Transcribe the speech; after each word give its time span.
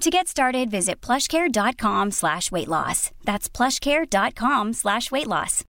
To 0.00 0.08
get 0.08 0.28
started, 0.28 0.70
visit 0.70 1.02
plushcare.com 1.02 2.12
slash 2.12 2.50
weight 2.50 2.68
loss. 2.68 3.10
That's 3.26 3.50
plushcare.com 3.50 4.72
slash 4.72 5.12
weight 5.12 5.26
loss. 5.26 5.62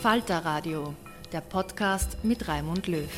Falter 0.00 0.44
Radio, 0.44 0.94
der 1.32 1.40
Podcast 1.40 2.22
mit 2.22 2.46
Raimund 2.46 2.86
Löw. 2.86 3.10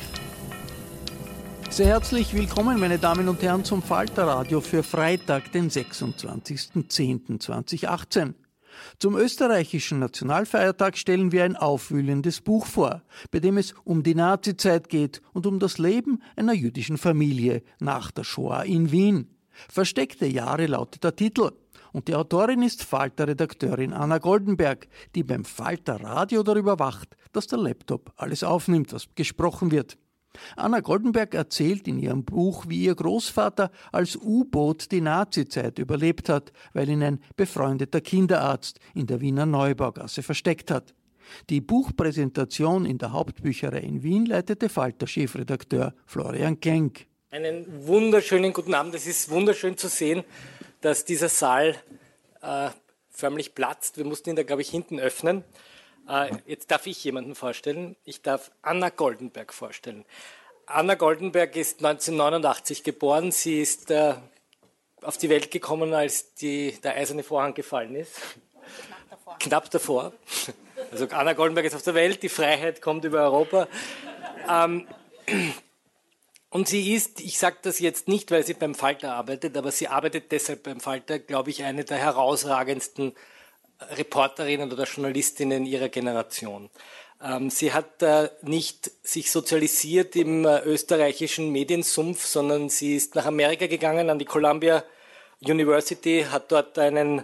Sehr 1.69 1.87
herzlich 1.87 2.33
willkommen, 2.33 2.79
meine 2.79 2.97
Damen 2.97 3.29
und 3.29 3.43
Herren, 3.43 3.63
zum 3.63 3.83
Falter 3.83 4.25
Radio 4.25 4.59
für 4.61 4.81
Freitag, 4.81 5.51
den 5.51 5.69
26.10.2018. 5.69 8.33
Zum 8.99 9.15
österreichischen 9.15 9.99
Nationalfeiertag 9.99 10.97
stellen 10.97 11.31
wir 11.31 11.43
ein 11.43 11.55
aufwühlendes 11.55 12.41
Buch 12.41 12.65
vor, 12.65 13.03
bei 13.31 13.39
dem 13.39 13.57
es 13.57 13.73
um 13.83 14.03
die 14.03 14.15
Nazizeit 14.15 14.89
geht 14.89 15.21
und 15.33 15.45
um 15.45 15.59
das 15.59 15.77
Leben 15.77 16.21
einer 16.35 16.53
jüdischen 16.53 16.97
Familie 16.97 17.63
nach 17.79 18.11
der 18.11 18.23
Shoah 18.23 18.63
in 18.63 18.91
Wien. 18.91 19.29
Versteckte 19.69 20.25
Jahre 20.25 20.67
lautet 20.67 21.03
der 21.03 21.15
Titel. 21.15 21.51
Und 21.93 22.07
die 22.07 22.15
Autorin 22.15 22.61
ist 22.61 22.83
Falter-Redakteurin 22.83 23.93
Anna 23.93 24.19
Goldenberg, 24.19 24.87
die 25.15 25.23
beim 25.23 25.45
Falter 25.45 26.01
Radio 26.01 26.43
darüber 26.43 26.79
wacht, 26.79 27.15
dass 27.31 27.47
der 27.47 27.59
Laptop 27.59 28.13
alles 28.17 28.43
aufnimmt, 28.43 28.93
was 28.93 29.07
gesprochen 29.15 29.71
wird. 29.71 29.97
Anna 30.55 30.79
Goldenberg 30.79 31.33
erzählt 31.33 31.87
in 31.87 31.99
ihrem 31.99 32.23
Buch, 32.23 32.65
wie 32.67 32.83
ihr 32.83 32.95
Großvater 32.95 33.71
als 33.91 34.15
U-Boot 34.15 34.91
die 34.91 35.01
Nazizeit 35.01 35.79
überlebt 35.79 36.29
hat, 36.29 36.51
weil 36.73 36.89
ihn 36.89 37.03
ein 37.03 37.19
befreundeter 37.35 38.01
Kinderarzt 38.01 38.79
in 38.93 39.07
der 39.07 39.21
Wiener 39.21 39.45
Neubaugasse 39.45 40.23
versteckt 40.23 40.71
hat. 40.71 40.93
Die 41.49 41.61
Buchpräsentation 41.61 42.85
in 42.85 42.97
der 42.97 43.11
Hauptbücherei 43.11 43.79
in 43.79 44.03
Wien 44.03 44.25
leitete 44.25 44.69
Falter-Chefredakteur 44.69 45.93
Florian 46.05 46.59
Klenk. 46.59 47.07
Einen 47.31 47.65
wunderschönen 47.85 48.53
guten 48.53 48.73
Abend. 48.73 48.95
Es 48.95 49.05
ist 49.05 49.29
wunderschön 49.29 49.77
zu 49.77 49.89
sehen, 49.89 50.23
dass 50.81 51.03
dieser 51.03 51.29
Saal 51.29 51.75
äh, 52.41 52.69
förmlich 53.09 53.55
platzt. 53.55 53.97
Wir 53.97 54.05
mussten 54.05 54.29
ihn 54.29 54.35
da, 54.35 54.43
glaube 54.43 54.61
ich, 54.61 54.69
hinten 54.69 54.99
öffnen. 54.99 55.43
Äh, 56.07 56.31
jetzt 56.45 56.71
darf 56.71 56.87
ich 56.87 57.03
jemanden 57.03 57.35
vorstellen. 57.35 57.95
Ich 58.05 58.21
darf 58.21 58.51
Anna 58.61 58.89
Goldenberg 58.89 59.53
vorstellen. 59.53 60.05
Anna 60.65 60.95
Goldenberg 60.95 61.55
ist 61.55 61.83
1989 61.83 62.83
geboren. 62.83 63.31
Sie 63.31 63.61
ist 63.61 63.91
äh, 63.91 64.15
auf 65.01 65.17
die 65.17 65.29
Welt 65.29 65.51
gekommen, 65.51 65.93
als 65.93 66.33
die, 66.35 66.77
der 66.83 66.95
eiserne 66.95 67.23
Vorhang 67.23 67.53
gefallen 67.53 67.95
ist. 67.95 68.15
Knapp 68.19 69.09
davor. 69.09 69.37
Knapp 69.39 69.71
davor. 69.71 70.13
Also 70.91 71.07
Anna 71.11 71.33
Goldenberg 71.33 71.65
ist 71.65 71.75
auf 71.75 71.83
der 71.83 71.95
Welt, 71.95 72.23
die 72.23 72.29
Freiheit 72.29 72.81
kommt 72.81 73.03
über 73.03 73.23
Europa. 73.23 73.67
Ähm, 74.49 74.87
und 76.49 76.67
sie 76.67 76.93
ist, 76.93 77.19
ich 77.19 77.37
sage 77.37 77.57
das 77.61 77.79
jetzt 77.79 78.07
nicht, 78.07 78.31
weil 78.31 78.45
sie 78.45 78.53
beim 78.53 78.73
Falter 78.73 79.13
arbeitet, 79.13 79.57
aber 79.57 79.71
sie 79.71 79.89
arbeitet 79.89 80.31
deshalb 80.31 80.63
beim 80.63 80.79
Falter, 80.79 81.19
glaube 81.19 81.49
ich, 81.49 81.63
eine 81.63 81.83
der 81.83 81.97
herausragendsten 81.97 83.13
Reporterinnen 83.79 84.71
oder 84.71 84.85
Journalistinnen 84.85 85.65
ihrer 85.65 85.89
Generation. 85.89 86.69
Ähm, 87.23 87.49
sie 87.49 87.73
hat 87.73 88.01
äh, 88.01 88.29
nicht 88.43 88.91
sich 89.03 89.31
sozialisiert 89.31 90.15
im 90.15 90.45
äh, 90.45 90.61
österreichischen 90.61 91.51
Mediensumpf, 91.51 92.25
sondern 92.25 92.69
sie 92.69 92.95
ist 92.95 93.15
nach 93.15 93.25
Amerika 93.25 93.67
gegangen 93.67 94.09
an 94.09 94.19
die 94.19 94.25
Columbia 94.25 94.83
University, 95.41 96.25
hat 96.29 96.51
dort 96.51 96.77
einen, 96.77 97.19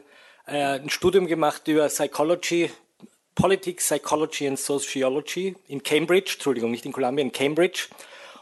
äh, 0.48 0.80
ein 0.80 0.90
Studium 0.90 1.28
gemacht 1.28 1.68
über 1.68 1.88
Psychology, 1.88 2.72
Politics, 3.36 3.86
Psychology 3.86 4.48
and 4.48 4.60
Sociology 4.60 5.56
in 5.68 5.82
Cambridge, 5.82 6.34
Entschuldigung, 6.34 6.72
nicht 6.72 6.86
in 6.86 6.92
Columbia, 6.92 7.24
in 7.24 7.32
Cambridge 7.32 7.88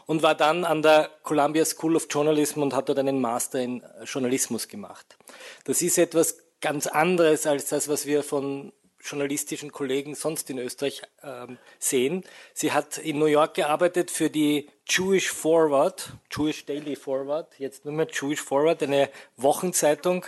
und 0.06 0.22
war 0.22 0.34
dann 0.34 0.64
an 0.64 0.82
der 0.82 1.10
Columbia 1.22 1.64
School 1.64 1.96
of 1.96 2.06
Journalism 2.10 2.62
und 2.62 2.74
hat 2.74 2.88
dort 2.88 2.98
einen 2.98 3.20
Master 3.20 3.60
in 3.60 3.82
Journalismus 4.04 4.68
gemacht. 4.68 5.16
Das 5.64 5.80
ist 5.80 5.98
etwas 5.98 6.36
ganz 6.62 6.86
anderes 6.86 7.46
als 7.46 7.68
das, 7.68 7.88
was 7.88 8.06
wir 8.06 8.22
von 8.22 8.72
journalistischen 9.04 9.72
Kollegen 9.72 10.14
sonst 10.14 10.48
in 10.48 10.58
Österreich 10.58 11.02
ähm, 11.22 11.58
sehen. 11.78 12.24
Sie 12.54 12.72
hat 12.72 12.98
in 12.98 13.18
New 13.18 13.26
York 13.26 13.54
gearbeitet 13.54 14.10
für 14.10 14.30
die 14.30 14.68
Jewish 14.88 15.30
Forward, 15.30 16.12
Jewish 16.30 16.64
Daily 16.64 16.96
Forward, 16.96 17.58
jetzt 17.58 17.84
nur 17.84 17.92
mehr 17.92 18.06
Jewish 18.10 18.40
Forward, 18.40 18.82
eine 18.82 19.10
Wochenzeitung, 19.36 20.24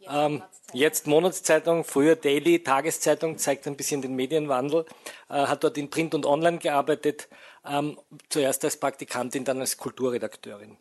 jetzt, 0.00 0.10
ähm, 0.12 0.42
jetzt 0.74 1.06
Monatszeitung, 1.06 1.84
früher 1.84 2.14
Daily, 2.14 2.62
Tageszeitung, 2.62 3.38
zeigt 3.38 3.66
ein 3.66 3.76
bisschen 3.76 4.02
den 4.02 4.14
Medienwandel, 4.14 4.84
äh, 5.30 5.34
hat 5.34 5.64
dort 5.64 5.78
in 5.78 5.88
Print 5.88 6.14
und 6.14 6.26
Online 6.26 6.58
gearbeitet, 6.58 7.28
ähm, 7.66 7.98
zuerst 8.28 8.64
als 8.64 8.76
Praktikantin, 8.76 9.44
dann 9.44 9.60
als 9.60 9.78
Kulturredakteurin. 9.78 10.76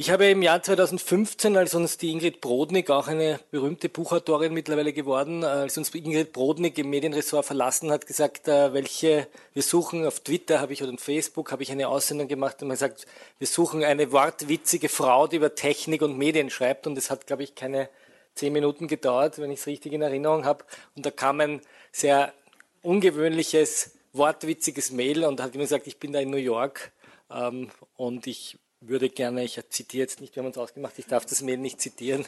Ich 0.00 0.10
habe 0.10 0.24
im 0.30 0.40
Jahr 0.40 0.62
2015, 0.62 1.58
als 1.58 1.74
uns 1.74 1.98
die 1.98 2.10
Ingrid 2.10 2.40
Brodnik, 2.40 2.88
auch 2.88 3.06
eine 3.06 3.38
berühmte 3.50 3.90
Buchautorin 3.90 4.54
mittlerweile 4.54 4.94
geworden, 4.94 5.44
als 5.44 5.76
uns 5.76 5.94
Ingrid 5.94 6.32
Brodnik 6.32 6.78
im 6.78 6.88
Medienressort 6.88 7.44
verlassen 7.44 7.90
hat, 7.90 8.06
gesagt, 8.06 8.48
äh, 8.48 8.72
welche, 8.72 9.26
wir 9.52 9.62
suchen 9.62 10.06
auf 10.06 10.20
Twitter 10.20 10.58
habe 10.58 10.72
ich 10.72 10.82
oder 10.82 10.94
auf 10.94 11.00
Facebook 11.00 11.52
habe 11.52 11.62
ich 11.62 11.70
eine 11.70 11.86
Aussendung 11.86 12.28
gemacht 12.28 12.62
und 12.62 12.68
man 12.68 12.76
gesagt, 12.76 13.06
wir 13.36 13.46
suchen 13.46 13.84
eine 13.84 14.10
wortwitzige 14.10 14.88
Frau, 14.88 15.26
die 15.26 15.36
über 15.36 15.54
Technik 15.54 16.00
und 16.00 16.16
Medien 16.16 16.48
schreibt 16.48 16.86
und 16.86 16.96
es 16.96 17.10
hat, 17.10 17.26
glaube 17.26 17.42
ich, 17.42 17.54
keine 17.54 17.90
zehn 18.34 18.54
Minuten 18.54 18.88
gedauert, 18.88 19.38
wenn 19.38 19.50
ich 19.50 19.60
es 19.60 19.66
richtig 19.66 19.92
in 19.92 20.00
Erinnerung 20.00 20.46
habe 20.46 20.64
und 20.96 21.04
da 21.04 21.10
kam 21.10 21.40
ein 21.40 21.60
sehr 21.92 22.32
ungewöhnliches, 22.80 23.98
wortwitziges 24.14 24.92
Mail 24.92 25.26
und 25.26 25.42
hat 25.42 25.54
immer 25.54 25.64
gesagt, 25.64 25.86
ich 25.86 25.98
bin 25.98 26.14
da 26.14 26.20
in 26.20 26.30
New 26.30 26.38
York 26.38 26.90
ähm, 27.30 27.70
und 27.96 28.26
ich 28.26 28.56
würde 28.80 29.10
gerne, 29.10 29.44
ich 29.44 29.60
zitiere 29.68 30.02
jetzt 30.02 30.20
nicht, 30.20 30.34
wir 30.34 30.42
haben 30.42 30.48
uns 30.48 30.56
ausgemacht, 30.56 30.98
ich 30.98 31.06
darf 31.06 31.26
das 31.26 31.42
Mail 31.42 31.58
nicht 31.58 31.80
zitieren, 31.80 32.24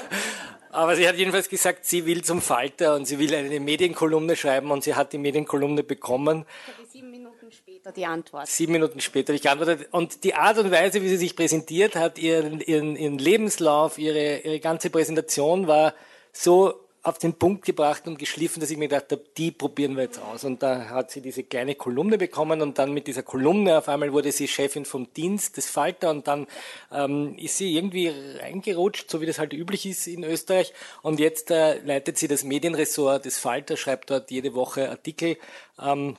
aber 0.70 0.96
sie 0.96 1.08
hat 1.08 1.16
jedenfalls 1.16 1.48
gesagt, 1.48 1.84
sie 1.84 2.04
will 2.04 2.24
zum 2.24 2.42
Falter 2.42 2.96
und 2.96 3.06
sie 3.06 3.18
will 3.20 3.32
eine 3.32 3.60
Medienkolumne 3.60 4.34
schreiben 4.34 4.72
und 4.72 4.82
sie 4.82 4.96
hat 4.96 5.12
die 5.12 5.18
Medienkolumne 5.18 5.84
bekommen. 5.84 6.46
Sieben 6.90 7.12
Minuten 7.12 7.52
später 7.52 7.92
die 7.92 8.06
Antwort. 8.06 8.48
Sieben 8.48 8.72
Minuten 8.72 9.00
später 9.00 9.28
habe 9.28 9.36
ich 9.36 9.42
geantwortet 9.42 9.88
und 9.92 10.24
die 10.24 10.34
Art 10.34 10.58
und 10.58 10.72
Weise, 10.72 11.00
wie 11.02 11.08
sie 11.08 11.16
sich 11.16 11.36
präsentiert 11.36 11.94
hat, 11.94 12.18
ihren, 12.18 12.60
ihren, 12.60 12.96
ihren 12.96 13.18
Lebenslauf, 13.18 13.98
ihre, 13.98 14.38
ihre 14.38 14.58
ganze 14.58 14.90
Präsentation 14.90 15.68
war 15.68 15.94
so 16.32 16.87
auf 17.02 17.18
den 17.18 17.34
Punkt 17.34 17.64
gebracht 17.64 18.06
und 18.06 18.18
geschliffen, 18.18 18.60
dass 18.60 18.70
ich 18.70 18.76
mir 18.76 18.88
gedacht 18.88 19.12
habe, 19.12 19.22
die 19.36 19.50
probieren 19.50 19.96
wir 19.96 20.04
jetzt 20.04 20.20
aus. 20.20 20.44
Und 20.44 20.62
da 20.62 20.90
hat 20.90 21.10
sie 21.10 21.20
diese 21.20 21.44
kleine 21.44 21.74
Kolumne 21.74 22.18
bekommen 22.18 22.60
und 22.60 22.78
dann 22.78 22.92
mit 22.92 23.06
dieser 23.06 23.22
Kolumne 23.22 23.78
auf 23.78 23.88
einmal 23.88 24.12
wurde 24.12 24.32
sie 24.32 24.48
Chefin 24.48 24.84
vom 24.84 25.12
Dienst 25.12 25.56
des 25.56 25.70
Falter 25.70 26.10
und 26.10 26.26
dann 26.26 26.46
ähm, 26.92 27.36
ist 27.38 27.56
sie 27.56 27.76
irgendwie 27.76 28.12
reingerutscht, 28.40 29.10
so 29.10 29.20
wie 29.20 29.26
das 29.26 29.38
halt 29.38 29.52
üblich 29.52 29.86
ist 29.86 30.06
in 30.06 30.24
Österreich. 30.24 30.72
Und 31.02 31.20
jetzt 31.20 31.50
äh, 31.50 31.78
leitet 31.80 32.18
sie 32.18 32.28
das 32.28 32.44
Medienressort 32.44 33.24
des 33.24 33.38
Falter, 33.38 33.76
schreibt 33.76 34.10
dort 34.10 34.30
jede 34.30 34.54
Woche 34.54 34.90
Artikel. 34.90 35.36
Ähm, 35.80 36.16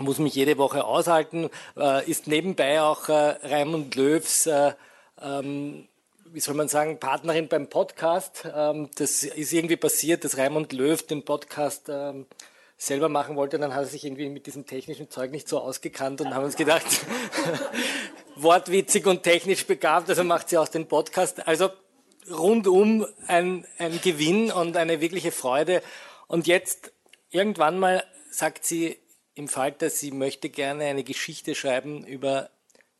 muss 0.00 0.18
mich 0.18 0.34
jede 0.34 0.58
Woche 0.58 0.84
aushalten, 0.84 1.50
äh, 1.76 2.08
ist 2.08 2.26
nebenbei 2.28 2.80
auch 2.82 3.08
äh, 3.08 3.12
Raimund 3.12 3.94
Löws 3.96 4.46
äh, 4.46 4.72
ähm, 5.20 5.88
wie 6.32 6.40
soll 6.40 6.54
man 6.54 6.68
sagen, 6.68 6.98
Partnerin 6.98 7.48
beim 7.48 7.68
Podcast. 7.68 8.46
Ähm, 8.54 8.90
das 8.96 9.22
ist 9.22 9.52
irgendwie 9.52 9.76
passiert, 9.76 10.24
dass 10.24 10.38
Raimund 10.38 10.72
Löw 10.72 11.00
den 11.02 11.24
Podcast 11.24 11.88
ähm, 11.88 12.26
selber 12.76 13.08
machen 13.08 13.36
wollte. 13.36 13.56
Und 13.56 13.62
dann 13.62 13.74
hat 13.74 13.82
er 13.82 13.86
sich 13.86 14.04
irgendwie 14.04 14.28
mit 14.28 14.46
diesem 14.46 14.66
technischen 14.66 15.10
Zeug 15.10 15.30
nicht 15.30 15.48
so 15.48 15.60
ausgekannt 15.60 16.20
und 16.20 16.34
haben 16.34 16.44
uns 16.44 16.56
gedacht, 16.56 16.86
wortwitzig 18.36 19.06
und 19.06 19.22
technisch 19.22 19.66
begabt, 19.66 20.08
also 20.08 20.24
macht 20.24 20.48
sie 20.48 20.58
aus 20.58 20.70
dem 20.70 20.86
Podcast. 20.86 21.46
Also 21.46 21.70
rundum 22.30 23.06
ein, 23.26 23.66
ein 23.78 24.00
Gewinn 24.02 24.52
und 24.52 24.76
eine 24.76 25.00
wirkliche 25.00 25.32
Freude. 25.32 25.82
Und 26.26 26.46
jetzt 26.46 26.92
irgendwann 27.30 27.78
mal 27.78 28.04
sagt 28.30 28.64
sie 28.64 28.98
im 29.34 29.48
Falter, 29.48 29.90
sie 29.90 30.10
möchte 30.10 30.48
gerne 30.48 30.84
eine 30.84 31.04
Geschichte 31.04 31.54
schreiben 31.54 32.04
über 32.04 32.50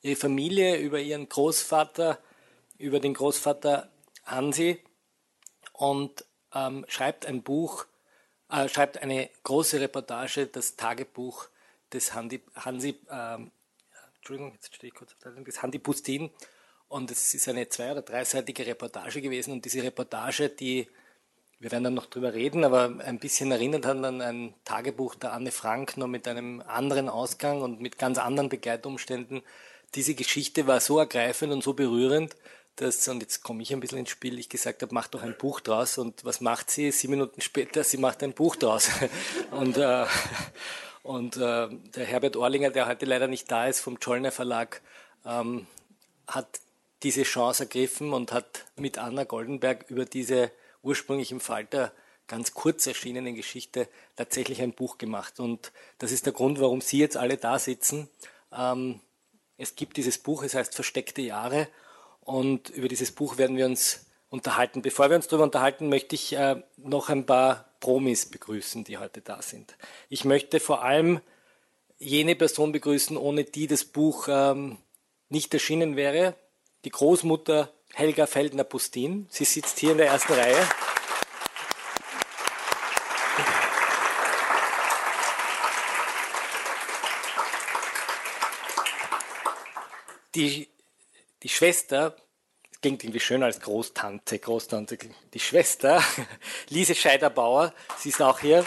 ihre 0.02 0.16
Familie, 0.16 0.76
über 0.76 1.00
ihren 1.00 1.28
Großvater, 1.28 2.18
über 2.78 3.00
den 3.00 3.14
Großvater 3.14 3.90
Hansi 4.24 4.82
und 5.72 6.24
ähm, 6.54 6.84
schreibt 6.88 7.26
ein 7.26 7.42
Buch, 7.42 7.86
äh, 8.50 8.68
schreibt 8.68 9.02
eine 9.02 9.28
große 9.42 9.80
Reportage, 9.80 10.46
das 10.46 10.76
Tagebuch 10.76 11.48
des 11.92 12.14
Hansi, 12.14 12.42
Hansi 12.54 12.98
ähm, 13.10 13.50
Entschuldigung, 14.28 14.52
jetzt 14.52 14.74
stehe 14.74 14.90
ich 14.92 14.94
kurz 14.94 15.12
auf 15.12 15.18
der 15.20 15.32
des 15.42 15.62
Hansi 15.62 15.78
Pustin. 15.78 16.30
Und 16.88 17.10
es 17.10 17.32
ist 17.32 17.48
eine 17.48 17.68
zwei- 17.70 17.92
oder 17.92 18.02
dreiseitige 18.02 18.66
Reportage 18.66 19.22
gewesen. 19.22 19.52
Und 19.52 19.64
diese 19.64 19.82
Reportage, 19.82 20.50
die, 20.50 20.86
wir 21.58 21.70
werden 21.70 21.84
dann 21.84 21.94
noch 21.94 22.06
drüber 22.06 22.34
reden, 22.34 22.62
aber 22.64 22.94
ein 22.98 23.18
bisschen 23.18 23.50
erinnert 23.50 23.86
hat 23.86 23.96
an 24.04 24.20
ein 24.20 24.54
Tagebuch 24.64 25.14
der 25.14 25.32
Anne 25.32 25.50
Frank, 25.50 25.96
nur 25.96 26.08
mit 26.08 26.28
einem 26.28 26.62
anderen 26.66 27.08
Ausgang 27.08 27.62
und 27.62 27.80
mit 27.80 27.98
ganz 27.98 28.18
anderen 28.18 28.50
Begleitumständen. 28.50 29.42
Diese 29.94 30.14
Geschichte 30.14 30.66
war 30.66 30.80
so 30.80 30.98
ergreifend 30.98 31.50
und 31.52 31.62
so 31.62 31.72
berührend, 31.72 32.36
dass, 32.80 33.06
und 33.08 33.20
jetzt 33.20 33.42
komme 33.42 33.62
ich 33.62 33.72
ein 33.72 33.80
bisschen 33.80 33.98
ins 33.98 34.10
Spiel, 34.10 34.38
ich 34.38 34.48
gesagt 34.48 34.82
habe, 34.82 34.94
mach 34.94 35.08
doch 35.08 35.22
ein 35.22 35.36
Buch 35.36 35.60
draus. 35.60 35.98
Und 35.98 36.24
was 36.24 36.40
macht 36.40 36.70
sie? 36.70 36.90
Sieben 36.90 37.12
Minuten 37.12 37.40
später, 37.40 37.84
sie 37.84 37.98
macht 37.98 38.22
ein 38.22 38.32
Buch 38.32 38.56
draus. 38.56 38.88
und 39.50 39.76
äh, 39.76 40.06
und 41.02 41.36
äh, 41.38 41.68
der 41.70 42.04
Herbert 42.04 42.36
Orlinger, 42.36 42.70
der 42.70 42.86
heute 42.86 43.06
leider 43.06 43.28
nicht 43.28 43.50
da 43.50 43.66
ist, 43.66 43.80
vom 43.80 43.98
Zollner 43.98 44.30
Verlag, 44.30 44.82
ähm, 45.24 45.66
hat 46.26 46.60
diese 47.02 47.22
Chance 47.22 47.62
ergriffen 47.62 48.12
und 48.12 48.30
hat 48.32 48.66
mit 48.76 48.98
Anna 48.98 49.24
Goldenberg 49.24 49.86
über 49.88 50.04
diese 50.04 50.50
ursprünglich 50.82 51.32
im 51.32 51.40
Falter 51.40 51.92
ganz 52.26 52.52
kurz 52.52 52.86
erschienene 52.86 53.32
Geschichte 53.32 53.88
tatsächlich 54.16 54.60
ein 54.60 54.74
Buch 54.74 54.98
gemacht. 54.98 55.40
Und 55.40 55.72
das 55.96 56.12
ist 56.12 56.26
der 56.26 56.34
Grund, 56.34 56.60
warum 56.60 56.82
Sie 56.82 56.98
jetzt 56.98 57.16
alle 57.16 57.38
da 57.38 57.58
sitzen. 57.58 58.10
Ähm, 58.52 59.00
es 59.56 59.76
gibt 59.76 59.96
dieses 59.96 60.18
Buch, 60.18 60.42
es 60.42 60.54
heißt 60.54 60.74
Versteckte 60.74 61.22
Jahre 61.22 61.68
und 62.28 62.68
über 62.68 62.88
dieses 62.88 63.10
Buch 63.10 63.38
werden 63.38 63.56
wir 63.56 63.64
uns 63.64 64.04
unterhalten. 64.28 64.82
Bevor 64.82 65.08
wir 65.08 65.16
uns 65.16 65.28
darüber 65.28 65.44
unterhalten, 65.44 65.88
möchte 65.88 66.14
ich 66.14 66.34
äh, 66.34 66.62
noch 66.76 67.08
ein 67.08 67.24
paar 67.24 67.72
Promis 67.80 68.26
begrüßen, 68.26 68.84
die 68.84 68.98
heute 68.98 69.22
da 69.22 69.40
sind. 69.40 69.78
Ich 70.10 70.26
möchte 70.26 70.60
vor 70.60 70.84
allem 70.84 71.20
jene 71.96 72.36
Person 72.36 72.70
begrüßen, 72.70 73.16
ohne 73.16 73.44
die 73.44 73.66
das 73.66 73.86
Buch 73.86 74.28
ähm, 74.28 74.76
nicht 75.30 75.54
erschienen 75.54 75.96
wäre. 75.96 76.34
Die 76.84 76.90
Großmutter 76.90 77.72
Helga 77.94 78.26
Feldner-Pustin. 78.26 79.26
Sie 79.30 79.44
sitzt 79.44 79.78
hier 79.78 79.92
in 79.92 79.98
der 79.98 80.08
ersten 80.08 80.34
Reihe. 80.34 80.68
Die 90.34 90.68
die 91.42 91.48
Schwester, 91.48 92.16
klingt 92.80 93.02
irgendwie 93.02 93.20
schöner 93.20 93.46
als 93.46 93.60
Großtante, 93.60 94.38
Großtante, 94.38 94.98
die 95.32 95.40
Schwester, 95.40 96.02
Lise 96.68 96.94
Scheiderbauer, 96.94 97.74
sie 97.98 98.10
ist 98.10 98.22
auch 98.22 98.40
hier. 98.40 98.66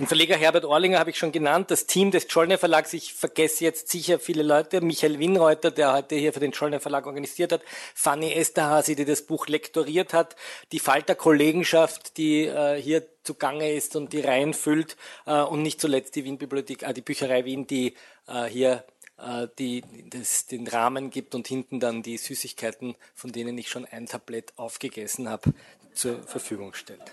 Den 0.00 0.06
Verleger 0.06 0.34
Herbert 0.34 0.64
Orlinger 0.64 0.98
habe 0.98 1.10
ich 1.10 1.18
schon 1.18 1.30
genannt, 1.30 1.70
das 1.70 1.84
Team 1.84 2.10
des 2.10 2.24
Schollner 2.26 2.56
Verlags, 2.56 2.94
ich 2.94 3.12
vergesse 3.12 3.64
jetzt 3.64 3.90
sicher 3.90 4.18
viele 4.18 4.42
Leute, 4.42 4.80
Michael 4.80 5.18
Winreuter, 5.18 5.70
der 5.70 5.92
heute 5.92 6.14
hier 6.14 6.32
für 6.32 6.40
den 6.40 6.54
Schollner 6.54 6.80
Verlag 6.80 7.04
organisiert 7.04 7.52
hat, 7.52 7.60
Fanny 7.94 8.32
Esterhasi, 8.32 8.96
die 8.96 9.04
das 9.04 9.20
Buch 9.20 9.46
lektoriert 9.46 10.14
hat, 10.14 10.36
die 10.72 10.78
Falter 10.78 11.14
Kollegenschaft, 11.14 12.16
die 12.16 12.46
äh, 12.46 12.80
hier 12.80 13.04
zugange 13.24 13.74
ist 13.74 13.94
und 13.94 14.14
die 14.14 14.22
Reihen 14.22 14.54
füllt. 14.54 14.96
Äh, 15.26 15.42
und 15.42 15.60
nicht 15.60 15.82
zuletzt 15.82 16.16
die 16.16 16.24
Wien-Bibliothek, 16.24 16.82
äh, 16.82 16.94
die 16.94 17.02
Bücherei 17.02 17.44
Wien, 17.44 17.66
die 17.66 17.94
äh, 18.26 18.44
hier 18.44 18.86
äh, 19.18 19.48
die 19.58 19.84
das, 20.08 20.46
den 20.46 20.66
Rahmen 20.66 21.10
gibt 21.10 21.34
und 21.34 21.46
hinten 21.46 21.78
dann 21.78 22.02
die 22.02 22.16
Süßigkeiten, 22.16 22.96
von 23.14 23.32
denen 23.32 23.58
ich 23.58 23.68
schon 23.68 23.84
ein 23.84 24.06
Tablett 24.06 24.54
aufgegessen 24.56 25.28
habe, 25.28 25.52
zur 25.92 26.22
Verfügung 26.22 26.72
stellt. 26.72 27.12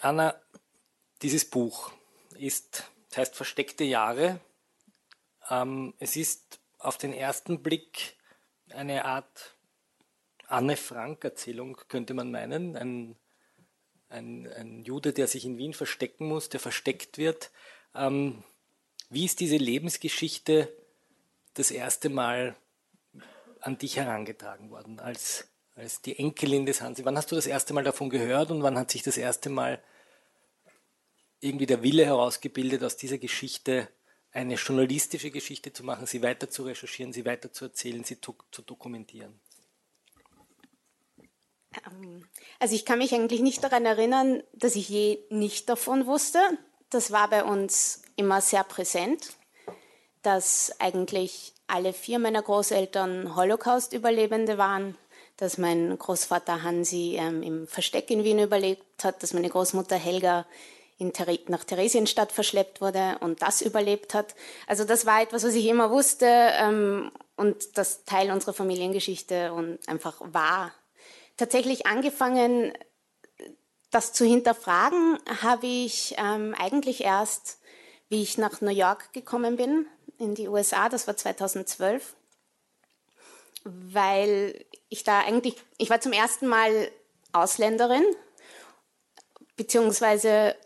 Anna, 0.00 0.34
dieses 1.22 1.44
Buch 1.44 1.92
ist, 2.38 2.90
heißt 3.14 3.34
Versteckte 3.34 3.84
Jahre. 3.84 4.40
Ähm, 5.48 5.94
es 5.98 6.16
ist 6.16 6.60
auf 6.78 6.96
den 6.96 7.12
ersten 7.12 7.62
Blick 7.62 8.16
eine 8.70 9.04
Art 9.04 9.56
Anne 10.46 10.76
Frank-Erzählung, 10.76 11.76
könnte 11.88 12.14
man 12.14 12.30
meinen. 12.30 12.76
Ein, 12.76 13.16
ein, 14.08 14.48
ein, 14.52 14.82
Jude, 14.82 15.12
der 15.12 15.28
sich 15.28 15.44
in 15.44 15.58
Wien 15.58 15.74
verstecken 15.74 16.26
muss, 16.26 16.48
der 16.48 16.60
versteckt 16.60 17.18
wird. 17.18 17.50
Ähm, 17.94 18.42
wie 19.10 19.24
ist 19.24 19.40
diese 19.40 19.56
Lebensgeschichte 19.56 20.72
das 21.54 21.70
erste 21.70 22.08
Mal 22.08 22.56
an 23.60 23.78
dich 23.78 23.96
herangetragen 23.96 24.70
worden, 24.70 24.98
als, 24.98 25.48
als 25.76 26.00
die 26.00 26.18
Enkelin 26.18 26.66
des 26.66 26.80
Hansi? 26.80 27.04
Wann 27.04 27.16
hast 27.16 27.30
du 27.30 27.36
das 27.36 27.46
erste 27.46 27.74
Mal 27.74 27.84
davon 27.84 28.10
gehört 28.10 28.50
und 28.50 28.62
wann 28.62 28.78
hat 28.78 28.90
sich 28.90 29.02
das 29.02 29.16
erste 29.16 29.50
Mal 29.50 29.82
irgendwie 31.40 31.66
der 31.66 31.82
Wille 31.82 32.04
herausgebildet, 32.04 32.82
aus 32.84 32.96
dieser 32.96 33.18
Geschichte 33.18 33.88
eine 34.32 34.54
journalistische 34.54 35.30
Geschichte 35.30 35.72
zu 35.72 35.84
machen, 35.84 36.06
sie 36.06 36.22
weiter 36.22 36.48
zu 36.48 36.62
recherchieren, 36.64 37.12
sie 37.12 37.24
weiter 37.24 37.52
zu 37.52 37.64
erzählen, 37.66 38.04
sie 38.04 38.20
zu, 38.20 38.36
dokumentieren? 38.64 39.40
Ähm, 41.86 42.26
also 42.58 42.74
ich 42.74 42.84
kann 42.84 42.98
mich 42.98 43.12
eigentlich 43.12 43.40
nicht 43.40 43.64
daran 43.64 43.86
erinnern, 43.86 44.42
dass 44.52 44.76
ich 44.76 44.88
je 44.88 45.18
nicht 45.30 45.68
davon 45.68 46.06
wusste. 46.06 46.38
Das 46.90 47.10
war 47.10 47.28
bei 47.28 47.44
uns 47.44 48.02
immer 48.16 48.40
sehr 48.40 48.64
präsent, 48.64 49.36
dass 50.22 50.72
eigentlich 50.78 51.52
alle 51.66 51.92
vier 51.92 52.18
meiner 52.18 52.42
Großeltern 52.42 53.36
Holocaust-Überlebende 53.36 54.58
waren, 54.58 54.96
dass 55.36 55.56
mein 55.56 55.96
Großvater 55.96 56.62
Hansi 56.62 57.16
ähm, 57.18 57.42
im 57.42 57.66
Versteck 57.66 58.10
in 58.10 58.24
Wien 58.24 58.40
überlebt 58.40 59.02
hat, 59.02 59.22
dass 59.22 59.32
meine 59.32 59.48
Großmutter 59.48 59.96
Helga 59.96 60.46
nach 61.48 61.64
Theresienstadt 61.64 62.32
verschleppt 62.32 62.80
wurde 62.80 63.18
und 63.20 63.42
das 63.42 63.62
überlebt 63.62 64.14
hat. 64.14 64.34
Also 64.66 64.84
das 64.84 65.06
war 65.06 65.22
etwas, 65.22 65.44
was 65.44 65.54
ich 65.54 65.66
immer 65.66 65.90
wusste 65.90 66.26
ähm, 66.26 67.10
und 67.36 67.78
das 67.78 68.04
Teil 68.04 68.30
unserer 68.30 68.52
Familiengeschichte 68.52 69.52
und 69.52 69.78
einfach 69.88 70.20
war. 70.20 70.72
Tatsächlich 71.36 71.86
angefangen, 71.86 72.72
das 73.90 74.12
zu 74.12 74.24
hinterfragen, 74.24 75.18
habe 75.42 75.66
ich 75.66 76.14
ähm, 76.18 76.54
eigentlich 76.58 77.02
erst, 77.02 77.58
wie 78.08 78.22
ich 78.22 78.38
nach 78.38 78.60
New 78.60 78.70
York 78.70 79.12
gekommen 79.12 79.56
bin, 79.56 79.86
in 80.18 80.34
die 80.34 80.48
USA, 80.48 80.88
das 80.88 81.06
war 81.06 81.16
2012, 81.16 82.14
weil 83.64 84.64
ich 84.88 85.02
da 85.02 85.20
eigentlich, 85.20 85.56
ich 85.78 85.88
war 85.88 86.00
zum 86.00 86.12
ersten 86.12 86.46
Mal 86.46 86.90
Ausländerin, 87.32 88.04
beziehungsweise 89.56 90.56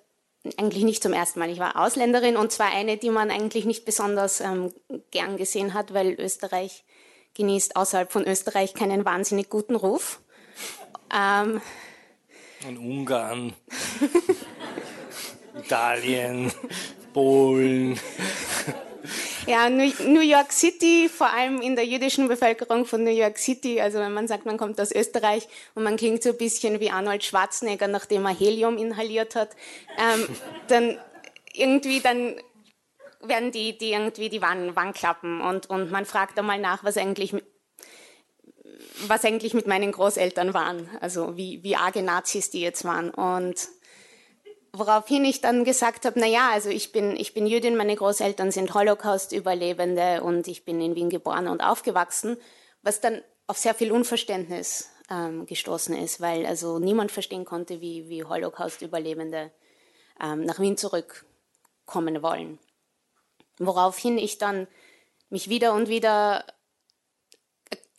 eigentlich 0.59 0.85
nicht 0.85 1.03
zum 1.03 1.13
ersten 1.13 1.39
Mal. 1.39 1.51
Ich 1.51 1.59
war 1.59 1.81
Ausländerin 1.81 2.37
und 2.37 2.53
zwar 2.53 2.73
eine, 2.73 2.97
die 2.97 3.11
man 3.11 3.31
eigentlich 3.31 3.65
nicht 3.65 3.85
besonders 3.85 4.41
ähm, 4.41 4.73
gern 5.11 5.37
gesehen 5.37 5.75
hat, 5.75 5.95
weil 5.95 6.13
Österreich 6.19 6.85
genießt 7.35 7.77
außerhalb 7.77 8.13
von 8.13 8.27
Österreich 8.27 8.75
keinen 8.75 9.05
wahnsinnig 9.05 9.49
guten 9.49 9.75
Ruf. 9.75 10.21
Ähm, 11.15 11.61
und 12.67 12.79
Ungarn, 12.79 13.53
Italien, 15.59 16.53
Polen. 17.13 17.99
Ja, 19.47 19.69
New 19.69 20.21
York 20.21 20.53
City, 20.53 21.11
vor 21.11 21.31
allem 21.31 21.61
in 21.61 21.77
der 21.77 21.85
jüdischen 21.85 22.29
Bevölkerung 22.29 22.87
von 22.87 23.05
New 23.05 23.11
York 23.11 23.37
City, 23.37 23.79
also 23.79 23.99
wenn 23.99 24.15
man 24.15 24.27
sagt, 24.27 24.47
man 24.47 24.57
kommt 24.57 24.81
aus 24.81 24.91
Österreich 24.91 25.47
und 25.75 25.83
man 25.83 25.97
klingt 25.97 26.23
so 26.23 26.31
ein 26.31 26.39
bisschen 26.39 26.81
wie 26.81 26.91
Arnold 26.91 27.23
Schwarzenegger, 27.25 27.87
nachdem 27.87 28.25
er 28.25 28.35
Helium 28.35 28.79
inhaliert 28.79 29.35
hat, 29.37 29.51
ähm, 29.99 30.27
dann 30.69 30.99
irgendwie 31.53 32.01
dann 32.01 32.37
werden 33.21 33.53
die, 33.53 33.77
die 33.77 33.93
irgendwie 33.93 34.31
die 34.31 34.41
Wangen, 34.41 34.77
Wangen 34.77 34.95
klappen 34.95 35.43
und, 35.43 35.69
und 35.69 35.91
man 35.91 36.07
fragt 36.07 36.39
einmal 36.39 36.59
nach, 36.59 36.83
was 36.83 36.97
eigentlich 36.97 37.35
was 39.07 39.25
eigentlich 39.25 39.55
mit 39.55 39.67
meinen 39.67 39.93
Großeltern 39.93 40.55
waren, 40.55 40.89
also 41.01 41.37
wie, 41.37 41.63
wie 41.63 41.77
arge 41.77 42.03
Nazis 42.03 42.51
die 42.51 42.61
jetzt 42.61 42.85
waren. 42.85 43.11
Und 43.11 43.69
woraufhin 44.75 45.25
ich 45.25 45.41
dann 45.41 45.65
gesagt 45.65 46.05
habe, 46.05 46.19
na 46.19 46.27
ja, 46.27 46.51
also 46.51 46.69
ich 46.69 46.91
bin, 46.91 47.17
ich 47.17 47.33
bin 47.33 47.47
Jüdin, 47.47 47.77
meine 47.77 47.95
Großeltern 47.95 48.51
sind 48.51 48.75
Holocaust-Überlebende 48.75 50.23
und 50.23 50.49
ich 50.49 50.65
bin 50.65 50.81
in 50.81 50.97
Wien 50.97 51.11
geboren 51.11 51.47
und 51.47 51.63
aufgewachsen, 51.63 52.37
was 52.83 53.01
dann 53.01 53.23
auf 53.47 53.57
sehr 53.57 53.75
viel 53.75 53.93
Unverständnis 53.93 54.91
ähm, 55.11 55.47
gestoßen 55.47 55.97
ist, 55.97 56.21
weil 56.21 56.45
also 56.45 56.81
niemand 56.81 57.13
verstehen 57.13 57.45
konnte, 57.45 57.81
wie, 57.81 58.09
wie 58.09 58.25
Holocaust-Überlebende 58.25 59.53
ähm, 60.21 60.45
nach 60.45 60.59
Wien 60.59 60.77
zurückkommen 60.77 62.23
wollen. 62.23 62.59
Woraufhin 63.59 64.19
ich 64.19 64.39
dann 64.39 64.67
mich 65.31 65.49
wieder 65.49 65.73
und 65.75 65.89
wieder 65.89 66.45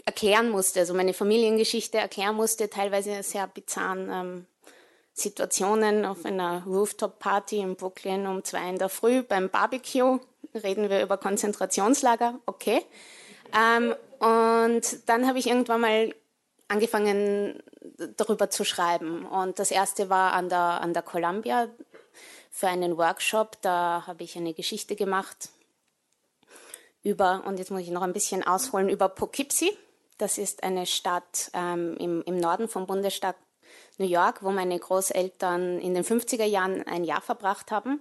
erklären 0.04 0.50
musste, 0.50 0.82
also 0.82 0.94
meine 0.94 1.14
Familiengeschichte 1.14 1.98
erklären 1.98 2.36
musste, 2.36 2.70
teilweise 2.70 3.24
sehr 3.24 3.48
bizarren 3.48 4.10
ähm, 4.12 4.46
Situationen 5.16 6.06
auf 6.06 6.26
einer 6.26 6.64
Rooftop-Party 6.66 7.60
in 7.60 7.78
Brooklyn 7.78 8.28
um 8.28 8.44
zwei 8.44 8.70
in 8.70 8.78
der 8.78 8.90
Früh 8.90 9.24
beim 9.24 9.50
Barbecue. 9.50 10.20
Reden 10.54 10.90
wir 10.90 11.02
über 11.02 11.18
Konzentrationslager, 11.18 12.36
okay. 12.46 12.86
Ähm, 13.58 13.96
und 14.20 15.10
dann 15.10 15.26
habe 15.26 15.40
ich 15.40 15.48
irgendwann 15.48 15.82
mal 15.82 16.14
angefangen, 16.68 17.64
darüber 18.18 18.50
zu 18.50 18.66
schreiben. 18.66 19.26
Und 19.26 19.58
das 19.60 19.72
erste 19.72 20.10
war 20.10 20.34
an 20.34 20.50
der, 20.50 20.60
an 20.60 20.94
der 20.94 21.04
Columbia 21.04 21.70
für 22.52 22.68
einen 22.68 22.98
Workshop. 22.98 23.58
Da 23.62 24.04
habe 24.08 24.24
ich 24.24 24.36
eine 24.36 24.54
Geschichte 24.54 24.98
gemacht 24.98 25.50
über, 27.04 27.44
und 27.46 27.58
jetzt 27.58 27.72
muss 27.72 27.82
ich 27.82 27.90
noch 27.90 28.02
ein 28.02 28.14
bisschen 28.14 28.46
ausholen, 28.46 28.90
über 28.90 29.08
Poughkeepsie. 29.08 29.72
Das 30.18 30.38
ist 30.38 30.64
eine 30.64 30.86
Stadt 30.86 31.52
ähm, 31.54 31.96
im, 32.00 32.22
im 32.24 32.38
Norden 32.38 32.68
vom 32.68 32.86
Bundesstaat 32.86 33.36
New 34.00 34.08
York, 34.08 34.44
wo 34.44 34.52
meine 34.52 34.78
Großeltern 34.78 35.80
in 35.80 35.94
den 35.94 36.04
50er 36.04 36.46
Jahren 36.46 36.86
ein 36.88 37.04
Jahr 37.04 37.22
verbracht 37.22 37.72
haben 37.72 38.00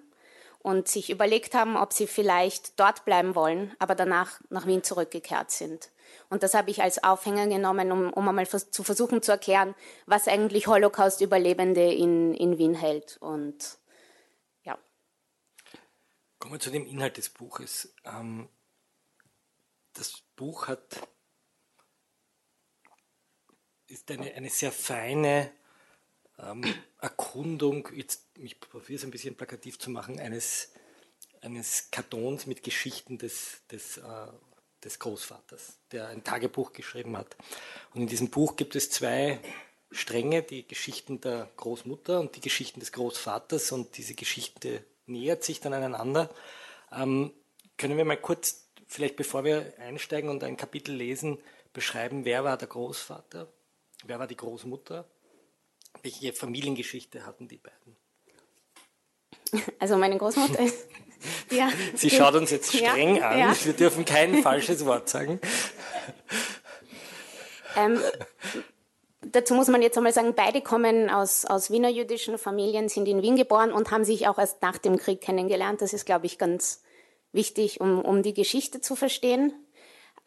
und 0.58 0.88
sich 0.88 1.10
überlegt 1.10 1.54
haben, 1.54 1.76
ob 1.76 1.92
sie 1.92 2.06
vielleicht 2.06 2.80
dort 2.80 3.04
bleiben 3.04 3.34
wollen, 3.34 3.74
aber 3.78 3.94
danach 3.94 4.40
nach 4.48 4.66
Wien 4.66 4.82
zurückgekehrt 4.82 5.50
sind. 5.50 5.90
Und 6.30 6.42
das 6.42 6.54
habe 6.54 6.70
ich 6.70 6.82
als 6.82 7.04
Aufhänger 7.04 7.46
genommen, 7.46 7.92
um, 7.92 8.12
um 8.12 8.28
einmal 8.28 8.46
zu 8.48 8.82
versuchen 8.82 9.22
zu 9.22 9.32
erklären, 9.32 9.74
was 10.06 10.26
eigentlich 10.26 10.66
Holocaust-Überlebende 10.66 11.92
in, 11.92 12.34
in 12.34 12.58
Wien 12.58 12.74
hält. 12.74 13.18
Und 13.18 13.78
ja. 14.62 14.78
Kommen 16.38 16.54
wir 16.54 16.60
zu 16.60 16.70
dem 16.70 16.86
Inhalt 16.86 17.18
des 17.18 17.28
Buches. 17.28 17.94
Ähm, 18.04 18.48
das 19.92 20.22
Buch 20.34 20.68
hat 20.68 21.06
ist 23.86 24.10
eine, 24.10 24.32
eine 24.34 24.50
sehr 24.50 24.72
feine 24.72 25.50
ähm, 26.38 26.62
Erkundung, 27.00 27.88
jetzt 27.94 28.36
mich 28.38 28.58
probiere 28.60 28.96
es 28.96 29.04
ein 29.04 29.10
bisschen 29.10 29.36
plakativ 29.36 29.78
zu 29.78 29.90
machen, 29.90 30.18
eines, 30.18 30.72
eines 31.40 31.90
Kartons 31.90 32.46
mit 32.46 32.62
Geschichten 32.62 33.18
des, 33.18 33.62
des, 33.70 33.98
äh, 33.98 34.26
des 34.82 34.98
Großvaters, 34.98 35.78
der 35.92 36.08
ein 36.08 36.24
Tagebuch 36.24 36.72
geschrieben 36.72 37.16
hat. 37.16 37.36
Und 37.94 38.02
in 38.02 38.06
diesem 38.08 38.30
Buch 38.30 38.56
gibt 38.56 38.76
es 38.76 38.90
zwei 38.90 39.40
Stränge, 39.90 40.42
die 40.42 40.66
Geschichten 40.66 41.20
der 41.20 41.50
Großmutter 41.56 42.20
und 42.20 42.36
die 42.36 42.40
Geschichten 42.40 42.80
des 42.80 42.92
Großvaters 42.92 43.72
und 43.72 43.96
diese 43.96 44.14
Geschichte 44.14 44.84
nähert 45.06 45.44
sich 45.44 45.60
dann 45.60 45.72
aneinander. 45.72 46.30
Ähm, 46.92 47.32
können 47.76 47.96
wir 47.96 48.04
mal 48.04 48.16
kurz, 48.16 48.68
vielleicht 48.86 49.16
bevor 49.16 49.44
wir 49.44 49.74
einsteigen 49.78 50.30
und 50.30 50.42
ein 50.42 50.56
Kapitel 50.56 50.94
lesen, 50.94 51.38
beschreiben, 51.72 52.24
wer 52.24 52.44
war 52.44 52.56
der 52.56 52.68
Großvater, 52.68 53.48
wer 54.04 54.18
war 54.18 54.26
die 54.26 54.36
Großmutter 54.36 55.08
welche 56.02 56.32
Familiengeschichte 56.32 57.26
hatten 57.26 57.48
die 57.48 57.58
beiden? 57.58 57.96
Also 59.78 59.96
meine 59.96 60.18
Großmutter 60.18 60.60
ist. 60.60 60.86
Ja, 61.50 61.70
Sie 61.94 62.10
schaut 62.10 62.34
uns 62.34 62.50
jetzt 62.50 62.76
streng 62.76 63.16
ja, 63.16 63.30
an. 63.30 63.38
Ja. 63.38 63.56
Wir 63.64 63.72
dürfen 63.72 64.04
kein 64.04 64.34
falsches 64.42 64.84
Wort 64.84 65.08
sagen. 65.08 65.40
Ähm, 67.76 67.98
dazu 69.22 69.54
muss 69.54 69.68
man 69.68 69.80
jetzt 69.80 69.96
einmal 69.96 70.12
sagen, 70.12 70.34
beide 70.34 70.60
kommen 70.60 71.08
aus, 71.08 71.46
aus 71.46 71.70
Wiener 71.70 71.88
jüdischen 71.88 72.36
Familien, 72.36 72.90
sind 72.90 73.08
in 73.08 73.22
Wien 73.22 73.36
geboren 73.36 73.72
und 73.72 73.90
haben 73.90 74.04
sich 74.04 74.28
auch 74.28 74.38
erst 74.38 74.60
nach 74.60 74.76
dem 74.76 74.98
Krieg 74.98 75.22
kennengelernt. 75.22 75.80
Das 75.80 75.94
ist, 75.94 76.04
glaube 76.04 76.26
ich, 76.26 76.36
ganz 76.36 76.82
wichtig, 77.32 77.80
um, 77.80 78.00
um 78.00 78.22
die 78.22 78.34
Geschichte 78.34 78.82
zu 78.82 78.94
verstehen. 78.94 79.54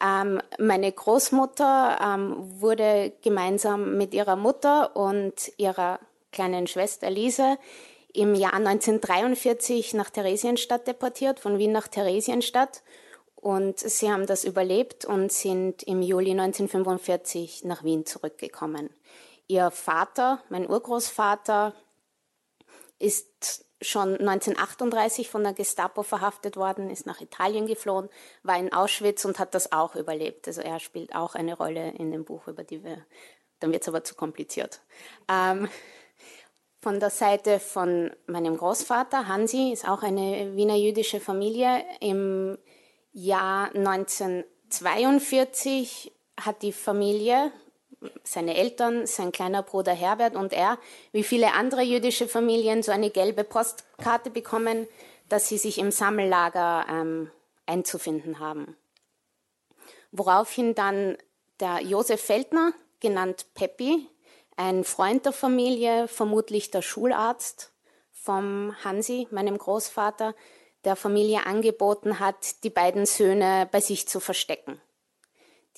Ähm, 0.04 0.40
meine 0.58 0.92
Großmutter 0.92 1.98
ähm, 2.00 2.60
wurde 2.60 3.12
gemeinsam 3.22 3.96
mit 3.96 4.14
ihrer 4.14 4.36
Mutter 4.36 4.94
und 4.96 5.52
ihrer 5.56 5.98
kleinen 6.30 6.66
Schwester 6.66 7.10
Lise 7.10 7.58
im 8.12 8.34
Jahr 8.34 8.54
1943 8.54 9.94
nach 9.94 10.10
Theresienstadt 10.10 10.86
deportiert, 10.86 11.40
von 11.40 11.58
Wien 11.58 11.72
nach 11.72 11.88
Theresienstadt. 11.88 12.82
Und 13.34 13.78
sie 13.78 14.10
haben 14.10 14.26
das 14.26 14.44
überlebt 14.44 15.04
und 15.04 15.30
sind 15.30 15.84
im 15.84 16.02
Juli 16.02 16.32
1945 16.32 17.64
nach 17.64 17.84
Wien 17.84 18.04
zurückgekommen. 18.04 18.90
Ihr 19.46 19.70
Vater, 19.70 20.42
mein 20.48 20.68
Urgroßvater, 20.68 21.74
ist 22.98 23.64
schon 23.80 24.16
1938 24.16 25.30
von 25.30 25.44
der 25.44 25.52
Gestapo 25.52 26.02
verhaftet 26.02 26.56
worden, 26.56 26.90
ist 26.90 27.06
nach 27.06 27.20
Italien 27.20 27.66
geflohen, 27.66 28.08
war 28.42 28.58
in 28.58 28.72
Auschwitz 28.72 29.24
und 29.24 29.38
hat 29.38 29.54
das 29.54 29.72
auch 29.72 29.94
überlebt. 29.94 30.48
Also 30.48 30.62
er 30.62 30.80
spielt 30.80 31.14
auch 31.14 31.34
eine 31.34 31.56
Rolle 31.56 31.92
in 31.92 32.10
dem 32.10 32.24
Buch, 32.24 32.48
über 32.48 32.64
die 32.64 32.82
wir, 32.82 33.04
dann 33.60 33.72
wird 33.72 33.82
es 33.82 33.88
aber 33.88 34.02
zu 34.02 34.14
kompliziert. 34.14 34.80
Ähm, 35.28 35.68
von 36.80 37.00
der 37.00 37.10
Seite 37.10 37.58
von 37.58 38.12
meinem 38.26 38.56
Großvater, 38.56 39.28
Hansi, 39.28 39.72
ist 39.72 39.88
auch 39.88 40.02
eine 40.02 40.56
Wiener 40.56 40.76
jüdische 40.76 41.20
Familie. 41.20 41.84
Im 42.00 42.56
Jahr 43.12 43.74
1942 43.74 46.12
hat 46.40 46.62
die 46.62 46.72
Familie 46.72 47.52
seine 48.22 48.56
Eltern, 48.56 49.06
sein 49.06 49.32
kleiner 49.32 49.62
Bruder 49.62 49.92
Herbert 49.92 50.36
und 50.36 50.52
er, 50.52 50.78
wie 51.12 51.24
viele 51.24 51.52
andere 51.54 51.82
jüdische 51.82 52.28
Familien, 52.28 52.82
so 52.82 52.92
eine 52.92 53.10
gelbe 53.10 53.44
Postkarte 53.44 54.30
bekommen, 54.30 54.86
dass 55.28 55.48
sie 55.48 55.58
sich 55.58 55.78
im 55.78 55.90
Sammellager 55.90 56.86
ähm, 56.88 57.30
einzufinden 57.66 58.38
haben. 58.38 58.76
Woraufhin 60.12 60.74
dann 60.74 61.18
der 61.60 61.82
Josef 61.82 62.22
Feldner, 62.22 62.72
genannt 63.00 63.46
Peppi, 63.54 64.06
ein 64.56 64.84
Freund 64.84 65.24
der 65.24 65.32
Familie, 65.32 66.08
vermutlich 66.08 66.70
der 66.70 66.82
Schularzt 66.82 67.72
vom 68.12 68.74
Hansi, 68.84 69.28
meinem 69.30 69.58
Großvater, 69.58 70.34
der 70.84 70.96
Familie 70.96 71.46
angeboten 71.46 72.20
hat, 72.20 72.64
die 72.64 72.70
beiden 72.70 73.06
Söhne 73.06 73.68
bei 73.70 73.80
sich 73.80 74.08
zu 74.08 74.20
verstecken. 74.20 74.80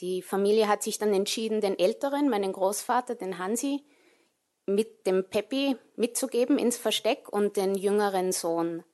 Die 0.01 0.23
Familie 0.23 0.69
hat 0.69 0.83
sich 0.83 0.99
dann 0.99 1.13
entschieden, 1.13 1.61
den 1.61 1.79
Älteren, 1.79 2.29
meinen 2.29 2.53
Großvater, 2.53 3.15
den 3.15 3.39
Hansi, 3.39 3.85
mit 4.67 5.07
dem 5.07 5.29
Peppi 5.29 5.77
mitzugeben 5.97 6.59
ins 6.59 6.77
Versteck 6.77 7.29
und 7.29 7.57
den 7.57 7.75
jüngeren 7.75 8.33
Sohn 8.33 8.85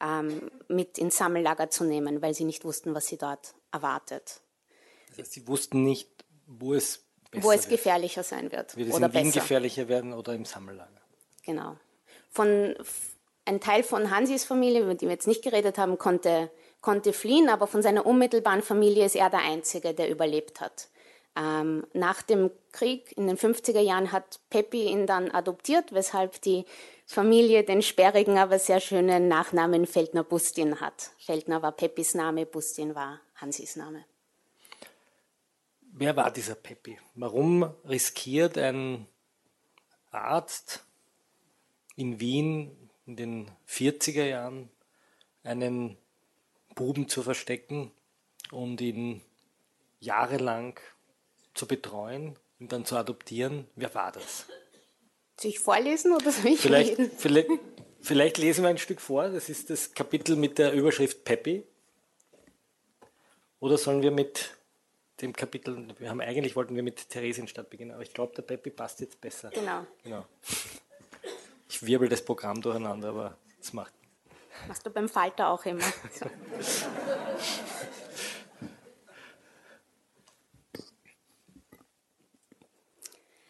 ähm, 0.00 0.50
mit 0.68 0.98
ins 0.98 1.18
Sammellager 1.18 1.70
zu 1.70 1.84
nehmen, 1.84 2.20
weil 2.20 2.34
sie 2.34 2.44
nicht 2.44 2.64
wussten, 2.64 2.94
was 2.94 3.06
sie 3.06 3.18
dort 3.18 3.54
erwartet. 3.70 4.40
Das 5.08 5.18
heißt, 5.18 5.32
sie 5.32 5.46
wussten 5.46 5.84
nicht, 5.84 6.24
wo 6.46 6.74
es 6.74 7.06
wo 7.32 7.52
es 7.52 7.68
gefährlicher 7.68 8.24
sein 8.24 8.50
wird. 8.50 8.76
Wird 8.76 8.88
es 8.88 8.94
oder 8.94 9.06
in 9.06 9.12
Wien 9.12 9.22
besser. 9.26 9.40
gefährlicher 9.40 9.88
werden 9.88 10.12
oder 10.12 10.34
im 10.34 10.44
Sammellager? 10.44 11.00
Genau. 11.44 11.76
Von, 12.28 12.74
ein 13.44 13.60
Teil 13.60 13.84
von 13.84 14.10
Hansis 14.10 14.44
Familie, 14.44 14.82
über 14.82 14.94
die 14.94 15.06
wir 15.06 15.12
jetzt 15.12 15.28
nicht 15.28 15.44
geredet 15.44 15.78
haben, 15.78 15.96
konnte 15.96 16.50
konnte 16.80 17.12
fliehen, 17.12 17.48
aber 17.48 17.66
von 17.66 17.82
seiner 17.82 18.06
unmittelbaren 18.06 18.62
Familie 18.62 19.04
ist 19.04 19.16
er 19.16 19.30
der 19.30 19.40
Einzige, 19.40 19.94
der 19.94 20.10
überlebt 20.10 20.60
hat. 20.60 20.88
Ähm, 21.36 21.86
nach 21.92 22.22
dem 22.22 22.50
Krieg 22.72 23.16
in 23.16 23.26
den 23.26 23.36
50er 23.36 23.80
Jahren 23.80 24.12
hat 24.12 24.40
Peppi 24.50 24.84
ihn 24.84 25.06
dann 25.06 25.30
adoptiert, 25.30 25.92
weshalb 25.92 26.40
die 26.42 26.64
Familie 27.06 27.64
den 27.64 27.82
sperrigen, 27.82 28.38
aber 28.38 28.58
sehr 28.58 28.80
schönen 28.80 29.28
Nachnamen 29.28 29.86
Feldner-Bustin 29.86 30.80
hat. 30.80 31.10
Feldner 31.18 31.62
war 31.62 31.72
Peppis 31.72 32.14
Name, 32.14 32.46
Bustin 32.46 32.94
war 32.94 33.20
Hansis 33.36 33.76
Name. 33.76 34.04
Wer 35.92 36.16
war 36.16 36.30
dieser 36.30 36.54
Peppi? 36.54 36.98
Warum 37.14 37.62
riskiert 37.84 38.56
ein 38.56 39.06
Arzt 40.10 40.84
in 41.96 42.20
Wien 42.20 42.90
in 43.06 43.16
den 43.16 43.50
40er 43.68 44.24
Jahren 44.24 44.70
einen 45.42 45.96
Buben 46.80 47.10
zu 47.10 47.22
verstecken 47.22 47.92
und 48.50 48.80
ihn 48.80 49.20
jahrelang 49.98 50.80
zu 51.52 51.66
betreuen 51.66 52.38
und 52.58 52.72
dann 52.72 52.86
zu 52.86 52.96
adoptieren. 52.96 53.68
Wer 53.76 53.94
war 53.94 54.12
das? 54.12 54.46
Soll 55.38 55.50
ich 55.50 55.60
vorlesen 55.60 56.14
oder 56.14 56.32
soll 56.32 56.52
ich 56.52 56.58
vielleicht, 56.58 56.98
reden? 56.98 57.10
Vielleicht, 57.18 57.50
vielleicht 58.00 58.38
lesen 58.38 58.64
wir 58.64 58.70
ein 58.70 58.78
Stück 58.78 59.02
vor. 59.02 59.28
Das 59.28 59.50
ist 59.50 59.68
das 59.68 59.92
Kapitel 59.92 60.36
mit 60.36 60.56
der 60.56 60.72
Überschrift 60.72 61.22
Peppy. 61.22 61.64
Oder 63.58 63.76
sollen 63.76 64.00
wir 64.00 64.10
mit 64.10 64.56
dem 65.20 65.34
Kapitel, 65.34 65.86
wir 65.98 66.08
haben 66.08 66.22
eigentlich 66.22 66.56
wollten 66.56 66.74
wir 66.76 66.82
mit 66.82 67.10
Theresienstadt 67.10 67.68
beginnen, 67.68 67.90
aber 67.90 68.04
ich 68.04 68.14
glaube, 68.14 68.34
der 68.36 68.42
Peppy 68.42 68.70
passt 68.70 69.00
jetzt 69.00 69.20
besser. 69.20 69.50
Genau. 69.50 69.86
genau. 70.02 70.24
Ich 71.68 71.84
wirbel 71.84 72.08
das 72.08 72.24
Programm 72.24 72.62
durcheinander, 72.62 73.10
aber 73.10 73.36
es 73.60 73.74
macht. 73.74 73.92
Machst 74.68 74.86
du 74.86 74.90
beim 74.90 75.08
Falter 75.08 75.48
auch 75.48 75.64
immer. 75.64 75.84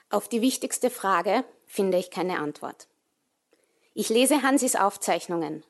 Auf 0.08 0.28
die 0.28 0.40
wichtigste 0.42 0.90
Frage 0.90 1.44
finde 1.66 1.98
ich 1.98 2.10
keine 2.10 2.40
Antwort. 2.40 2.88
Ich 3.94 4.08
lese 4.08 4.42
Hansis 4.42 4.74
Aufzeichnungen, 4.74 5.64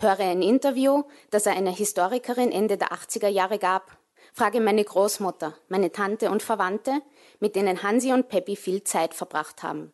höre 0.00 0.20
ein 0.20 0.42
Interview, 0.42 1.04
das 1.30 1.46
er 1.46 1.52
einer 1.52 1.70
Historikerin 1.70 2.50
Ende 2.50 2.76
der 2.76 2.92
80er 2.92 3.28
Jahre 3.28 3.58
gab, 3.58 3.96
frage 4.32 4.60
meine 4.60 4.84
Großmutter, 4.84 5.56
meine 5.68 5.92
Tante 5.92 6.30
und 6.30 6.42
Verwandte, 6.42 7.02
mit 7.38 7.54
denen 7.54 7.82
Hansi 7.84 8.12
und 8.12 8.28
Peppi 8.28 8.56
viel 8.56 8.82
Zeit 8.82 9.14
verbracht 9.14 9.62
haben. 9.62 9.92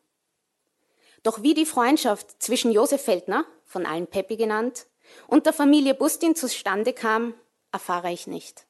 Doch 1.22 1.42
wie 1.42 1.52
die 1.52 1.66
Freundschaft 1.66 2.42
zwischen 2.42 2.72
Josef 2.72 3.02
Feldner, 3.02 3.44
von 3.64 3.84
allen 3.84 4.06
Peppi 4.06 4.36
genannt, 4.36 4.86
und 5.26 5.46
der 5.46 5.52
Familie 5.52 5.94
Bustin 5.94 6.34
zustande 6.34 6.92
kam, 6.92 7.34
erfahre 7.72 8.10
ich 8.10 8.26
nicht. 8.26 8.66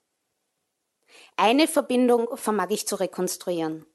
Eine 1.37 1.67
Verbindung 1.69 2.37
vermag 2.37 2.71
ich 2.71 2.87
zu 2.87 2.97
rekonstruieren. 2.97 3.87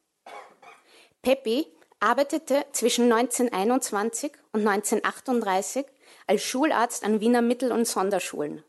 Peppi 1.21 1.67
arbeitete 1.99 2.65
zwischen 2.71 3.11
1921 3.11 4.31
und 4.51 4.67
1938 4.67 5.85
als 6.27 6.43
Schularzt 6.43 7.03
an 7.03 7.19
Wiener 7.19 7.41
Mittel- 7.41 7.71
und 7.71 7.87
Sonderschulen, 7.87 8.63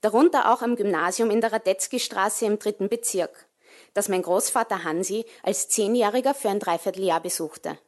darunter 0.00 0.52
auch 0.52 0.62
am 0.62 0.76
Gymnasium 0.76 1.30
in 1.30 1.40
der 1.40 1.52
Radetzky-Straße 1.52 2.46
im 2.46 2.58
dritten 2.58 2.88
Bezirk, 2.88 3.46
das 3.94 4.08
mein 4.08 4.22
Großvater 4.22 4.84
Hansi 4.84 5.24
als 5.42 5.68
Zehnjähriger 5.68 6.34
für 6.34 6.50
ein 6.50 6.60
Dreivierteljahr 6.60 7.20
besuchte, 7.20 7.78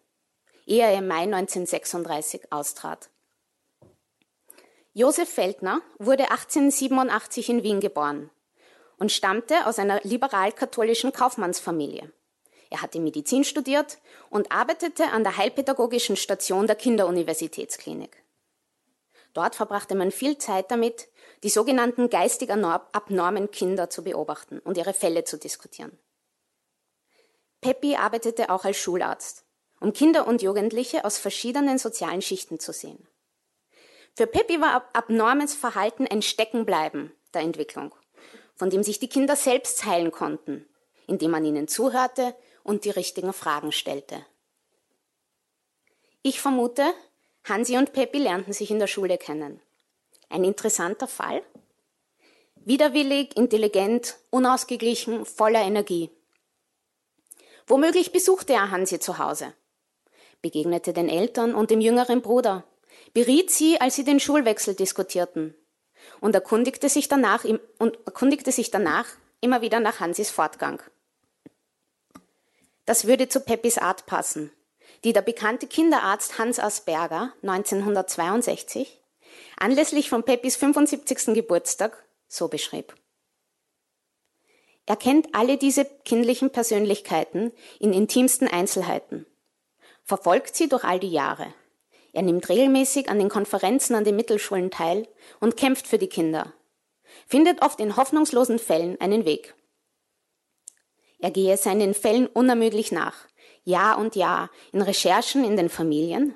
ehe 0.66 0.82
er 0.82 0.98
im 0.98 1.06
Mai 1.06 1.22
1936 1.22 2.52
austrat. 2.52 3.09
Josef 4.92 5.28
Feldner 5.28 5.82
wurde 6.00 6.32
1887 6.32 7.48
in 7.48 7.62
Wien 7.62 7.78
geboren 7.78 8.28
und 8.98 9.12
stammte 9.12 9.66
aus 9.66 9.78
einer 9.78 10.00
liberal-katholischen 10.02 11.12
Kaufmannsfamilie. 11.12 12.12
Er 12.70 12.82
hatte 12.82 12.98
Medizin 12.98 13.44
studiert 13.44 13.98
und 14.30 14.50
arbeitete 14.50 15.04
an 15.06 15.22
der 15.22 15.36
heilpädagogischen 15.36 16.16
Station 16.16 16.66
der 16.66 16.74
Kinderuniversitätsklinik. 16.74 18.24
Dort 19.32 19.54
verbrachte 19.54 19.94
man 19.94 20.10
viel 20.10 20.38
Zeit 20.38 20.72
damit, 20.72 21.06
die 21.44 21.50
sogenannten 21.50 22.10
geistig 22.10 22.50
abnormen 22.50 23.52
Kinder 23.52 23.90
zu 23.90 24.02
beobachten 24.02 24.58
und 24.58 24.76
ihre 24.76 24.92
Fälle 24.92 25.22
zu 25.22 25.38
diskutieren. 25.38 25.96
Peppi 27.60 27.94
arbeitete 27.94 28.50
auch 28.50 28.64
als 28.64 28.78
Schularzt, 28.78 29.44
um 29.78 29.92
Kinder 29.92 30.26
und 30.26 30.42
Jugendliche 30.42 31.04
aus 31.04 31.18
verschiedenen 31.18 31.78
sozialen 31.78 32.22
Schichten 32.22 32.58
zu 32.58 32.72
sehen. 32.72 33.06
Für 34.20 34.26
Peppi 34.26 34.60
war 34.60 34.84
abnormes 34.92 35.54
Verhalten 35.54 36.06
ein 36.06 36.20
Steckenbleiben 36.20 37.10
der 37.32 37.40
Entwicklung, 37.40 37.94
von 38.54 38.68
dem 38.68 38.82
sich 38.82 38.98
die 38.98 39.08
Kinder 39.08 39.34
selbst 39.34 39.86
heilen 39.86 40.12
konnten, 40.12 40.68
indem 41.06 41.30
man 41.30 41.42
ihnen 41.46 41.68
zuhörte 41.68 42.36
und 42.62 42.84
die 42.84 42.90
richtigen 42.90 43.32
Fragen 43.32 43.72
stellte. 43.72 44.26
Ich 46.20 46.38
vermute, 46.38 46.84
Hansi 47.44 47.78
und 47.78 47.94
Peppi 47.94 48.18
lernten 48.18 48.52
sich 48.52 48.70
in 48.70 48.78
der 48.78 48.88
Schule 48.88 49.16
kennen. 49.16 49.58
Ein 50.28 50.44
interessanter 50.44 51.08
Fall. 51.08 51.42
Widerwillig, 52.56 53.34
intelligent, 53.38 54.18
unausgeglichen, 54.28 55.24
voller 55.24 55.62
Energie. 55.62 56.10
Womöglich 57.66 58.12
besuchte 58.12 58.52
er 58.52 58.70
Hansi 58.70 59.00
zu 59.00 59.16
Hause, 59.16 59.54
begegnete 60.42 60.92
den 60.92 61.08
Eltern 61.08 61.54
und 61.54 61.70
dem 61.70 61.80
jüngeren 61.80 62.20
Bruder, 62.20 62.66
beriet 63.12 63.50
sie, 63.50 63.80
als 63.80 63.96
sie 63.96 64.04
den 64.04 64.20
Schulwechsel 64.20 64.74
diskutierten 64.74 65.54
und 66.20 66.34
erkundigte 66.34 66.88
sich 66.88 67.08
danach, 67.08 67.44
und 67.44 67.98
erkundigte 68.06 68.52
sich 68.52 68.70
danach 68.70 69.06
immer 69.40 69.62
wieder 69.62 69.80
nach 69.80 70.00
Hansis 70.00 70.30
Fortgang. 70.30 70.82
Das 72.86 73.06
würde 73.06 73.28
zu 73.28 73.40
Peppis 73.40 73.78
Art 73.78 74.06
passen, 74.06 74.50
die 75.04 75.12
der 75.12 75.22
bekannte 75.22 75.66
Kinderarzt 75.66 76.38
Hans 76.38 76.58
Asperger 76.58 77.32
1962 77.42 79.00
anlässlich 79.56 80.08
von 80.10 80.24
Peppis 80.24 80.56
75. 80.56 81.34
Geburtstag 81.34 82.04
so 82.26 82.48
beschrieb. 82.48 82.94
Er 84.86 84.96
kennt 84.96 85.34
alle 85.34 85.56
diese 85.56 85.84
kindlichen 85.84 86.50
Persönlichkeiten 86.50 87.52
in 87.78 87.92
intimsten 87.92 88.48
Einzelheiten, 88.48 89.26
verfolgt 90.02 90.56
sie 90.56 90.68
durch 90.68 90.82
all 90.82 90.98
die 90.98 91.12
Jahre. 91.12 91.54
Er 92.12 92.22
nimmt 92.22 92.48
regelmäßig 92.48 93.08
an 93.08 93.18
den 93.18 93.28
Konferenzen 93.28 93.94
an 93.94 94.04
den 94.04 94.16
Mittelschulen 94.16 94.70
teil 94.70 95.08
und 95.38 95.56
kämpft 95.56 95.86
für 95.86 95.98
die 95.98 96.08
Kinder, 96.08 96.52
findet 97.26 97.62
oft 97.62 97.80
in 97.80 97.96
hoffnungslosen 97.96 98.58
Fällen 98.58 99.00
einen 99.00 99.24
Weg. 99.24 99.54
Er 101.18 101.30
gehe 101.30 101.56
seinen 101.56 101.94
Fällen 101.94 102.26
unermüdlich 102.26 102.92
nach, 102.92 103.28
Jahr 103.62 103.98
und 103.98 104.16
Jahr, 104.16 104.50
in 104.72 104.82
Recherchen 104.82 105.44
in 105.44 105.56
den 105.56 105.68
Familien. 105.68 106.34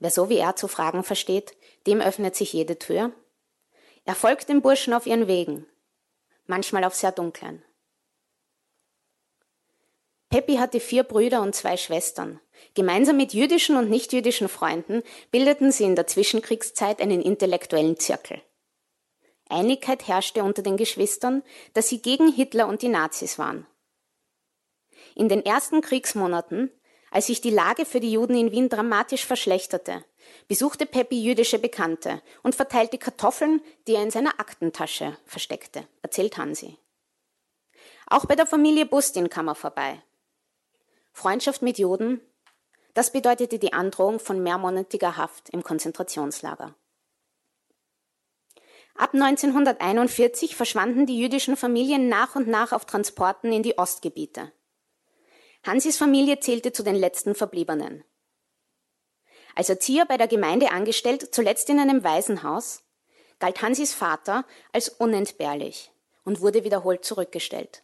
Wer 0.00 0.10
so 0.10 0.28
wie 0.28 0.38
er 0.38 0.56
zu 0.56 0.68
fragen 0.68 1.04
versteht, 1.04 1.56
dem 1.86 2.00
öffnet 2.00 2.34
sich 2.34 2.52
jede 2.52 2.78
Tür. 2.78 3.12
Er 4.04 4.16
folgt 4.16 4.48
den 4.48 4.60
Burschen 4.60 4.92
auf 4.92 5.06
ihren 5.06 5.28
Wegen, 5.28 5.66
manchmal 6.46 6.84
auf 6.84 6.94
sehr 6.94 7.12
dunklen. 7.12 7.64
Peppi 10.28 10.56
hatte 10.56 10.80
vier 10.80 11.04
Brüder 11.04 11.42
und 11.42 11.54
zwei 11.54 11.76
Schwestern. 11.76 12.40
Gemeinsam 12.74 13.16
mit 13.16 13.34
jüdischen 13.34 13.76
und 13.76 13.90
nichtjüdischen 13.90 14.48
Freunden 14.48 15.02
bildeten 15.30 15.72
sie 15.72 15.84
in 15.84 15.96
der 15.96 16.06
Zwischenkriegszeit 16.06 17.00
einen 17.00 17.22
intellektuellen 17.22 17.98
Zirkel. 17.98 18.40
Einigkeit 19.48 20.08
herrschte 20.08 20.42
unter 20.42 20.62
den 20.62 20.76
Geschwistern, 20.76 21.42
dass 21.74 21.88
sie 21.88 22.00
gegen 22.00 22.32
Hitler 22.32 22.68
und 22.68 22.82
die 22.82 22.88
Nazis 22.88 23.38
waren. 23.38 23.66
In 25.14 25.28
den 25.28 25.44
ersten 25.44 25.82
Kriegsmonaten, 25.82 26.70
als 27.10 27.26
sich 27.26 27.42
die 27.42 27.50
Lage 27.50 27.84
für 27.84 28.00
die 28.00 28.12
Juden 28.12 28.34
in 28.34 28.50
Wien 28.50 28.70
dramatisch 28.70 29.26
verschlechterte, 29.26 30.04
besuchte 30.48 30.86
Peppi 30.86 31.22
jüdische 31.22 31.58
Bekannte 31.58 32.22
und 32.42 32.54
verteilte 32.54 32.96
Kartoffeln, 32.96 33.60
die 33.86 33.94
er 33.94 34.02
in 34.02 34.10
seiner 34.10 34.40
Aktentasche 34.40 35.18
versteckte, 35.26 35.86
erzählt 36.00 36.38
Hansi. 36.38 36.78
Auch 38.06 38.24
bei 38.24 38.34
der 38.34 38.46
Familie 38.46 38.86
Bustin 38.86 39.28
kam 39.28 39.48
er 39.48 39.54
vorbei. 39.54 40.02
Freundschaft 41.12 41.60
mit 41.60 41.78
Juden, 41.78 42.20
das 42.94 43.12
bedeutete 43.12 43.58
die 43.58 43.72
Androhung 43.72 44.20
von 44.20 44.42
mehrmonatiger 44.42 45.16
Haft 45.16 45.50
im 45.50 45.62
Konzentrationslager. 45.62 46.74
Ab 48.94 49.14
1941 49.14 50.54
verschwanden 50.54 51.06
die 51.06 51.18
jüdischen 51.18 51.56
Familien 51.56 52.08
nach 52.08 52.36
und 52.36 52.48
nach 52.48 52.72
auf 52.72 52.84
Transporten 52.84 53.52
in 53.52 53.62
die 53.62 53.78
Ostgebiete. 53.78 54.52
Hansis 55.64 55.96
Familie 55.96 56.40
zählte 56.40 56.72
zu 56.72 56.82
den 56.82 56.96
letzten 56.96 57.34
Verbliebenen. 57.34 58.04
Als 59.54 59.68
Erzieher 59.68 60.06
bei 60.06 60.16
der 60.16 60.28
Gemeinde 60.28 60.70
angestellt, 60.70 61.34
zuletzt 61.34 61.70
in 61.70 61.78
einem 61.78 62.04
Waisenhaus, 62.04 62.82
galt 63.38 63.62
Hansis 63.62 63.94
Vater 63.94 64.44
als 64.72 64.88
unentbehrlich 64.88 65.90
und 66.24 66.40
wurde 66.40 66.64
wiederholt 66.64 67.04
zurückgestellt. 67.04 67.82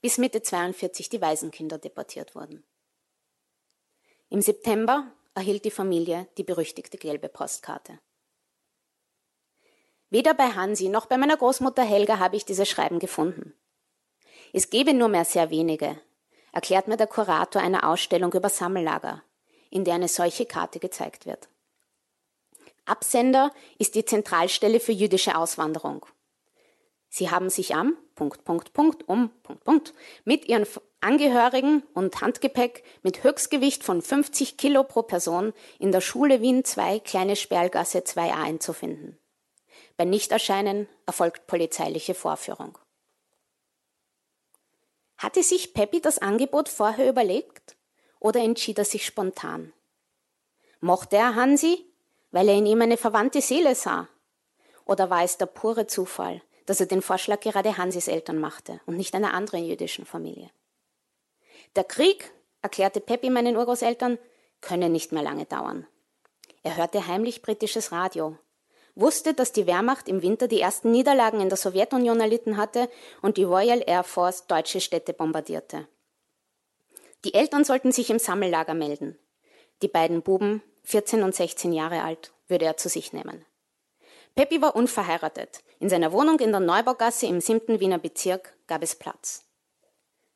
Bis 0.00 0.18
Mitte 0.18 0.42
42 0.42 1.08
die 1.08 1.20
Waisenkinder 1.20 1.78
deportiert 1.78 2.34
wurden. 2.34 2.64
Im 4.32 4.40
September 4.40 5.12
erhielt 5.34 5.66
die 5.66 5.70
Familie 5.70 6.26
die 6.38 6.42
berüchtigte 6.42 6.96
gelbe 6.96 7.28
Postkarte. 7.28 7.98
Weder 10.08 10.32
bei 10.32 10.52
Hansi 10.52 10.88
noch 10.88 11.04
bei 11.04 11.18
meiner 11.18 11.36
Großmutter 11.36 11.82
Helga 11.82 12.18
habe 12.18 12.36
ich 12.36 12.46
diese 12.46 12.64
Schreiben 12.64 12.98
gefunden. 12.98 13.52
Es 14.54 14.70
gebe 14.70 14.94
nur 14.94 15.08
mehr 15.08 15.26
sehr 15.26 15.50
wenige, 15.50 16.00
erklärt 16.50 16.88
mir 16.88 16.96
der 16.96 17.08
Kurator 17.08 17.60
einer 17.60 17.86
Ausstellung 17.86 18.32
über 18.32 18.48
Sammellager, 18.48 19.22
in 19.68 19.84
der 19.84 19.96
eine 19.96 20.08
solche 20.08 20.46
Karte 20.46 20.78
gezeigt 20.78 21.26
wird. 21.26 21.50
Absender 22.86 23.52
ist 23.78 23.96
die 23.96 24.06
Zentralstelle 24.06 24.80
für 24.80 24.92
jüdische 24.92 25.36
Auswanderung. 25.36 26.06
Sie 27.10 27.30
haben 27.30 27.50
sich 27.50 27.74
am 27.74 27.98
Punkt, 28.14 28.46
Punkt, 28.46 28.72
Punkt, 28.72 29.06
um 29.06 29.28
Punkt, 29.42 29.64
Punkt 29.64 29.94
mit 30.24 30.46
ihren 30.48 30.64
Angehörigen 31.02 31.82
und 31.94 32.20
Handgepäck 32.20 32.84
mit 33.02 33.24
Höchstgewicht 33.24 33.82
von 33.82 34.00
50 34.02 34.56
Kilo 34.56 34.84
pro 34.84 35.02
Person 35.02 35.52
in 35.80 35.90
der 35.90 36.00
Schule 36.00 36.40
Wien 36.40 36.64
2, 36.64 37.00
Kleine 37.00 37.34
Sperlgasse 37.34 37.98
2a 37.98 38.40
einzufinden. 38.40 39.18
Bei 39.96 40.04
Nichterscheinen 40.04 40.88
erfolgt 41.04 41.48
polizeiliche 41.48 42.14
Vorführung. 42.14 42.78
Hatte 45.18 45.42
sich 45.42 45.74
Peppi 45.74 46.00
das 46.00 46.18
Angebot 46.20 46.68
vorher 46.68 47.08
überlegt 47.08 47.76
oder 48.20 48.38
entschied 48.38 48.78
er 48.78 48.84
sich 48.84 49.04
spontan? 49.04 49.72
Mochte 50.80 51.16
er 51.16 51.34
Hansi, 51.34 51.84
weil 52.30 52.48
er 52.48 52.54
in 52.54 52.66
ihm 52.66 52.80
eine 52.80 52.96
verwandte 52.96 53.40
Seele 53.40 53.74
sah? 53.74 54.08
Oder 54.84 55.10
war 55.10 55.24
es 55.24 55.36
der 55.36 55.46
pure 55.46 55.88
Zufall, 55.88 56.42
dass 56.66 56.78
er 56.78 56.86
den 56.86 57.02
Vorschlag 57.02 57.40
gerade 57.40 57.76
Hansis 57.76 58.06
Eltern 58.06 58.38
machte 58.38 58.80
und 58.86 58.96
nicht 58.96 59.16
einer 59.16 59.34
anderen 59.34 59.64
jüdischen 59.64 60.06
Familie? 60.06 60.50
Der 61.76 61.84
Krieg, 61.84 62.32
erklärte 62.60 63.00
Peppi 63.00 63.30
meinen 63.30 63.56
Urgroßeltern, 63.56 64.18
könne 64.60 64.88
nicht 64.88 65.12
mehr 65.12 65.22
lange 65.22 65.46
dauern. 65.46 65.86
Er 66.62 66.76
hörte 66.76 67.06
heimlich 67.06 67.42
britisches 67.42 67.92
Radio, 67.92 68.38
wusste, 68.94 69.34
dass 69.34 69.52
die 69.52 69.66
Wehrmacht 69.66 70.08
im 70.08 70.22
Winter 70.22 70.48
die 70.48 70.60
ersten 70.60 70.90
Niederlagen 70.90 71.40
in 71.40 71.48
der 71.48 71.58
Sowjetunion 71.58 72.20
erlitten 72.20 72.56
hatte 72.56 72.88
und 73.22 73.36
die 73.36 73.44
Royal 73.44 73.82
Air 73.86 74.04
Force 74.04 74.46
deutsche 74.46 74.80
Städte 74.80 75.12
bombardierte. 75.12 75.88
Die 77.24 77.34
Eltern 77.34 77.64
sollten 77.64 77.92
sich 77.92 78.10
im 78.10 78.18
Sammellager 78.18 78.74
melden. 78.74 79.18
Die 79.80 79.88
beiden 79.88 80.22
Buben, 80.22 80.62
14 80.84 81.22
und 81.22 81.34
16 81.34 81.72
Jahre 81.72 82.02
alt, 82.02 82.32
würde 82.48 82.64
er 82.64 82.76
zu 82.76 82.88
sich 82.88 83.12
nehmen. 83.12 83.44
Peppi 84.34 84.60
war 84.62 84.76
unverheiratet. 84.76 85.62
In 85.78 85.88
seiner 85.88 86.12
Wohnung 86.12 86.38
in 86.40 86.52
der 86.52 86.60
Neubaugasse 86.60 87.26
im 87.26 87.40
siebten 87.40 87.80
Wiener 87.80 87.98
Bezirk 87.98 88.56
gab 88.66 88.82
es 88.82 88.96
Platz. 88.96 89.44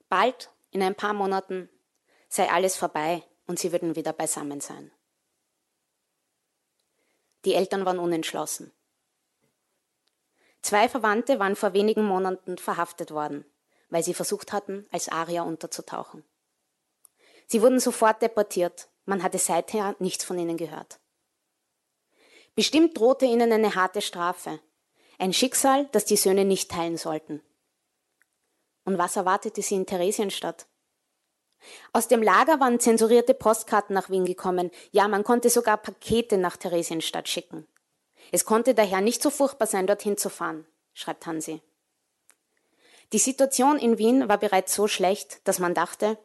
Bald, 0.08 0.50
in 0.76 0.82
ein 0.82 0.94
paar 0.94 1.14
Monaten, 1.14 1.70
sei 2.28 2.50
alles 2.50 2.76
vorbei 2.76 3.22
und 3.46 3.58
sie 3.58 3.72
würden 3.72 3.96
wieder 3.96 4.12
beisammen 4.12 4.60
sein. 4.60 4.92
Die 7.46 7.54
Eltern 7.54 7.86
waren 7.86 7.98
unentschlossen. 7.98 8.72
Zwei 10.60 10.88
Verwandte 10.90 11.38
waren 11.38 11.56
vor 11.56 11.72
wenigen 11.72 12.04
Monaten 12.04 12.58
verhaftet 12.58 13.10
worden, 13.10 13.46
weil 13.88 14.02
sie 14.02 14.12
versucht 14.12 14.52
hatten, 14.52 14.86
als 14.92 15.08
Arier 15.08 15.44
unterzutauchen. 15.44 16.24
Sie 17.46 17.62
wurden 17.62 17.80
sofort 17.80 18.20
deportiert. 18.20 18.88
Man 19.06 19.22
hatte 19.22 19.38
seither 19.38 19.96
nichts 19.98 20.24
von 20.24 20.38
ihnen 20.38 20.58
gehört. 20.58 21.00
Bestimmt 22.54 22.98
drohte 22.98 23.24
ihnen 23.24 23.50
eine 23.50 23.76
harte 23.76 24.02
Strafe. 24.02 24.60
Ein 25.18 25.32
Schicksal, 25.32 25.88
das 25.92 26.04
die 26.04 26.16
Söhne 26.16 26.44
nicht 26.44 26.70
teilen 26.70 26.98
sollten. 26.98 27.40
Und 28.86 28.98
was 28.98 29.16
erwartete 29.16 29.60
sie 29.60 29.74
in 29.74 29.84
Theresienstadt? 29.84 30.66
Aus 31.92 32.06
dem 32.06 32.22
Lager 32.22 32.60
waren 32.60 32.78
zensurierte 32.78 33.34
Postkarten 33.34 33.94
nach 33.94 34.10
Wien 34.10 34.24
gekommen. 34.24 34.70
Ja, 34.92 35.08
man 35.08 35.24
konnte 35.24 35.50
sogar 35.50 35.76
Pakete 35.76 36.38
nach 36.38 36.56
Theresienstadt 36.56 37.28
schicken. 37.28 37.66
Es 38.30 38.44
konnte 38.44 38.74
daher 38.74 39.00
nicht 39.00 39.22
so 39.22 39.30
furchtbar 39.30 39.66
sein, 39.66 39.88
dorthin 39.88 40.16
zu 40.16 40.30
fahren, 40.30 40.66
schreibt 40.94 41.26
Hansi. 41.26 41.60
Die 43.12 43.18
Situation 43.18 43.76
in 43.78 43.98
Wien 43.98 44.28
war 44.28 44.38
bereits 44.38 44.74
so 44.74 44.86
schlecht, 44.86 45.46
dass 45.48 45.58
man 45.58 45.74
dachte, 45.74 46.16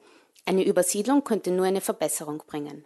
eine 0.45 0.63
Übersiedlung 0.63 1.23
könnte 1.23 1.51
nur 1.51 1.65
eine 1.65 1.81
Verbesserung 1.81 2.43
bringen. 2.45 2.85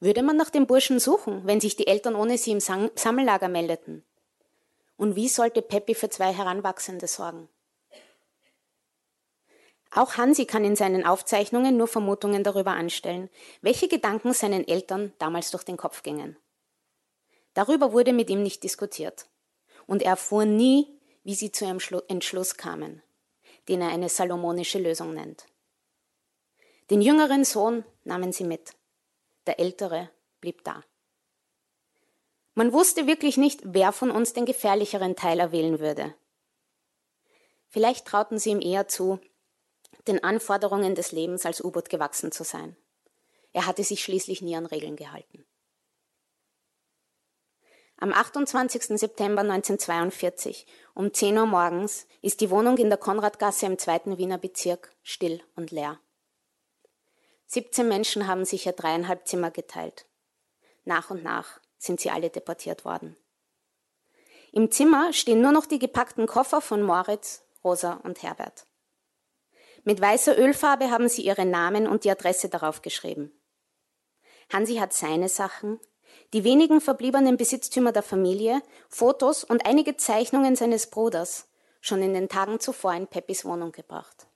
Würde 0.00 0.22
man 0.22 0.36
nach 0.36 0.50
dem 0.50 0.66
Burschen 0.66 0.98
suchen, 0.98 1.46
wenn 1.46 1.60
sich 1.60 1.76
die 1.76 1.86
Eltern 1.86 2.14
ohne 2.14 2.38
sie 2.38 2.50
im 2.50 2.60
Sammellager 2.60 3.48
meldeten? 3.48 4.04
Und 4.96 5.16
wie 5.16 5.28
sollte 5.28 5.62
Peppi 5.62 5.94
für 5.94 6.08
zwei 6.08 6.32
Heranwachsende 6.32 7.06
sorgen? 7.06 7.48
Auch 9.94 10.16
Hansi 10.16 10.46
kann 10.46 10.64
in 10.64 10.74
seinen 10.74 11.04
Aufzeichnungen 11.04 11.76
nur 11.76 11.86
Vermutungen 11.86 12.42
darüber 12.42 12.72
anstellen, 12.72 13.28
welche 13.60 13.88
Gedanken 13.88 14.32
seinen 14.32 14.66
Eltern 14.66 15.12
damals 15.18 15.50
durch 15.50 15.64
den 15.64 15.76
Kopf 15.76 16.02
gingen. 16.02 16.36
Darüber 17.52 17.92
wurde 17.92 18.14
mit 18.14 18.30
ihm 18.30 18.42
nicht 18.42 18.62
diskutiert. 18.62 19.26
Und 19.86 20.02
er 20.02 20.12
erfuhr 20.12 20.46
nie, 20.46 20.98
wie 21.24 21.34
sie 21.34 21.52
zu 21.52 21.66
ihrem 21.66 21.80
Entschluss 22.08 22.56
kamen, 22.56 23.02
den 23.68 23.82
er 23.82 23.88
eine 23.88 24.08
salomonische 24.08 24.78
Lösung 24.78 25.12
nennt. 25.12 25.46
Den 26.90 27.02
jüngeren 27.02 27.44
Sohn 27.44 27.84
nahmen 28.04 28.32
sie 28.32 28.44
mit, 28.44 28.72
der 29.46 29.60
ältere 29.60 30.10
blieb 30.40 30.64
da. 30.64 30.82
Man 32.54 32.72
wusste 32.72 33.06
wirklich 33.06 33.36
nicht, 33.38 33.60
wer 33.64 33.92
von 33.92 34.10
uns 34.10 34.34
den 34.34 34.44
gefährlicheren 34.44 35.16
Teil 35.16 35.40
erwählen 35.40 35.80
würde. 35.80 36.14
Vielleicht 37.68 38.06
trauten 38.06 38.38
sie 38.38 38.50
ihm 38.50 38.60
eher 38.60 38.88
zu, 38.88 39.18
den 40.06 40.22
Anforderungen 40.22 40.94
des 40.94 41.12
Lebens 41.12 41.46
als 41.46 41.64
U-Boot 41.64 41.88
gewachsen 41.88 42.30
zu 42.30 42.44
sein. 42.44 42.76
Er 43.52 43.66
hatte 43.66 43.84
sich 43.84 44.02
schließlich 44.02 44.42
nie 44.42 44.56
an 44.56 44.66
Regeln 44.66 44.96
gehalten. 44.96 45.46
Am 47.96 48.12
28. 48.12 48.98
September 48.98 49.42
1942 49.42 50.66
um 50.92 51.14
10 51.14 51.38
Uhr 51.38 51.46
morgens 51.46 52.06
ist 52.20 52.40
die 52.40 52.50
Wohnung 52.50 52.76
in 52.76 52.88
der 52.88 52.98
Konradgasse 52.98 53.64
im 53.66 53.78
zweiten 53.78 54.18
Wiener 54.18 54.38
Bezirk 54.38 54.92
still 55.02 55.40
und 55.54 55.70
leer. 55.70 56.00
17 57.46 57.86
Menschen 57.86 58.26
haben 58.26 58.44
sich 58.44 58.62
sicher 58.62 58.72
dreieinhalb 58.72 59.26
Zimmer 59.28 59.50
geteilt. 59.50 60.06
Nach 60.84 61.10
und 61.10 61.22
nach 61.22 61.60
sind 61.82 62.00
sie 62.00 62.10
alle 62.10 62.30
deportiert 62.30 62.84
worden. 62.84 63.16
Im 64.52 64.70
Zimmer 64.70 65.12
stehen 65.12 65.40
nur 65.40 65.52
noch 65.52 65.66
die 65.66 65.78
gepackten 65.78 66.26
Koffer 66.26 66.60
von 66.60 66.82
Moritz, 66.82 67.42
Rosa 67.64 67.94
und 68.04 68.22
Herbert. 68.22 68.66
Mit 69.82 70.00
weißer 70.00 70.38
Ölfarbe 70.38 70.90
haben 70.90 71.08
sie 71.08 71.22
ihre 71.22 71.44
Namen 71.44 71.88
und 71.88 72.04
die 72.04 72.10
Adresse 72.10 72.48
darauf 72.48 72.82
geschrieben. 72.82 73.32
Hansi 74.52 74.76
hat 74.76 74.92
seine 74.92 75.28
Sachen, 75.28 75.80
die 76.32 76.44
wenigen 76.44 76.80
verbliebenen 76.80 77.36
Besitztümer 77.36 77.90
der 77.90 78.02
Familie, 78.02 78.62
Fotos 78.88 79.42
und 79.42 79.66
einige 79.66 79.96
Zeichnungen 79.96 80.54
seines 80.54 80.88
Bruders 80.88 81.48
schon 81.80 82.00
in 82.00 82.14
den 82.14 82.28
Tagen 82.28 82.60
zuvor 82.60 82.94
in 82.94 83.08
Peppis 83.08 83.44
Wohnung 83.44 83.72
gebracht. 83.72 84.28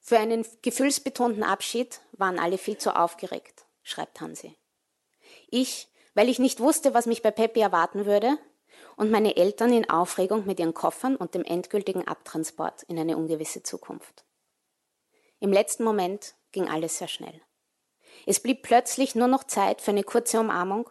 Für 0.00 0.18
einen 0.18 0.44
gefühlsbetonten 0.62 1.44
Abschied 1.44 2.00
waren 2.12 2.40
alle 2.40 2.58
viel 2.58 2.78
zu 2.78 2.96
aufgeregt, 2.96 3.66
schreibt 3.82 4.20
Hansi. 4.20 4.56
Ich, 5.50 5.88
weil 6.14 6.28
ich 6.28 6.38
nicht 6.38 6.60
wusste, 6.60 6.94
was 6.94 7.06
mich 7.06 7.22
bei 7.22 7.30
Peppi 7.30 7.60
erwarten 7.60 8.06
würde, 8.06 8.38
und 8.96 9.10
meine 9.10 9.36
Eltern 9.36 9.72
in 9.72 9.88
Aufregung 9.88 10.44
mit 10.44 10.58
ihren 10.58 10.74
Koffern 10.74 11.16
und 11.16 11.34
dem 11.34 11.44
endgültigen 11.44 12.06
Abtransport 12.06 12.82
in 12.84 12.98
eine 12.98 13.16
ungewisse 13.16 13.62
Zukunft. 13.62 14.24
Im 15.40 15.52
letzten 15.52 15.84
Moment 15.84 16.34
ging 16.50 16.68
alles 16.68 16.98
sehr 16.98 17.06
schnell. 17.06 17.40
Es 18.26 18.40
blieb 18.40 18.62
plötzlich 18.62 19.14
nur 19.14 19.28
noch 19.28 19.44
Zeit 19.44 19.80
für 19.80 19.92
eine 19.92 20.02
kurze 20.02 20.40
Umarmung, 20.40 20.90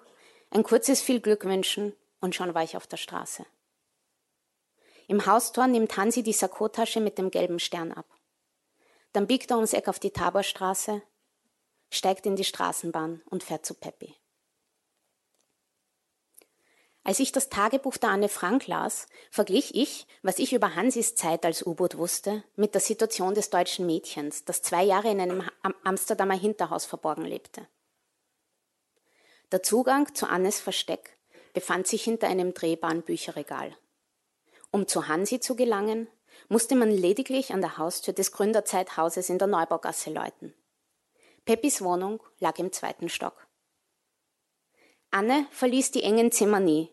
ein 0.51 0.63
kurzes 0.63 1.01
viel 1.01 1.19
Glück 1.19 1.43
wünschen 1.43 1.93
und 2.21 2.33
schon 2.33 2.53
war 2.53 2.63
ich 2.63 2.77
auf 2.77 2.87
der 2.87 2.97
Straße. 2.97 3.45
Im 5.09 5.25
Haustor 5.25 5.67
nimmt 5.67 5.95
Hansi 5.97 6.23
die 6.23 6.33
Sakkotasche 6.33 7.01
mit 7.01 7.17
dem 7.17 7.29
gelben 7.29 7.59
Stern 7.59 7.91
ab. 7.91 8.05
Dann 9.13 9.27
biegt 9.27 9.51
er 9.51 9.57
ums 9.57 9.73
Eck 9.73 9.87
auf 9.87 9.99
die 9.99 10.11
Taborstraße, 10.11 11.01
steigt 11.89 12.25
in 12.25 12.35
die 12.35 12.43
Straßenbahn 12.43 13.21
und 13.25 13.43
fährt 13.43 13.65
zu 13.65 13.73
Peppi. 13.73 14.15
Als 17.07 17.21
ich 17.21 17.31
das 17.31 17.47
Tagebuch 17.47 17.95
der 17.95 18.09
Anne 18.09 18.27
Frank 18.27 18.67
las, 18.67 19.07
verglich 19.31 19.73
ich, 19.75 20.07
was 20.23 20.39
ich 20.39 20.51
über 20.51 20.75
Hansis 20.75 21.15
Zeit 21.15 21.45
als 21.45 21.65
U-Boot 21.65 21.97
wusste, 21.97 22.43
mit 22.57 22.73
der 22.73 22.81
Situation 22.81 23.33
des 23.33 23.49
deutschen 23.49 23.85
Mädchens, 23.85 24.43
das 24.43 24.61
zwei 24.61 24.83
Jahre 24.83 25.09
in 25.09 25.21
einem 25.21 25.49
Amsterdamer 25.85 26.37
Hinterhaus 26.37 26.83
verborgen 26.83 27.23
lebte. 27.23 27.65
Der 29.53 29.63
Zugang 29.63 30.13
zu 30.15 30.27
Annes 30.27 30.59
Versteck 30.59 31.17
befand 31.53 31.87
sich 31.87 32.03
hinter 32.03 32.27
einem 32.27 32.53
drehbaren 32.53 33.03
Bücherregal. 33.03 33.73
Um 34.71 34.85
zu 34.85 35.07
Hansi 35.07 35.39
zu 35.39 35.55
gelangen, 35.55 36.09
musste 36.49 36.75
man 36.75 36.91
lediglich 36.91 37.53
an 37.53 37.61
der 37.61 37.77
Haustür 37.77 38.13
des 38.13 38.33
Gründerzeithauses 38.33 39.29
in 39.29 39.39
der 39.39 39.47
Neubaugasse 39.47 40.11
läuten. 40.11 40.53
Peppis 41.45 41.81
Wohnung 41.81 42.21
lag 42.39 42.59
im 42.59 42.73
zweiten 42.73 43.07
Stock. 43.07 43.47
Anne 45.09 45.47
verließ 45.51 45.91
die 45.91 46.03
engen 46.03 46.33
Zimmer 46.33 46.59
nie, 46.59 46.91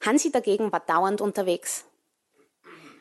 Hansi 0.00 0.30
dagegen 0.30 0.72
war 0.72 0.80
dauernd 0.80 1.20
unterwegs. 1.20 1.84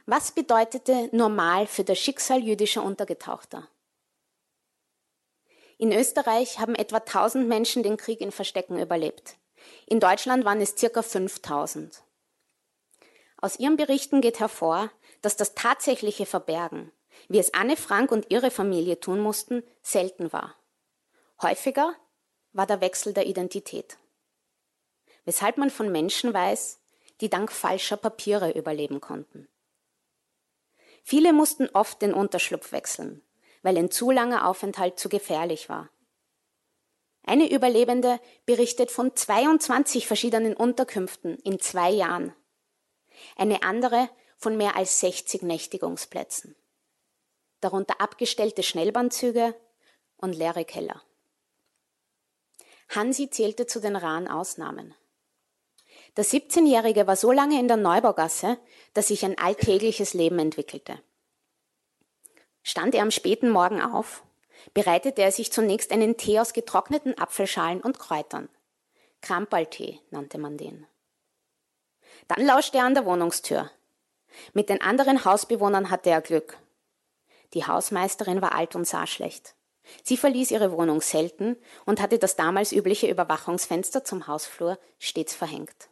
Was 0.05 0.31
bedeutete 0.31 1.09
normal 1.11 1.67
für 1.67 1.83
das 1.83 1.99
Schicksal 1.99 2.43
jüdischer 2.43 2.83
Untergetauchter? 2.83 3.67
In 5.77 5.91
Österreich 5.91 6.59
haben 6.59 6.75
etwa 6.75 6.97
1000 6.97 7.47
Menschen 7.47 7.83
den 7.83 7.97
Krieg 7.97 8.21
in 8.21 8.31
Verstecken 8.31 8.79
überlebt. 8.79 9.37
In 9.87 9.99
Deutschland 9.99 10.45
waren 10.45 10.61
es 10.61 10.75
circa 10.77 11.01
5000. 11.01 12.03
Aus 13.37 13.59
ihren 13.59 13.77
Berichten 13.77 14.21
geht 14.21 14.39
hervor, 14.39 14.91
dass 15.21 15.35
das 15.35 15.55
tatsächliche 15.55 16.25
Verbergen, 16.25 16.91
wie 17.27 17.39
es 17.39 17.53
Anne 17.53 17.75
Frank 17.75 18.11
und 18.11 18.31
ihre 18.31 18.51
Familie 18.51 18.99
tun 18.99 19.19
mussten, 19.19 19.63
selten 19.81 20.31
war. 20.31 20.55
Häufiger 21.41 21.95
war 22.53 22.65
der 22.65 22.79
Wechsel 22.81 23.13
der 23.13 23.25
Identität. 23.25 23.97
Weshalb 25.25 25.57
man 25.57 25.69
von 25.69 25.91
Menschen 25.91 26.33
weiß, 26.33 26.79
die 27.21 27.29
dank 27.29 27.51
falscher 27.51 27.97
Papiere 27.97 28.51
überleben 28.51 29.01
konnten. 29.01 29.47
Viele 31.03 31.33
mussten 31.33 31.69
oft 31.69 32.01
den 32.01 32.13
Unterschlupf 32.13 32.71
wechseln, 32.71 33.21
weil 33.61 33.77
ein 33.77 33.91
zu 33.91 34.11
langer 34.11 34.47
Aufenthalt 34.47 34.99
zu 34.99 35.07
gefährlich 35.07 35.69
war. 35.69 35.89
Eine 37.23 37.51
Überlebende 37.51 38.19
berichtet 38.45 38.91
von 38.91 39.15
22 39.15 40.07
verschiedenen 40.07 40.55
Unterkünften 40.55 41.37
in 41.39 41.59
zwei 41.59 41.89
Jahren. 41.89 42.33
Eine 43.35 43.63
andere 43.63 44.09
von 44.37 44.57
mehr 44.57 44.75
als 44.75 44.99
60 44.99 45.41
Nächtigungsplätzen. 45.41 46.55
Darunter 47.61 47.99
abgestellte 47.99 48.61
Schnellbahnzüge 48.61 49.55
und 50.17 50.33
leere 50.33 50.65
Keller. 50.65 51.01
Hansi 52.89 53.29
zählte 53.29 53.65
zu 53.65 53.79
den 53.79 53.95
raren 53.95 54.27
Ausnahmen. 54.27 54.93
Der 56.17 56.23
17-Jährige 56.23 57.07
war 57.07 57.15
so 57.15 57.31
lange 57.31 57.59
in 57.59 57.67
der 57.67 57.77
Neubaugasse, 57.77 58.57
dass 58.93 59.09
sich 59.09 59.25
ein 59.25 59.37
alltägliches 59.37 60.13
Leben 60.13 60.39
entwickelte. 60.39 61.01
Stand 62.63 62.95
er 62.95 63.01
am 63.01 63.11
späten 63.11 63.49
Morgen 63.49 63.81
auf, 63.81 64.23
bereitete 64.73 65.21
er 65.21 65.31
sich 65.31 65.51
zunächst 65.51 65.91
einen 65.91 66.17
Tee 66.17 66.39
aus 66.39 66.53
getrockneten 66.53 67.17
Apfelschalen 67.17 67.81
und 67.81 67.99
Kräutern. 67.99 68.49
Krampaltee 69.21 69.99
nannte 70.09 70.37
man 70.37 70.57
den. 70.57 70.87
Dann 72.27 72.45
lauschte 72.45 72.77
er 72.77 72.85
an 72.85 72.93
der 72.93 73.05
Wohnungstür. 73.05 73.69
Mit 74.53 74.69
den 74.69 74.81
anderen 74.81 75.25
Hausbewohnern 75.25 75.89
hatte 75.89 76.09
er 76.09 76.21
Glück. 76.21 76.57
Die 77.53 77.65
Hausmeisterin 77.65 78.41
war 78.41 78.53
alt 78.53 78.75
und 78.75 78.87
sah 78.87 79.05
schlecht. 79.05 79.55
Sie 80.03 80.17
verließ 80.17 80.51
ihre 80.51 80.71
Wohnung 80.71 81.01
selten 81.01 81.57
und 81.85 82.01
hatte 82.01 82.17
das 82.17 82.35
damals 82.35 82.71
übliche 82.71 83.07
Überwachungsfenster 83.07 84.03
zum 84.03 84.27
Hausflur 84.27 84.79
stets 84.97 85.35
verhängt. 85.35 85.89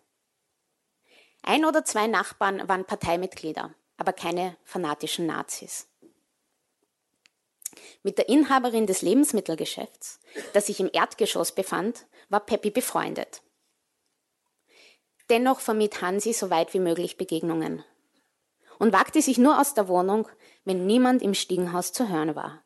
Ein 1.46 1.66
oder 1.66 1.84
zwei 1.84 2.08
Nachbarn 2.08 2.68
waren 2.70 2.86
Parteimitglieder, 2.86 3.74
aber 3.98 4.14
keine 4.14 4.56
fanatischen 4.64 5.26
Nazis. 5.26 5.90
Mit 8.02 8.18
der 8.18 8.30
Inhaberin 8.30 8.88
des 8.88 9.02
Lebensmittelgeschäfts, 9.02 10.22
das 10.54 10.68
sich 10.68 10.80
im 10.80 10.90
Erdgeschoss 10.92 11.54
befand, 11.54 12.06
war 12.30 12.40
Peppi 12.40 12.72
befreundet. 12.72 13.42
Dennoch 15.30 15.60
vermied 15.60 16.02
Hansi 16.02 16.32
so 16.32 16.50
weit 16.50 16.74
wie 16.74 16.80
möglich 16.80 17.18
Begegnungen 17.18 17.84
und 18.80 18.94
wagte 18.94 19.22
sich 19.22 19.38
nur 19.38 19.60
aus 19.60 19.74
der 19.74 19.90
Wohnung, 19.90 20.30
wenn 20.64 20.86
niemand 20.86 21.22
im 21.22 21.34
Stiegenhaus 21.34 21.92
zu 21.92 22.08
hören 22.08 22.36
war. 22.36 22.64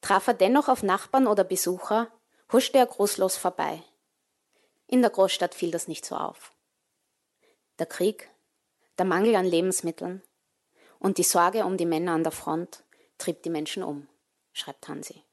Traf 0.00 0.28
er 0.28 0.34
dennoch 0.34 0.68
auf 0.68 0.82
Nachbarn 0.82 1.26
oder 1.26 1.44
Besucher, 1.44 2.10
huschte 2.50 2.78
er 2.78 2.86
großlos 2.86 3.36
vorbei. 3.36 3.82
In 4.86 5.02
der 5.02 5.10
Großstadt 5.10 5.54
fiel 5.54 5.70
das 5.70 5.88
nicht 5.88 6.06
so 6.06 6.16
auf 6.16 6.51
der 7.82 7.88
Krieg, 7.88 8.30
der 8.96 9.04
Mangel 9.04 9.34
an 9.34 9.44
Lebensmitteln 9.44 10.22
und 11.00 11.18
die 11.18 11.24
Sorge 11.24 11.64
um 11.64 11.76
die 11.76 11.84
Männer 11.84 12.12
an 12.12 12.22
der 12.22 12.30
Front 12.30 12.84
trieb 13.18 13.42
die 13.42 13.50
Menschen 13.50 13.82
um, 13.82 14.06
schreibt 14.52 14.86
Hansi. 14.86 15.24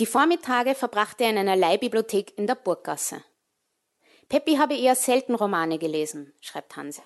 Die 0.00 0.06
Vormittage 0.06 0.74
verbrachte 0.74 1.22
er 1.22 1.30
in 1.30 1.38
einer 1.38 1.54
Leihbibliothek 1.54 2.36
in 2.36 2.48
der 2.48 2.56
Burggasse. 2.56 3.22
Peppi 4.28 4.56
habe 4.56 4.76
eher 4.76 4.96
selten 4.96 5.36
Romane 5.36 5.78
gelesen, 5.78 6.34
schreibt 6.40 6.74
Hansi. 6.74 7.02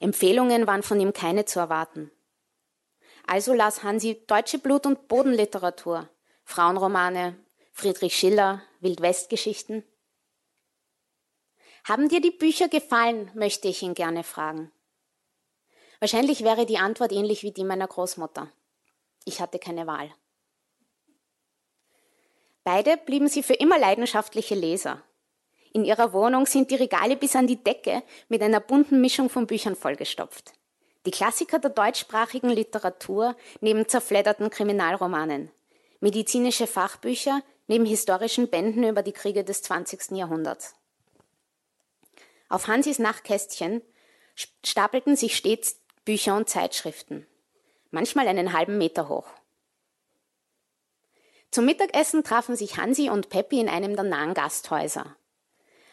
Empfehlungen 0.00 0.66
waren 0.66 0.82
von 0.82 0.98
ihm 0.98 1.12
keine 1.12 1.44
zu 1.44 1.60
erwarten. 1.60 2.10
Also 3.24 3.54
las 3.54 3.84
Hansi 3.84 4.24
deutsche 4.26 4.58
Blut- 4.58 4.86
und 4.86 5.06
Bodenliteratur, 5.06 6.08
Frauenromane, 6.42 7.36
Friedrich 7.72 8.16
Schiller, 8.16 8.62
Wildwestgeschichten 8.80 9.84
haben 11.84 12.08
dir 12.08 12.20
die 12.20 12.30
Bücher 12.30 12.68
gefallen, 12.68 13.30
möchte 13.34 13.68
ich 13.68 13.82
ihn 13.82 13.94
gerne 13.94 14.22
fragen. 14.22 14.70
Wahrscheinlich 16.00 16.44
wäre 16.44 16.66
die 16.66 16.78
Antwort 16.78 17.12
ähnlich 17.12 17.42
wie 17.42 17.52
die 17.52 17.64
meiner 17.64 17.86
Großmutter. 17.86 18.50
Ich 19.24 19.40
hatte 19.40 19.58
keine 19.58 19.86
Wahl. 19.86 20.10
Beide 22.64 22.96
blieben 22.96 23.28
sie 23.28 23.42
für 23.42 23.54
immer 23.54 23.78
leidenschaftliche 23.78 24.54
Leser. 24.54 25.02
In 25.72 25.84
ihrer 25.84 26.12
Wohnung 26.12 26.46
sind 26.46 26.70
die 26.70 26.76
Regale 26.76 27.16
bis 27.16 27.36
an 27.36 27.46
die 27.46 27.62
Decke 27.62 28.02
mit 28.28 28.42
einer 28.42 28.60
bunten 28.60 29.00
Mischung 29.00 29.30
von 29.30 29.46
Büchern 29.46 29.76
vollgestopft. 29.76 30.52
Die 31.06 31.10
Klassiker 31.10 31.58
der 31.58 31.70
deutschsprachigen 31.70 32.50
Literatur 32.50 33.36
neben 33.60 33.88
zerfledderten 33.88 34.50
Kriminalromanen, 34.50 35.50
medizinische 36.00 36.66
Fachbücher 36.66 37.42
neben 37.68 37.86
historischen 37.86 38.48
Bänden 38.48 38.84
über 38.84 39.02
die 39.02 39.12
Kriege 39.12 39.44
des 39.44 39.62
20. 39.62 40.10
Jahrhunderts. 40.16 40.74
Auf 42.50 42.66
Hansis 42.66 42.98
Nachtkästchen 42.98 43.80
stapelten 44.64 45.14
sich 45.14 45.36
stets 45.36 45.80
Bücher 46.04 46.36
und 46.36 46.48
Zeitschriften, 46.48 47.26
manchmal 47.92 48.26
einen 48.26 48.52
halben 48.52 48.76
Meter 48.76 49.08
hoch. 49.08 49.28
Zum 51.52 51.64
Mittagessen 51.64 52.24
trafen 52.24 52.56
sich 52.56 52.76
Hansi 52.76 53.08
und 53.08 53.28
Peppi 53.28 53.60
in 53.60 53.68
einem 53.68 53.94
der 53.94 54.04
nahen 54.04 54.34
Gasthäuser. 54.34 55.16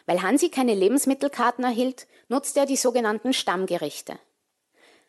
Weil 0.08 0.24
Hansi 0.24 0.50
keine 0.50 0.74
Lebensmittelkarten 0.74 1.64
erhielt, 1.64 2.08
nutzte 2.28 2.62
er 2.62 2.66
die 2.66 2.76
sogenannten 2.76 3.34
Stammgerichte. 3.34 4.18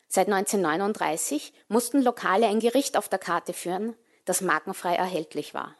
Seit 0.07 0.27
1939 0.27 1.51
mussten 1.67 2.03
Lokale 2.03 2.45
ein 2.45 2.59
Gericht 2.59 2.95
auf 2.95 3.09
der 3.09 3.19
Karte 3.19 3.53
führen, 3.53 3.95
das 4.25 4.41
markenfrei 4.41 4.95
erhältlich 4.95 5.55
war. 5.55 5.75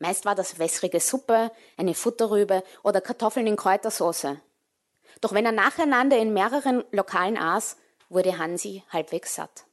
Meist 0.00 0.24
war 0.24 0.34
das 0.34 0.58
wässrige 0.58 0.98
Suppe, 0.98 1.52
eine 1.76 1.94
Futterrübe 1.94 2.64
oder 2.82 3.00
Kartoffeln 3.00 3.46
in 3.46 3.56
Kräutersauce, 3.56 4.38
doch 5.22 5.32
wenn 5.32 5.46
er 5.46 5.52
nacheinander 5.52 6.18
in 6.18 6.34
mehreren 6.34 6.84
Lokalen 6.90 7.38
aß, 7.38 7.78
wurde 8.10 8.36
Hansi 8.36 8.82
halbwegs 8.90 9.36
satt. 9.36 9.64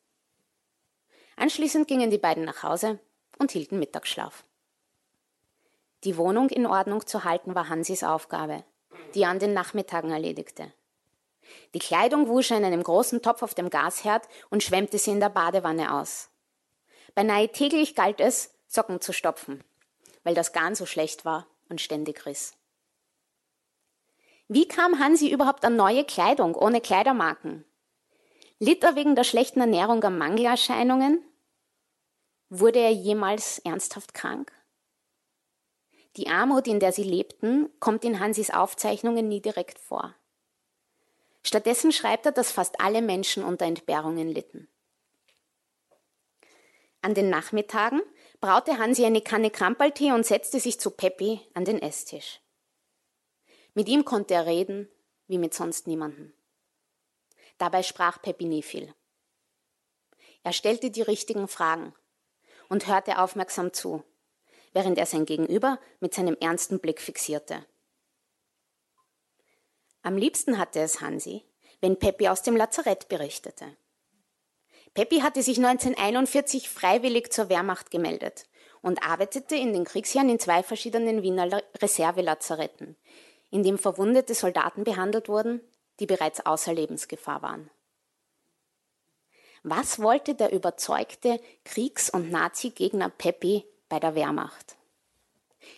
Anschließend 1.36 1.88
gingen 1.88 2.12
die 2.12 2.18
beiden 2.18 2.46
nach 2.46 2.64
Hause 2.64 3.00
und 3.40 3.52
hielten 3.52 3.80
Mittagsschlaf. 3.80 4.46
Die 6.04 6.16
Wohnung 6.16 6.50
in 6.50 6.66
Ordnung 6.66 7.06
zu 7.06 7.24
halten 7.24 7.56
war 7.56 7.68
Hansis 7.68 8.04
Aufgabe, 8.04 8.64
die 9.16 9.24
er 9.24 9.30
an 9.30 9.40
den 9.40 9.54
Nachmittagen 9.54 10.12
erledigte. 10.12 10.72
Die 11.74 11.80
Kleidung 11.80 12.28
wusch 12.28 12.52
er 12.52 12.58
in 12.58 12.66
einem 12.66 12.84
großen 12.84 13.22
Topf 13.22 13.42
auf 13.42 13.56
dem 13.56 13.72
Gasherd 13.72 14.28
und 14.50 14.64
schwemmte 14.64 15.00
sie 15.00 15.12
in 15.12 15.20
der 15.20 15.30
Badewanne 15.30 15.94
aus. 15.94 16.30
Beinahe 17.16 17.50
täglich 17.52 17.96
galt 17.96 18.22
es, 18.22 18.54
Socken 18.68 19.02
zu 19.02 19.14
stopfen, 19.14 19.64
weil 20.24 20.36
das 20.36 20.54
Garn 20.54 20.76
so 20.76 20.86
schlecht 20.86 21.26
war 21.26 21.48
und 21.70 21.82
ständig 21.82 22.28
riss. 22.28 22.54
Wie 24.52 24.68
kam 24.68 24.98
Hansi 24.98 25.30
überhaupt 25.30 25.64
an 25.64 25.76
neue 25.76 26.04
Kleidung 26.04 26.56
ohne 26.56 26.82
Kleidermarken? 26.82 27.66
Litt 28.58 28.84
er 28.84 28.96
wegen 28.96 29.16
der 29.16 29.24
schlechten 29.24 29.60
Ernährung 29.60 30.04
an 30.04 30.18
Mangelerscheinungen? 30.18 31.24
Wurde 32.50 32.80
er 32.80 32.92
jemals 32.92 33.60
ernsthaft 33.60 34.16
krank? 34.16 34.52
Die 36.18 36.30
Armut, 36.30 36.68
in 36.68 36.80
der 36.80 36.92
sie 36.92 37.04
lebten, 37.04 37.70
kommt 37.80 38.04
in 38.04 38.20
Hansis 38.20 38.50
Aufzeichnungen 38.50 39.28
nie 39.28 39.40
direkt 39.40 39.78
vor. 39.78 40.16
Stattdessen 41.44 41.92
schreibt 41.92 42.26
er, 42.26 42.32
dass 42.32 42.52
fast 42.52 42.82
alle 42.82 43.04
Menschen 43.04 43.44
unter 43.44 43.66
Entbehrungen 43.66 44.30
litten. 44.30 44.68
An 47.04 47.14
den 47.14 47.30
Nachmittagen 47.30 48.02
braute 48.42 48.80
Hansi 48.80 49.06
eine 49.06 49.22
Kanne 49.22 49.52
Krampaltee 49.52 50.12
und 50.12 50.26
setzte 50.26 50.60
sich 50.60 50.80
zu 50.80 50.90
Peppi 50.90 51.40
an 51.54 51.66
den 51.66 51.80
Esstisch. 51.80 52.42
Mit 53.74 53.88
ihm 53.88 54.06
konnte 54.06 54.34
er 54.34 54.46
reden, 54.46 54.90
wie 55.28 55.38
mit 55.38 55.54
sonst 55.54 55.88
niemandem. 55.88 56.34
Dabei 57.58 57.84
sprach 57.84 58.22
Peppi 58.22 58.46
nie 58.46 58.64
viel. 58.64 58.94
Er 60.44 60.54
stellte 60.54 60.92
die 60.92 61.02
richtigen 61.02 61.48
Fragen 61.48 61.94
und 62.70 62.88
hörte 62.88 63.20
aufmerksam 63.20 63.74
zu, 63.74 64.04
während 64.74 64.98
er 64.98 65.06
sein 65.06 65.26
Gegenüber 65.26 65.80
mit 66.00 66.14
seinem 66.14 66.38
ernsten 66.40 66.80
Blick 66.80 67.02
fixierte. 67.02 67.66
Am 70.02 70.18
liebsten 70.18 70.58
hatte 70.58 70.80
es 70.80 71.02
Hansi, 71.02 71.44
wenn 71.82 72.00
Peppi 72.00 72.30
aus 72.30 72.42
dem 72.42 72.56
Lazarett 72.56 73.10
berichtete. 73.10 73.76
Peppi 74.94 75.20
hatte 75.20 75.44
sich 75.44 75.58
1941 75.58 76.70
freiwillig 76.70 77.32
zur 77.32 77.50
Wehrmacht 77.50 77.92
gemeldet 77.92 78.46
und 78.82 79.04
arbeitete 79.04 79.56
in 79.56 79.74
den 79.74 79.84
Kriegsjahren 79.84 80.30
in 80.30 80.40
zwei 80.40 80.64
verschiedenen 80.64 81.22
Wiener 81.22 81.62
Reservelazaretten, 81.82 82.96
in 83.52 83.64
dem 83.64 83.78
verwundete 83.78 84.34
Soldaten 84.34 84.84
behandelt 84.84 85.30
wurden, 85.30 85.62
die 86.00 86.06
bereits 86.06 86.46
außer 86.46 86.74
Lebensgefahr 86.74 87.42
waren. 87.42 87.70
Was 89.64 90.02
wollte 90.02 90.36
der 90.36 90.54
überzeugte 90.54 91.42
Kriegs- 91.66 92.10
und 92.10 92.32
Nazi-Gegner 92.32 93.10
Peppi 93.10 93.66
bei 93.90 94.00
der 94.00 94.16
Wehrmacht? 94.16 94.78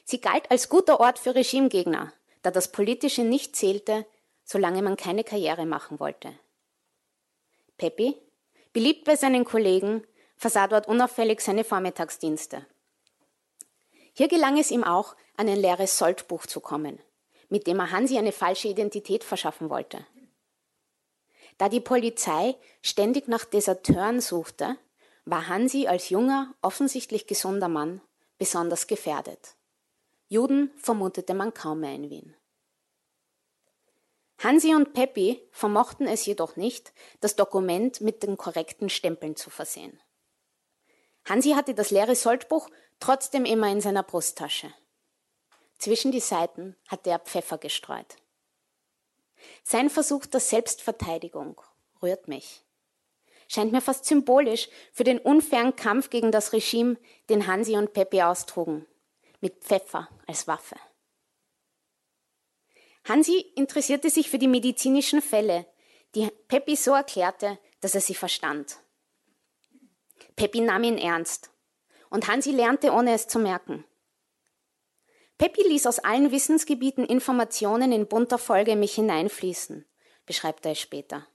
Sie 0.05 0.21
galt 0.21 0.49
als 0.51 0.69
guter 0.69 0.99
Ort 0.99 1.17
für 1.17 1.33
Regimegegner, 1.33 2.13
da 2.43 2.51
das 2.51 2.71
Politische 2.71 3.23
nicht 3.23 3.55
zählte, 3.55 4.05
solange 4.43 4.81
man 4.81 4.97
keine 4.97 5.23
Karriere 5.23 5.65
machen 5.65 5.99
wollte. 5.99 6.33
Peppi, 7.77 8.15
beliebt 8.73 9.05
bei 9.05 9.15
seinen 9.15 9.45
Kollegen, 9.45 10.05
versah 10.35 10.67
dort 10.67 10.87
unauffällig 10.87 11.41
seine 11.41 11.63
Vormittagsdienste. 11.63 12.65
Hier 14.13 14.27
gelang 14.27 14.59
es 14.59 14.71
ihm 14.71 14.83
auch, 14.83 15.15
an 15.37 15.47
ein 15.47 15.57
leeres 15.57 15.97
Soldbuch 15.97 16.45
zu 16.45 16.59
kommen, 16.59 16.99
mit 17.51 17.67
dem 17.67 17.79
er 17.79 17.91
Hansi 17.91 18.17
eine 18.17 18.31
falsche 18.31 18.69
Identität 18.69 19.23
verschaffen 19.23 19.69
wollte. 19.69 20.07
Da 21.57 21.69
die 21.69 21.81
Polizei 21.81 22.55
ständig 22.81 23.27
nach 23.27 23.45
Deserteuren 23.45 24.21
suchte, 24.21 24.77
war 25.25 25.47
Hansi 25.47 25.85
als 25.85 26.09
junger, 26.09 26.55
offensichtlich 26.61 27.27
gesunder 27.27 27.67
Mann 27.67 28.01
besonders 28.39 28.87
gefährdet. 28.87 29.55
Juden 30.29 30.71
vermutete 30.77 31.33
man 31.33 31.53
kaum 31.53 31.81
mehr 31.81 31.93
in 31.93 32.09
Wien. 32.09 32.35
Hansi 34.39 34.73
und 34.73 34.93
Peppi 34.93 35.39
vermochten 35.51 36.07
es 36.07 36.25
jedoch 36.25 36.55
nicht, 36.55 36.93
das 37.19 37.35
Dokument 37.35 38.01
mit 38.01 38.23
den 38.23 38.37
korrekten 38.37 38.89
Stempeln 38.89 39.35
zu 39.35 39.49
versehen. 39.51 39.99
Hansi 41.25 41.51
hatte 41.51 41.75
das 41.75 41.91
leere 41.91 42.15
Soldbuch 42.15 42.69
trotzdem 42.99 43.45
immer 43.45 43.69
in 43.69 43.81
seiner 43.81 44.03
Brusttasche. 44.03 44.73
Zwischen 45.81 46.11
die 46.11 46.19
Seiten 46.19 46.75
hatte 46.87 47.09
er 47.09 47.17
Pfeffer 47.17 47.57
gestreut. 47.57 48.17
Sein 49.63 49.89
Versuch 49.89 50.27
der 50.27 50.39
Selbstverteidigung 50.39 51.59
rührt 52.03 52.27
mich. 52.27 52.61
Scheint 53.47 53.71
mir 53.71 53.81
fast 53.81 54.05
symbolisch 54.05 54.69
für 54.93 55.03
den 55.03 55.17
unfairen 55.17 55.75
Kampf 55.75 56.11
gegen 56.11 56.31
das 56.31 56.53
Regime, 56.53 56.97
den 57.29 57.47
Hansi 57.47 57.77
und 57.77 57.93
Peppi 57.93 58.21
austrugen, 58.21 58.85
mit 59.39 59.55
Pfeffer 59.63 60.07
als 60.27 60.47
Waffe. 60.47 60.75
Hansi 63.05 63.39
interessierte 63.55 64.11
sich 64.11 64.29
für 64.29 64.37
die 64.37 64.47
medizinischen 64.47 65.23
Fälle, 65.23 65.65
die 66.13 66.29
Peppi 66.47 66.75
so 66.75 66.93
erklärte, 66.93 67.57
dass 67.79 67.95
er 67.95 68.01
sie 68.01 68.13
verstand. 68.13 68.77
Peppi 70.35 70.61
nahm 70.61 70.83
ihn 70.83 70.99
ernst 70.99 71.49
und 72.11 72.27
Hansi 72.27 72.51
lernte, 72.51 72.91
ohne 72.91 73.15
es 73.15 73.27
zu 73.27 73.39
merken. 73.39 73.83
Peppi 75.41 75.63
ließ 75.63 75.87
aus 75.87 75.97
allen 75.97 76.29
Wissensgebieten 76.29 77.03
Informationen 77.03 77.91
in 77.91 78.05
bunter 78.05 78.37
Folge 78.37 78.73
in 78.73 78.79
mich 78.79 78.93
hineinfließen, 78.93 79.87
beschreibt 80.27 80.67
er 80.67 80.73
es 80.73 80.79
später. 80.79 81.25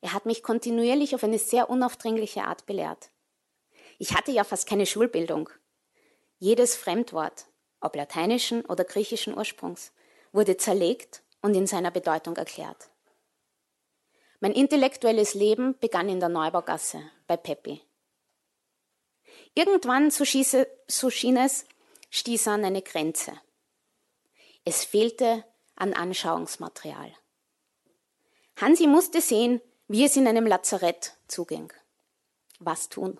Er 0.00 0.14
hat 0.14 0.26
mich 0.26 0.42
kontinuierlich 0.42 1.14
auf 1.14 1.22
eine 1.22 1.38
sehr 1.38 1.70
unaufdringliche 1.70 2.42
Art 2.42 2.66
belehrt. 2.66 3.10
Ich 4.00 4.16
hatte 4.16 4.32
ja 4.32 4.42
fast 4.42 4.68
keine 4.68 4.84
Schulbildung. 4.84 5.48
Jedes 6.40 6.74
Fremdwort, 6.74 7.46
ob 7.80 7.94
lateinischen 7.94 8.64
oder 8.64 8.82
griechischen 8.82 9.38
Ursprungs, 9.38 9.92
wurde 10.32 10.56
zerlegt 10.56 11.22
und 11.40 11.54
in 11.54 11.68
seiner 11.68 11.92
Bedeutung 11.92 12.34
erklärt. 12.34 12.90
Mein 14.40 14.54
intellektuelles 14.54 15.34
Leben 15.34 15.78
begann 15.78 16.08
in 16.08 16.18
der 16.18 16.30
Neubaugasse 16.30 17.00
bei 17.28 17.36
Peppi. 17.36 17.80
Irgendwann, 19.54 20.10
so, 20.10 20.24
schieße, 20.24 20.66
so 20.88 21.10
schien 21.10 21.36
es, 21.36 21.64
stieß 22.10 22.48
an 22.48 22.64
eine 22.64 22.82
Grenze. 22.82 23.32
Es 24.64 24.84
fehlte 24.84 25.44
an 25.76 25.94
Anschauungsmaterial. 25.94 27.12
Hansi 28.56 28.86
musste 28.86 29.20
sehen, 29.20 29.60
wie 29.88 30.04
es 30.04 30.16
in 30.16 30.28
einem 30.28 30.46
Lazarett 30.46 31.16
zuging. 31.26 31.72
Was 32.58 32.88
tun? 32.88 33.18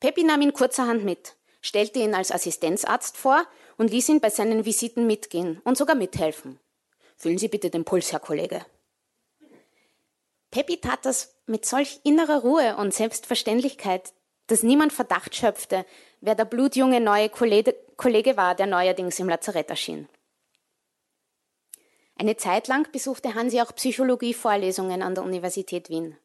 Peppi 0.00 0.24
nahm 0.24 0.42
ihn 0.42 0.52
kurzerhand 0.52 1.04
mit, 1.04 1.36
stellte 1.60 2.00
ihn 2.00 2.14
als 2.14 2.32
Assistenzarzt 2.32 3.16
vor 3.16 3.46
und 3.76 3.90
ließ 3.90 4.08
ihn 4.08 4.20
bei 4.20 4.30
seinen 4.30 4.64
Visiten 4.64 5.06
mitgehen 5.06 5.60
und 5.64 5.78
sogar 5.78 5.96
mithelfen. 5.96 6.58
Fühlen 7.16 7.38
Sie 7.38 7.48
bitte 7.48 7.70
den 7.70 7.84
Puls, 7.84 8.12
Herr 8.12 8.20
Kollege. 8.20 8.64
Peppi 10.50 10.80
tat 10.80 11.04
das 11.04 11.34
mit 11.46 11.64
solch 11.64 12.00
innerer 12.02 12.40
Ruhe 12.40 12.76
und 12.76 12.92
Selbstverständlichkeit, 12.92 14.12
dass 14.48 14.64
niemand 14.64 14.92
Verdacht 14.92 15.36
schöpfte, 15.36 15.86
wer 16.20 16.34
der 16.34 16.44
blutjunge 16.44 17.00
neue 17.00 17.28
Kollege 17.30 18.36
war, 18.36 18.54
der 18.54 18.66
neuerdings 18.66 19.18
im 19.18 19.28
Lazarett 19.28 19.70
erschien. 19.70 20.08
Eine 22.16 22.36
Zeit 22.36 22.68
lang 22.68 22.90
besuchte 22.92 23.34
Hansi 23.34 23.60
auch 23.62 23.74
Psychologievorlesungen 23.74 25.02
an 25.02 25.14
der 25.14 25.24
Universität 25.24 25.88
Wien. 25.88 26.18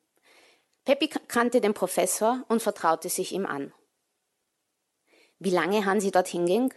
Peppi 0.84 1.08
kannte 1.08 1.62
den 1.62 1.74
Professor 1.74 2.44
und 2.50 2.62
vertraute 2.62 3.10
sich 3.10 3.32
ihm 3.32 3.46
an. 3.46 3.74
Wie 5.40 5.50
lange 5.50 5.86
Hansi 5.86 6.12
dorthin 6.12 6.46
ging? 6.46 6.74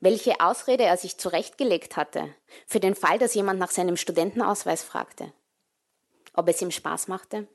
Welche 0.00 0.40
Ausrede 0.40 0.84
er 0.84 0.96
sich 0.96 1.18
zurechtgelegt 1.18 1.96
hatte, 1.96 2.34
für 2.66 2.80
den 2.80 2.94
Fall, 2.94 3.18
dass 3.18 3.34
jemand 3.34 3.60
nach 3.60 3.70
seinem 3.70 3.96
Studentenausweis 3.96 4.82
fragte. 4.82 5.32
Ob 6.32 6.48
es 6.48 6.60
ihm 6.60 6.70
Spaß 6.70 7.08
machte? 7.08 7.46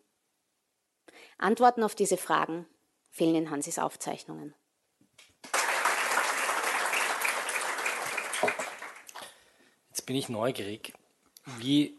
Antworten 1.40 1.84
auf 1.84 1.96
diese 1.96 2.16
Fragen 2.16 2.68
fehlen 3.18 3.36
in 3.36 3.50
Hansis 3.50 3.80
Aufzeichnungen. 3.80 4.54
Jetzt 9.90 10.06
bin 10.06 10.16
ich 10.16 10.30
neugierig. 10.30 10.94
Wie, 11.58 11.98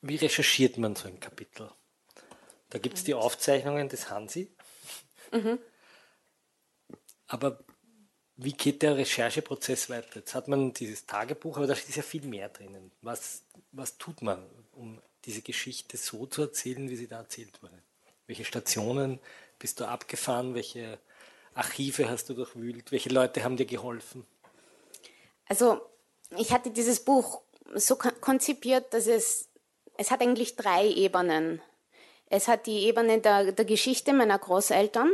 wie 0.00 0.16
recherchiert 0.16 0.78
man 0.78 0.96
so 0.96 1.06
ein 1.06 1.20
Kapitel? 1.20 1.70
Da 2.70 2.78
gibt 2.78 2.98
es 2.98 3.04
die 3.04 3.14
Aufzeichnungen 3.14 3.88
des 3.88 4.10
Hansi. 4.10 4.50
Mhm. 5.30 5.58
Aber 7.28 7.60
wie 8.34 8.52
geht 8.54 8.82
der 8.82 8.96
Rechercheprozess 8.96 9.88
weiter? 9.88 10.16
Jetzt 10.16 10.34
hat 10.34 10.48
man 10.48 10.72
dieses 10.72 11.06
Tagebuch, 11.06 11.56
aber 11.56 11.68
da 11.68 11.74
ist 11.74 11.94
ja 11.94 12.02
viel 12.02 12.26
mehr 12.26 12.48
drinnen. 12.48 12.90
Was, 13.00 13.44
was 13.70 13.96
tut 13.96 14.22
man, 14.22 14.44
um 14.72 15.00
diese 15.24 15.42
Geschichte 15.42 15.96
so 15.96 16.26
zu 16.26 16.42
erzählen, 16.42 16.90
wie 16.90 16.96
sie 16.96 17.06
da 17.06 17.18
erzählt 17.18 17.62
wurde? 17.62 17.80
Welche 18.26 18.44
Stationen 18.44 19.20
bist 19.62 19.78
du 19.78 19.86
abgefahren? 19.86 20.54
Welche 20.54 20.98
Archive 21.54 22.10
hast 22.10 22.28
du 22.28 22.34
durchwühlt? 22.34 22.90
Welche 22.90 23.08
Leute 23.08 23.44
haben 23.44 23.56
dir 23.56 23.64
geholfen? 23.64 24.26
Also 25.46 25.80
ich 26.36 26.52
hatte 26.52 26.70
dieses 26.70 27.04
Buch 27.04 27.42
so 27.74 27.96
konzipiert, 27.96 28.92
dass 28.92 29.06
es, 29.06 29.48
es 29.96 30.10
hat 30.10 30.20
eigentlich 30.20 30.56
drei 30.56 30.88
Ebenen. 30.88 31.62
Es 32.26 32.48
hat 32.48 32.66
die 32.66 32.86
Ebene 32.86 33.20
der, 33.20 33.52
der 33.52 33.64
Geschichte 33.64 34.12
meiner 34.12 34.38
Großeltern, 34.38 35.10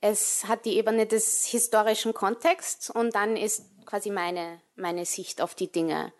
es 0.00 0.44
hat 0.44 0.66
die 0.66 0.76
Ebene 0.76 1.06
des 1.06 1.46
historischen 1.46 2.14
Kontexts 2.14 2.90
und 2.90 3.14
dann 3.14 3.36
ist 3.36 3.64
quasi 3.86 4.10
meine, 4.10 4.60
meine 4.76 5.06
Sicht 5.06 5.40
auf 5.40 5.54
die 5.54 5.72
Dinge. 5.72 6.12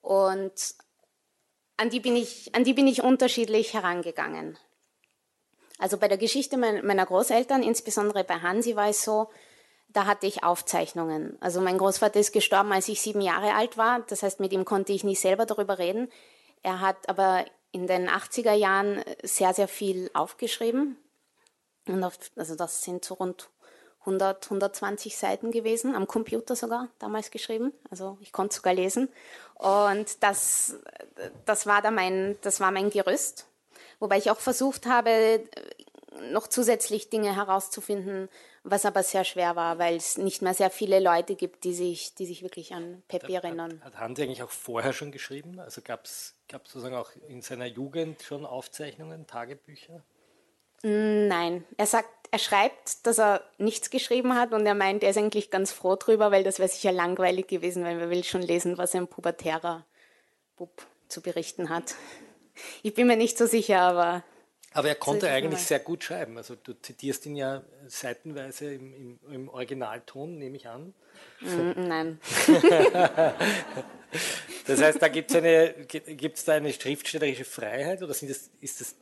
Und 0.00 0.74
an 1.76 1.90
die 1.90 2.00
bin 2.00 2.16
ich, 2.16 2.54
an 2.54 2.64
die 2.64 2.74
bin 2.74 2.88
ich 2.88 3.02
unterschiedlich 3.02 3.74
herangegangen. 3.74 4.58
Also 5.80 5.96
bei 5.96 6.08
der 6.08 6.18
Geschichte 6.18 6.58
meiner 6.58 7.06
Großeltern, 7.06 7.62
insbesondere 7.62 8.22
bei 8.22 8.34
Hansi, 8.34 8.76
war 8.76 8.88
es 8.88 9.02
so, 9.02 9.30
da 9.88 10.06
hatte 10.06 10.26
ich 10.26 10.44
Aufzeichnungen. 10.44 11.38
Also 11.40 11.60
mein 11.60 11.78
Großvater 11.78 12.20
ist 12.20 12.32
gestorben, 12.32 12.72
als 12.72 12.88
ich 12.88 13.00
sieben 13.00 13.22
Jahre 13.22 13.54
alt 13.54 13.76
war. 13.76 14.00
Das 14.08 14.22
heißt, 14.22 14.40
mit 14.40 14.52
ihm 14.52 14.64
konnte 14.64 14.92
ich 14.92 15.04
nicht 15.04 15.20
selber 15.20 15.46
darüber 15.46 15.78
reden. 15.78 16.08
Er 16.62 16.80
hat 16.80 17.08
aber 17.08 17.44
in 17.72 17.86
den 17.86 18.08
80er 18.08 18.52
Jahren 18.52 19.02
sehr, 19.22 19.54
sehr 19.54 19.68
viel 19.68 20.10
aufgeschrieben. 20.12 20.96
Und 21.86 22.04
auf, 22.04 22.18
also 22.36 22.54
das 22.54 22.82
sind 22.82 23.04
so 23.04 23.14
rund 23.14 23.48
100, 24.00 24.44
120 24.44 25.16
Seiten 25.16 25.50
gewesen, 25.50 25.94
am 25.94 26.06
Computer 26.06 26.56
sogar 26.56 26.88
damals 26.98 27.30
geschrieben. 27.30 27.72
Also 27.90 28.18
ich 28.20 28.32
konnte 28.32 28.56
sogar 28.56 28.74
lesen. 28.74 29.08
Und 29.54 30.22
das, 30.22 30.76
das, 31.46 31.66
war 31.66 31.82
da 31.82 31.90
mein, 31.90 32.36
das 32.42 32.60
war 32.60 32.70
mein 32.70 32.90
Gerüst. 32.90 33.46
Wobei 34.00 34.18
ich 34.18 34.30
auch 34.30 34.40
versucht 34.40 34.86
habe, 34.86 35.44
noch 36.32 36.48
zusätzlich 36.48 37.10
Dinge 37.10 37.36
herauszufinden, 37.36 38.28
was 38.62 38.84
aber 38.84 39.02
sehr 39.02 39.24
schwer 39.24 39.56
war, 39.56 39.78
weil 39.78 39.96
es 39.96 40.18
nicht 40.18 40.42
mehr 40.42 40.54
sehr 40.54 40.70
viele 40.70 41.00
Leute 41.00 41.34
gibt, 41.34 41.64
die 41.64 41.72
sich, 41.72 42.14
die 42.14 42.26
sich 42.26 42.42
wirklich 42.42 42.74
an 42.74 43.02
Peppi 43.08 43.34
erinnern. 43.34 43.80
Hat, 43.80 43.94
hat 43.94 44.00
Hansi 44.00 44.22
eigentlich 44.22 44.42
auch 44.42 44.50
vorher 44.50 44.92
schon 44.92 45.12
geschrieben? 45.12 45.60
Also 45.60 45.80
gab 45.82 46.04
es 46.04 46.34
sozusagen 46.50 46.94
auch 46.96 47.10
in 47.28 47.42
seiner 47.42 47.66
Jugend 47.66 48.22
schon 48.22 48.44
Aufzeichnungen, 48.44 49.26
Tagebücher? 49.26 50.02
Nein, 50.82 51.64
er 51.76 51.86
sagt, 51.86 52.08
er 52.30 52.38
schreibt, 52.38 53.06
dass 53.06 53.18
er 53.18 53.42
nichts 53.58 53.90
geschrieben 53.90 54.34
hat 54.34 54.52
und 54.52 54.64
er 54.64 54.74
meint, 54.74 55.02
er 55.02 55.10
ist 55.10 55.18
eigentlich 55.18 55.50
ganz 55.50 55.72
froh 55.72 55.96
drüber, 55.96 56.30
weil 56.30 56.42
das 56.42 56.58
wäre 56.58 56.68
sicher 56.68 56.92
langweilig 56.92 57.48
gewesen, 57.48 57.84
weil 57.84 57.96
man 57.96 58.08
will 58.08 58.24
schon 58.24 58.42
lesen, 58.42 58.78
was 58.78 58.94
ein 58.94 59.06
pubertärer 59.06 59.84
Bub 60.56 60.86
zu 61.08 61.20
berichten 61.20 61.68
hat. 61.68 61.94
Ich 62.82 62.94
bin 62.94 63.06
mir 63.06 63.16
nicht 63.16 63.38
so 63.38 63.46
sicher, 63.46 63.80
aber. 63.80 64.24
Aber 64.72 64.88
er 64.88 64.94
konnte 64.94 65.28
eigentlich 65.28 65.62
sehr 65.62 65.80
gut 65.80 66.04
schreiben. 66.04 66.36
Also 66.36 66.54
du 66.54 66.74
zitierst 66.74 67.26
ihn 67.26 67.34
ja 67.34 67.64
seitenweise 67.88 68.72
im, 68.72 68.94
im, 68.94 69.18
im 69.32 69.48
Originalton, 69.48 70.38
nehme 70.38 70.56
ich 70.56 70.68
an. 70.68 70.94
Mm, 71.40 71.72
nein. 71.88 72.20
das 74.66 74.80
heißt, 74.80 75.02
da 75.02 75.08
gibt 75.08 75.30
es 75.30 75.36
eine, 75.36 75.74
gibt's 75.86 76.44
da 76.44 76.52
eine 76.52 76.72
schriftstellerische 76.72 77.44
Freiheit 77.44 78.02
oder 78.02 78.14
sind 78.14 78.30
das, 78.30 78.50
ist 78.60 78.80
das, 78.80 78.94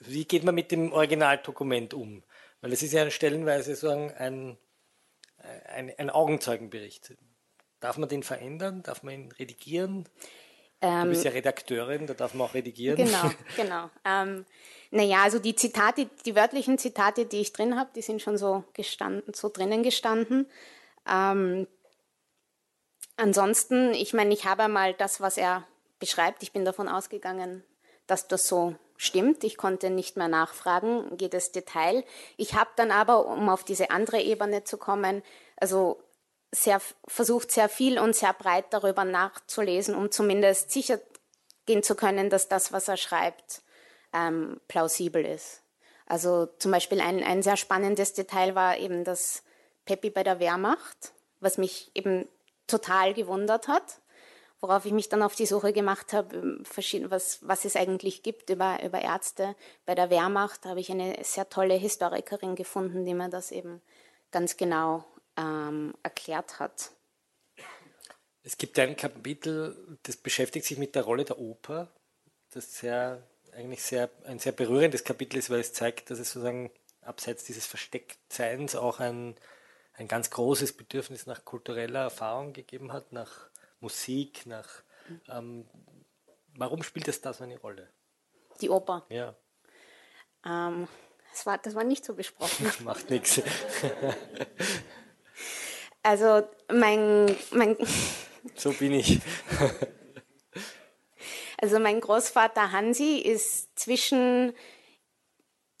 wie 0.00 0.26
geht 0.26 0.44
man 0.44 0.54
mit 0.54 0.70
dem 0.70 0.92
Originaldokument 0.92 1.94
um? 1.94 2.22
Weil 2.60 2.72
es 2.74 2.82
ist 2.82 2.92
ja 2.92 3.10
stellenweise 3.10 3.76
so 3.76 3.88
ein, 3.88 4.10
ein, 4.14 4.58
ein, 5.66 5.92
ein 5.96 6.10
Augenzeugenbericht. 6.10 7.14
Darf 7.80 7.96
man 7.96 8.08
den 8.08 8.22
verändern? 8.22 8.82
Darf 8.82 9.02
man 9.02 9.14
ihn 9.14 9.32
redigieren? 9.32 10.08
Du 10.84 11.08
bist 11.08 11.24
ja 11.24 11.30
ähm, 11.30 11.36
Redakteurin, 11.36 12.06
da 12.06 12.14
darf 12.14 12.34
man 12.34 12.48
auch 12.48 12.54
redigieren. 12.54 12.96
Genau, 12.96 13.30
genau. 13.56 13.90
Ähm, 14.04 14.44
naja, 14.90 15.22
also 15.22 15.38
die 15.38 15.54
Zitate, 15.56 16.08
die 16.24 16.36
wörtlichen 16.36 16.78
Zitate, 16.78 17.26
die 17.26 17.40
ich 17.40 17.52
drin 17.52 17.76
habe, 17.76 17.90
die 17.94 18.02
sind 18.02 18.22
schon 18.22 18.38
so 18.38 18.64
gestanden, 18.74 19.34
so 19.34 19.48
drinnen 19.48 19.82
gestanden. 19.82 20.46
Ähm, 21.10 21.66
ansonsten, 23.16 23.92
ich 23.92 24.12
meine, 24.14 24.32
ich 24.32 24.44
habe 24.44 24.68
mal 24.68 24.94
das, 24.94 25.20
was 25.20 25.36
er 25.36 25.66
beschreibt, 25.98 26.42
ich 26.42 26.52
bin 26.52 26.64
davon 26.64 26.88
ausgegangen, 26.88 27.64
dass 28.06 28.28
das 28.28 28.46
so 28.46 28.76
stimmt. 28.96 29.44
Ich 29.44 29.56
konnte 29.56 29.90
nicht 29.90 30.16
mehr 30.16 30.28
nachfragen, 30.28 31.16
jedes 31.18 31.52
Detail. 31.52 32.04
Ich 32.36 32.54
habe 32.54 32.70
dann 32.76 32.90
aber, 32.90 33.26
um 33.26 33.48
auf 33.48 33.64
diese 33.64 33.90
andere 33.90 34.20
Ebene 34.20 34.64
zu 34.64 34.76
kommen, 34.76 35.22
also 35.56 35.98
sehr, 36.54 36.80
versucht 37.06 37.50
sehr 37.50 37.68
viel 37.68 37.98
und 37.98 38.14
sehr 38.14 38.32
breit 38.32 38.66
darüber 38.70 39.04
nachzulesen, 39.04 39.94
um 39.94 40.10
zumindest 40.10 40.70
sicher 40.70 41.00
gehen 41.66 41.82
zu 41.82 41.94
können, 41.94 42.30
dass 42.30 42.48
das, 42.48 42.72
was 42.72 42.88
er 42.88 42.96
schreibt, 42.96 43.62
ähm, 44.12 44.60
plausibel 44.68 45.24
ist. 45.24 45.62
Also 46.06 46.46
zum 46.58 46.70
Beispiel 46.70 47.00
ein, 47.00 47.22
ein 47.22 47.42
sehr 47.42 47.56
spannendes 47.56 48.12
Detail 48.12 48.54
war 48.54 48.76
eben 48.78 49.04
das 49.04 49.42
Peppi 49.84 50.10
bei 50.10 50.22
der 50.22 50.38
Wehrmacht, 50.38 51.12
was 51.40 51.58
mich 51.58 51.90
eben 51.94 52.28
total 52.66 53.14
gewundert 53.14 53.68
hat, 53.68 54.00
worauf 54.60 54.84
ich 54.84 54.92
mich 54.92 55.08
dann 55.08 55.22
auf 55.22 55.34
die 55.34 55.46
Suche 55.46 55.72
gemacht 55.72 56.12
habe, 56.12 56.36
ähm, 56.36 57.10
was, 57.10 57.38
was 57.42 57.64
es 57.64 57.76
eigentlich 57.76 58.22
gibt 58.22 58.50
über, 58.50 58.82
über 58.82 59.02
Ärzte 59.02 59.56
bei 59.86 59.94
der 59.94 60.10
Wehrmacht. 60.10 60.66
Habe 60.66 60.80
ich 60.80 60.90
eine 60.90 61.16
sehr 61.22 61.48
tolle 61.48 61.74
Historikerin 61.74 62.54
gefunden, 62.54 63.04
die 63.04 63.14
mir 63.14 63.28
das 63.28 63.50
eben 63.50 63.82
ganz 64.30 64.56
genau 64.56 65.04
ähm, 65.36 65.94
erklärt 66.02 66.58
hat. 66.58 66.90
Es 68.42 68.58
gibt 68.58 68.78
ein 68.78 68.96
Kapitel, 68.96 69.98
das 70.02 70.16
beschäftigt 70.16 70.66
sich 70.66 70.76
mit 70.76 70.94
der 70.94 71.04
Rolle 71.04 71.24
der 71.24 71.38
Oper, 71.38 71.88
das 72.50 72.76
sehr, 72.76 73.22
eigentlich 73.52 73.82
sehr, 73.82 74.10
ein 74.26 74.38
sehr 74.38 74.52
berührendes 74.52 75.02
Kapitel 75.02 75.38
ist, 75.38 75.48
weil 75.48 75.60
es 75.60 75.72
zeigt, 75.72 76.10
dass 76.10 76.18
es 76.18 76.32
sozusagen 76.32 76.70
abseits 77.00 77.44
dieses 77.44 77.66
Verstecktseins 77.66 78.76
auch 78.76 79.00
ein, 79.00 79.34
ein 79.94 80.08
ganz 80.08 80.30
großes 80.30 80.76
Bedürfnis 80.76 81.26
nach 81.26 81.44
kultureller 81.44 82.00
Erfahrung 82.00 82.52
gegeben 82.52 82.92
hat, 82.92 83.12
nach 83.12 83.48
Musik, 83.80 84.46
nach. 84.46 84.68
Ähm, 85.28 85.66
warum 86.56 86.82
spielt 86.82 87.08
es 87.08 87.20
da 87.20 87.32
so 87.32 87.44
eine 87.44 87.58
Rolle? 87.58 87.88
Die 88.60 88.70
Oper? 88.70 89.06
Ja. 89.08 89.34
Ähm, 90.44 90.86
das, 91.32 91.46
war, 91.46 91.58
das 91.58 91.74
war 91.74 91.84
nicht 91.84 92.04
so 92.04 92.14
besprochen. 92.14 92.70
Macht 92.84 93.10
nichts. 93.10 93.40
Also 96.04 96.42
mein, 96.72 97.34
mein 97.50 97.76
so 98.54 98.72
bin 98.72 98.92
ich. 98.92 99.20
also 101.60 101.80
mein 101.80 102.00
Großvater 102.00 102.70
Hansi 102.70 103.18
ist 103.18 103.76
zwischen 103.76 104.54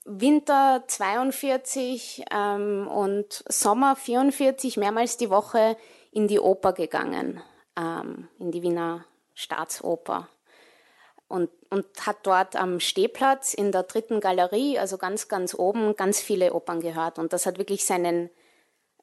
Winter 0.06 0.84
42 0.86 2.24
ähm, 2.30 2.88
und 2.88 3.44
Sommer 3.48 3.96
44 3.96 4.76
mehrmals 4.76 5.18
die 5.18 5.30
Woche 5.30 5.76
in 6.10 6.26
die 6.26 6.40
Oper 6.40 6.72
gegangen, 6.72 7.42
ähm, 7.76 8.28
in 8.38 8.50
die 8.50 8.62
Wiener 8.62 9.04
Staatsoper. 9.34 10.28
Und, 11.28 11.50
und 11.70 11.86
hat 12.06 12.18
dort 12.22 12.56
am 12.56 12.80
Stehplatz 12.80 13.54
in 13.54 13.72
der 13.72 13.82
dritten 13.82 14.20
Galerie, 14.20 14.78
also 14.78 14.98
ganz, 14.98 15.28
ganz 15.28 15.54
oben, 15.54 15.96
ganz 15.96 16.20
viele 16.20 16.54
Opern 16.54 16.80
gehört. 16.80 17.18
Und 17.18 17.32
das 17.32 17.44
hat 17.44 17.58
wirklich 17.58 17.84
seinen, 17.84 18.30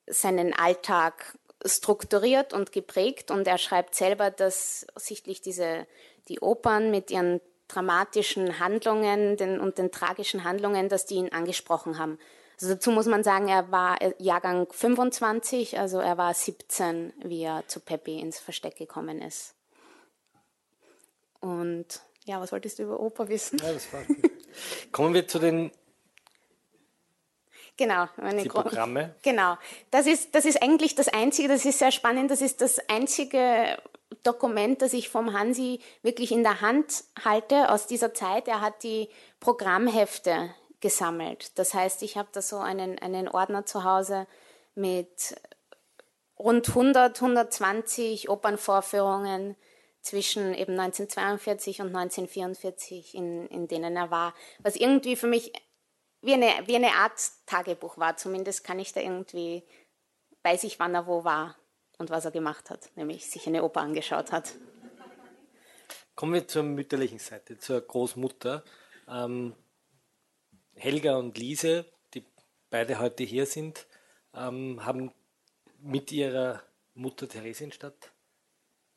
seinen 0.08 0.54
Alltag 0.54 1.38
strukturiert 1.66 2.54
und 2.54 2.72
geprägt 2.72 3.32
und 3.32 3.48
er 3.48 3.58
schreibt 3.58 3.96
selber, 3.96 4.32
dass 4.32 4.86
sichtlich 4.96 5.42
diese, 5.42 5.86
die 6.28 6.40
Opern 6.40 6.92
mit 6.92 7.12
ihren 7.12 7.40
dramatischen 7.68 8.60
Handlungen 8.60 9.38
den, 9.38 9.60
und 9.60 9.78
den 9.78 9.92
tragischen 9.92 10.44
Handlungen, 10.44 10.90
dass 10.90 11.06
die 11.06 11.16
ihn 11.16 11.32
angesprochen 11.32 11.98
haben. 11.98 12.18
Also 12.60 12.74
dazu 12.74 12.92
muss 12.92 13.06
man 13.06 13.24
sagen, 13.24 13.48
er 13.48 13.72
war 13.72 13.98
Jahrgang 14.20 14.68
25, 14.72 15.80
also 15.80 16.00
er 16.00 16.18
war 16.18 16.34
17, 16.34 17.14
wie 17.24 17.44
er 17.44 17.64
zu 17.68 17.80
Peppi 17.80 18.20
ins 18.20 18.40
Versteck 18.40 18.78
gekommen 18.78 19.22
ist. 19.22 19.56
Und 21.40 22.02
ja, 22.26 22.40
was 22.40 22.52
wolltest 22.52 22.78
du 22.78 22.84
über 22.84 23.00
Oper 23.00 23.30
wissen? 23.30 23.58
Ja, 23.60 23.74
Kommen 24.92 25.14
wir 25.14 25.28
zu 25.28 25.40
den 25.40 25.72
Genau, 27.82 28.06
meine 28.18 28.44
die 28.44 28.50
Programme. 28.50 29.16
Genau, 29.24 29.58
das 29.90 30.06
ist, 30.06 30.36
das 30.36 30.46
ist 30.46 30.62
eigentlich 30.62 30.94
das 30.94 31.08
Einzige, 31.08 31.48
das 31.48 31.66
ist 31.66 31.80
sehr 31.80 31.92
spannend, 31.92 32.30
das 32.30 32.40
ist 32.40 32.62
das 32.62 32.78
einzige 32.90 33.76
Dokument, 34.22 34.84
das 34.84 34.94
ich 34.94 35.10
vom 35.10 35.34
Hansi 35.34 35.80
wirklich 36.04 36.32
in 36.32 36.44
der 36.44 36.62
Hand 36.62 37.04
halte 37.26 37.72
aus 37.72 37.88
dieser 37.88 38.14
Zeit. 38.14 38.48
Er 38.48 38.62
hat 38.62 38.84
die 38.84 39.10
Programmhefte 39.40 40.54
gesammelt. 40.80 41.58
Das 41.58 41.74
heißt, 41.74 42.04
ich 42.04 42.18
habe 42.18 42.30
da 42.34 42.44
so 42.44 42.60
einen, 42.60 43.00
einen 43.00 43.28
Ordner 43.28 43.66
zu 43.66 43.84
Hause 43.84 44.28
mit 44.76 45.36
rund 46.38 46.70
100, 46.70 47.20
120 47.20 48.30
Opernvorführungen 48.30 49.56
zwischen 50.02 50.54
eben 50.54 50.80
1942 50.80 51.82
und 51.82 51.88
1944, 51.88 53.16
in, 53.16 53.48
in 53.48 53.68
denen 53.68 53.96
er 53.96 54.12
war, 54.12 54.36
was 54.60 54.76
irgendwie 54.76 55.16
für 55.16 55.28
mich 55.28 55.52
wie 56.22 56.34
eine, 56.34 56.68
wie 56.68 56.76
eine 56.76 56.92
Art 56.94 57.20
Tagebuch 57.46 57.98
war. 57.98 58.18
Zumindest 58.18 58.64
kann 58.64 58.80
ich 58.80 58.94
da 58.94 59.02
irgendwie, 59.02 59.64
weiß 60.44 60.64
ich, 60.64 60.80
wann 60.80 60.96
er 60.96 61.08
wo 61.08 61.24
war 61.24 61.56
und 61.98 62.10
was 62.10 62.26
er 62.26 62.32
gemacht 62.32 62.70
hat, 62.70 62.90
nämlich 62.96 63.30
sich 63.30 63.48
eine 63.48 63.64
Oper 63.64 63.82
angeschaut 63.82 64.32
hat. 64.32 64.54
Kommen 66.16 66.34
wir 66.34 66.48
zur 66.48 66.64
mütterlichen 66.64 67.20
Seite, 67.20 67.58
zur 67.58 67.82
Großmutter. 67.82 68.64
Ähm, 69.08 69.56
Helga 70.76 71.18
und 71.18 71.38
Lise, 71.38 71.86
die 72.14 72.26
beide 72.70 73.00
heute 73.00 73.24
hier 73.24 73.46
sind, 73.46 73.88
ähm, 74.34 74.86
haben 74.86 75.12
mit 75.80 76.12
ihrer 76.12 76.62
Mutter 76.94 77.28
Theresienstadt 77.28 78.12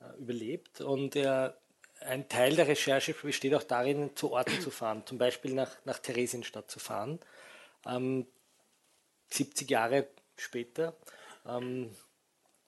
äh, 0.01 0.17
überlebt 0.19 0.81
und 0.81 1.17
er 1.17 1.59
ein 2.05 2.29
Teil 2.29 2.57
der 2.57 2.69
Recherche 2.69 3.15
besteht 3.15 3.55
auch 3.55 3.63
darin, 3.63 4.15
zu 4.15 4.33
Orten 4.33 4.61
zu 4.61 4.71
fahren, 4.71 5.03
zum 5.07 5.19
Beispiel 5.19 5.55
nach, 5.55 5.71
nach 5.85 5.99
Theresienstadt 5.99 6.71
zu 6.71 6.79
fahren. 6.79 7.19
Ähm, 7.87 8.27
70 9.31 9.71
Jahre 9.71 10.07
später. 10.37 10.95
Ähm, 11.47 11.95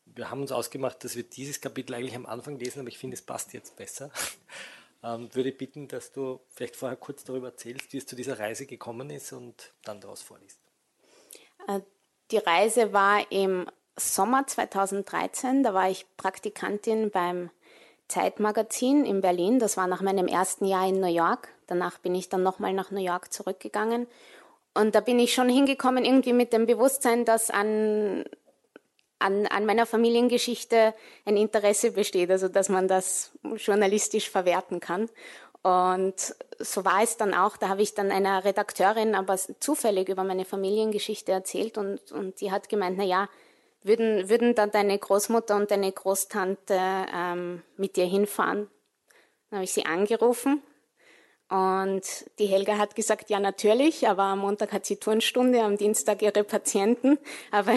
wir 0.06 0.30
haben 0.30 0.40
uns 0.40 0.52
ausgemacht, 0.52 1.02
dass 1.04 1.16
wir 1.16 1.24
dieses 1.24 1.60
Kapitel 1.60 1.94
eigentlich 1.94 2.16
am 2.16 2.26
Anfang 2.26 2.58
lesen, 2.58 2.80
aber 2.80 2.88
ich 2.88 2.98
finde, 2.98 3.14
es 3.14 3.22
passt 3.22 3.52
jetzt 3.52 3.76
besser. 3.76 4.10
ähm, 5.02 5.34
würde 5.34 5.52
bitten, 5.52 5.88
dass 5.88 6.12
du 6.12 6.40
vielleicht 6.50 6.76
vorher 6.76 6.96
kurz 6.96 7.24
darüber 7.24 7.48
erzählst, 7.48 7.92
wie 7.92 7.98
es 7.98 8.06
zu 8.06 8.16
dieser 8.16 8.38
Reise 8.38 8.66
gekommen 8.66 9.10
ist 9.10 9.32
und 9.32 9.72
dann 9.84 10.00
daraus 10.00 10.22
vorliest. 10.22 10.58
Äh, 11.68 11.80
die 12.30 12.38
Reise 12.38 12.92
war 12.92 13.30
im 13.30 13.70
Sommer 13.98 14.46
2013, 14.46 15.62
da 15.62 15.74
war 15.74 15.90
ich 15.90 16.06
Praktikantin 16.16 17.10
beim 17.10 17.50
Zeitmagazin 18.08 19.04
in 19.04 19.20
Berlin. 19.20 19.58
Das 19.58 19.76
war 19.76 19.86
nach 19.86 20.02
meinem 20.02 20.28
ersten 20.28 20.64
Jahr 20.64 20.88
in 20.88 21.00
New 21.00 21.12
York. 21.12 21.48
Danach 21.66 21.98
bin 21.98 22.14
ich 22.14 22.28
dann 22.28 22.42
nochmal 22.42 22.72
nach 22.72 22.90
New 22.90 23.04
York 23.04 23.32
zurückgegangen. 23.32 24.06
Und 24.74 24.94
da 24.94 25.00
bin 25.00 25.18
ich 25.18 25.34
schon 25.34 25.48
hingekommen, 25.48 26.04
irgendwie 26.04 26.32
mit 26.32 26.52
dem 26.52 26.66
Bewusstsein, 26.66 27.24
dass 27.24 27.50
an, 27.50 28.24
an, 29.18 29.46
an 29.46 29.66
meiner 29.66 29.86
Familiengeschichte 29.86 30.94
ein 31.24 31.36
Interesse 31.36 31.92
besteht, 31.92 32.30
also 32.30 32.48
dass 32.48 32.68
man 32.68 32.86
das 32.86 33.32
journalistisch 33.56 34.28
verwerten 34.30 34.80
kann. 34.80 35.08
Und 35.62 36.36
so 36.60 36.84
war 36.84 37.02
es 37.02 37.16
dann 37.16 37.34
auch. 37.34 37.56
Da 37.56 37.68
habe 37.68 37.82
ich 37.82 37.94
dann 37.94 38.12
einer 38.12 38.44
Redakteurin 38.44 39.14
aber 39.14 39.36
zufällig 39.36 40.08
über 40.08 40.22
meine 40.22 40.44
Familiengeschichte 40.44 41.32
erzählt 41.32 41.76
und, 41.78 42.12
und 42.12 42.40
die 42.40 42.52
hat 42.52 42.68
gemeint, 42.68 42.98
na 42.98 43.04
ja, 43.04 43.28
würden, 43.86 44.28
würden 44.28 44.54
dann 44.54 44.70
deine 44.70 44.98
Großmutter 44.98 45.56
und 45.56 45.70
deine 45.70 45.92
Großtante 45.92 46.78
ähm, 47.14 47.62
mit 47.76 47.96
dir 47.96 48.06
hinfahren? 48.06 48.68
Dann 49.50 49.58
habe 49.58 49.64
ich 49.64 49.72
sie 49.72 49.86
angerufen 49.86 50.62
und 51.48 52.02
die 52.40 52.46
Helga 52.46 52.76
hat 52.76 52.96
gesagt, 52.96 53.30
ja 53.30 53.38
natürlich, 53.38 54.08
aber 54.08 54.24
am 54.24 54.40
Montag 54.40 54.72
hat 54.72 54.84
sie 54.84 54.96
Turnstunde, 54.96 55.62
am 55.62 55.76
Dienstag 55.76 56.20
ihre 56.22 56.42
Patienten, 56.42 57.18
aber 57.52 57.74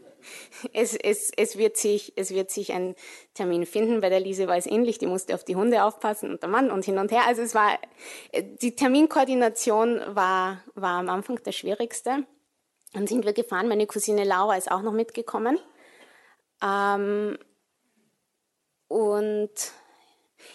es, 0.72 0.94
es, 0.94 1.32
es, 1.36 1.58
wird 1.58 1.76
sich, 1.76 2.12
es 2.14 2.32
wird 2.32 2.52
sich 2.52 2.72
ein 2.72 2.94
Termin 3.34 3.66
finden. 3.66 4.00
Bei 4.00 4.08
der 4.08 4.20
Lise 4.20 4.46
war 4.46 4.56
es 4.56 4.66
ähnlich, 4.66 4.98
die 4.98 5.06
musste 5.06 5.34
auf 5.34 5.42
die 5.42 5.56
Hunde 5.56 5.82
aufpassen 5.82 6.30
und 6.30 6.42
der 6.42 6.48
Mann 6.48 6.70
und 6.70 6.84
hin 6.84 6.98
und 6.98 7.10
her. 7.10 7.22
Also 7.26 7.42
es 7.42 7.56
war, 7.56 7.76
die 8.32 8.76
Terminkoordination 8.76 10.00
war, 10.06 10.62
war 10.76 11.00
am 11.00 11.08
Anfang 11.08 11.40
das 11.42 11.56
Schwierigste. 11.56 12.24
Dann 12.92 13.06
sind 13.06 13.24
wir 13.24 13.32
gefahren, 13.32 13.68
meine 13.68 13.86
Cousine 13.86 14.24
Laura 14.24 14.56
ist 14.56 14.70
auch 14.70 14.82
noch 14.82 14.92
mitgekommen. 14.92 15.58
Ähm, 16.62 17.38
und 18.88 19.72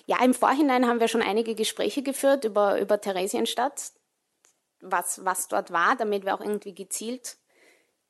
ja, 0.06 0.24
im 0.24 0.34
Vorhinein 0.34 0.88
haben 0.88 1.00
wir 1.00 1.08
schon 1.08 1.22
einige 1.22 1.56
Gespräche 1.56 2.04
geführt 2.04 2.46
über, 2.46 2.80
über 2.80 3.02
Theresienstadt, 3.02 3.92
was, 4.82 5.26
was 5.26 5.48
dort 5.48 5.72
war, 5.72 5.96
damit 5.96 6.26
wir 6.26 6.36
auch 6.36 6.42
irgendwie 6.42 6.76
gezielt 6.76 7.38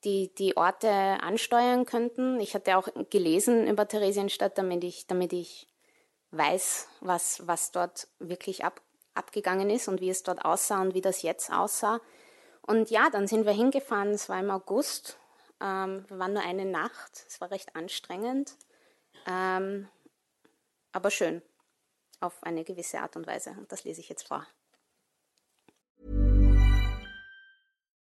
die, 0.04 0.32
die 0.34 0.56
Orte 0.56 0.88
ansteuern 0.88 1.84
könnten. 1.84 2.40
Ich 2.40 2.54
hatte 2.54 2.76
auch 2.76 2.88
gelesen 3.10 3.66
über 3.66 3.88
Theresienstadt, 3.88 4.58
damit 4.58 4.84
ich, 4.84 5.06
damit 5.06 5.32
ich 5.32 5.66
weiß, 6.30 6.88
was, 7.00 7.46
was 7.46 7.72
dort 7.72 8.08
wirklich 8.18 8.64
ab, 8.64 8.80
abgegangen 9.14 9.70
ist 9.70 9.88
und 9.88 10.00
wie 10.00 10.10
es 10.10 10.22
dort 10.22 10.44
aussah 10.44 10.80
und 10.80 10.94
wie 10.94 11.00
das 11.00 11.22
jetzt 11.22 11.52
aussah. 11.52 12.00
Und 12.68 12.90
ja, 12.90 13.08
dann 13.08 13.26
sind 13.26 13.46
wir 13.46 13.52
hingefahren, 13.52 14.10
es 14.10 14.28
war 14.28 14.38
im 14.38 14.50
August. 14.50 15.18
Ähm, 15.58 16.04
wir 16.08 16.18
waren 16.18 16.34
nur 16.34 16.42
eine 16.42 16.66
Nacht, 16.66 17.24
es 17.26 17.40
war 17.40 17.50
recht 17.50 17.74
anstrengend, 17.74 18.56
ähm, 19.26 19.88
aber 20.92 21.10
schön, 21.10 21.40
auf 22.20 22.42
eine 22.42 22.64
gewisse 22.64 23.00
Art 23.00 23.16
und 23.16 23.26
Weise. 23.26 23.52
Und 23.58 23.72
das 23.72 23.84
lese 23.84 24.02
ich 24.02 24.10
jetzt 24.10 24.28
vor. 24.28 24.46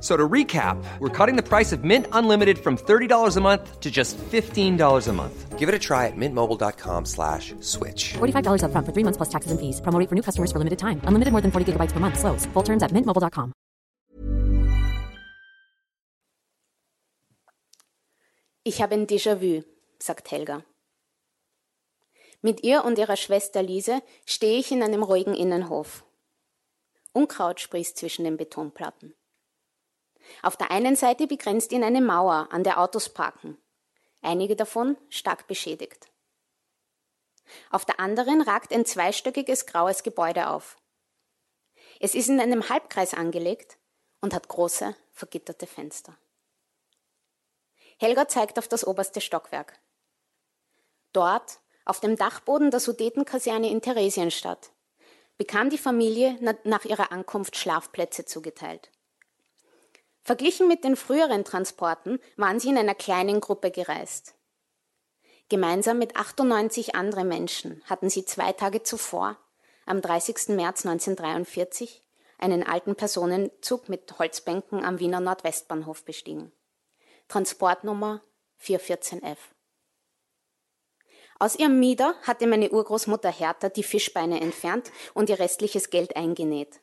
So 0.00 0.14
to 0.14 0.28
recap, 0.28 0.76
we're 0.98 1.08
cutting 1.08 1.36
the 1.36 1.42
price 1.42 1.72
of 1.72 1.82
Mint 1.82 2.06
Unlimited 2.12 2.58
from 2.58 2.76
$30 2.76 3.36
a 3.36 3.40
month 3.40 3.80
to 3.80 3.90
just 3.90 4.18
$15 4.18 5.08
a 5.08 5.12
month. 5.12 5.58
Give 5.58 5.70
it 5.70 5.74
a 5.74 5.78
try 5.78 6.06
at 6.06 6.16
mintmobile.com 6.16 7.06
slash 7.06 7.54
switch. 7.60 8.12
$45 8.18 8.62
up 8.62 8.72
front 8.72 8.86
for 8.86 8.92
three 8.92 9.04
months 9.04 9.16
plus 9.16 9.30
taxes 9.30 9.50
and 9.50 9.58
fees. 9.58 9.80
Promo 9.80 9.98
rate 9.98 10.10
for 10.10 10.14
new 10.14 10.22
customers 10.22 10.52
for 10.52 10.58
limited 10.58 10.78
time. 10.78 11.00
Unlimited 11.04 11.32
more 11.32 11.40
than 11.40 11.50
40 11.50 11.72
gigabytes 11.72 11.92
per 11.92 12.00
month. 12.00 12.18
Slows. 12.18 12.44
Full 12.52 12.62
terms 12.62 12.82
at 12.82 12.92
mintmobile.com. 12.92 13.52
Ich 18.64 18.82
habe 18.82 18.94
ein 18.96 19.06
Déjà-vu, 19.06 19.62
sagt 20.00 20.30
Helga. 20.32 20.64
Mit 22.42 22.64
ihr 22.64 22.84
und 22.84 22.98
ihrer 22.98 23.16
Schwester 23.16 23.62
Lise 23.62 24.02
stehe 24.24 24.58
ich 24.58 24.72
in 24.72 24.82
einem 24.82 25.04
ruhigen 25.04 25.34
Innenhof. 25.34 26.04
Unkraut 27.12 27.60
sprießt 27.60 27.96
zwischen 27.96 28.24
den 28.24 28.36
Betonplatten. 28.36 29.14
Auf 30.42 30.56
der 30.56 30.70
einen 30.70 30.96
Seite 30.96 31.26
begrenzt 31.26 31.72
ihn 31.72 31.84
eine 31.84 32.00
Mauer, 32.00 32.48
an 32.50 32.64
der 32.64 32.80
Autos 32.80 33.08
parken, 33.08 33.58
einige 34.22 34.56
davon 34.56 34.96
stark 35.08 35.46
beschädigt. 35.46 36.08
Auf 37.70 37.84
der 37.84 38.00
anderen 38.00 38.42
ragt 38.42 38.72
ein 38.72 38.84
zweistöckiges 38.84 39.66
graues 39.66 40.02
Gebäude 40.02 40.48
auf. 40.48 40.76
Es 42.00 42.14
ist 42.14 42.28
in 42.28 42.40
einem 42.40 42.68
Halbkreis 42.68 43.14
angelegt 43.14 43.78
und 44.20 44.34
hat 44.34 44.48
große, 44.48 44.94
vergitterte 45.12 45.66
Fenster. 45.66 46.16
Helga 47.98 48.28
zeigt 48.28 48.58
auf 48.58 48.68
das 48.68 48.86
oberste 48.86 49.20
Stockwerk. 49.20 49.78
Dort, 51.12 51.60
auf 51.86 52.00
dem 52.00 52.16
Dachboden 52.16 52.70
der 52.70 52.80
Sudetenkaserne 52.80 53.70
in 53.70 53.80
Theresienstadt, 53.80 54.70
bekam 55.38 55.70
die 55.70 55.78
Familie 55.78 56.38
nach 56.64 56.84
ihrer 56.84 57.12
Ankunft 57.12 57.56
Schlafplätze 57.56 58.26
zugeteilt. 58.26 58.90
Verglichen 60.26 60.66
mit 60.66 60.82
den 60.82 60.96
früheren 60.96 61.44
Transporten 61.44 62.18
waren 62.36 62.58
sie 62.58 62.70
in 62.70 62.76
einer 62.76 62.96
kleinen 62.96 63.40
Gruppe 63.40 63.70
gereist. 63.70 64.34
Gemeinsam 65.48 65.98
mit 65.98 66.16
98 66.16 66.96
anderen 66.96 67.28
Menschen 67.28 67.80
hatten 67.84 68.10
sie 68.10 68.24
zwei 68.24 68.52
Tage 68.52 68.82
zuvor, 68.82 69.36
am 69.84 70.02
30. 70.02 70.48
März 70.48 70.84
1943, 70.84 72.02
einen 72.38 72.64
alten 72.64 72.96
Personenzug 72.96 73.88
mit 73.88 74.18
Holzbänken 74.18 74.84
am 74.84 74.98
Wiener 74.98 75.20
Nordwestbahnhof 75.20 76.04
bestiegen. 76.04 76.50
Transportnummer 77.28 78.20
414F. 78.60 79.38
Aus 81.38 81.54
ihrem 81.54 81.78
Mieder 81.78 82.16
hatte 82.22 82.48
meine 82.48 82.72
Urgroßmutter 82.72 83.30
Hertha 83.30 83.68
die 83.68 83.84
Fischbeine 83.84 84.40
entfernt 84.40 84.90
und 85.14 85.30
ihr 85.30 85.38
restliches 85.38 85.90
Geld 85.90 86.16
eingenäht. 86.16 86.80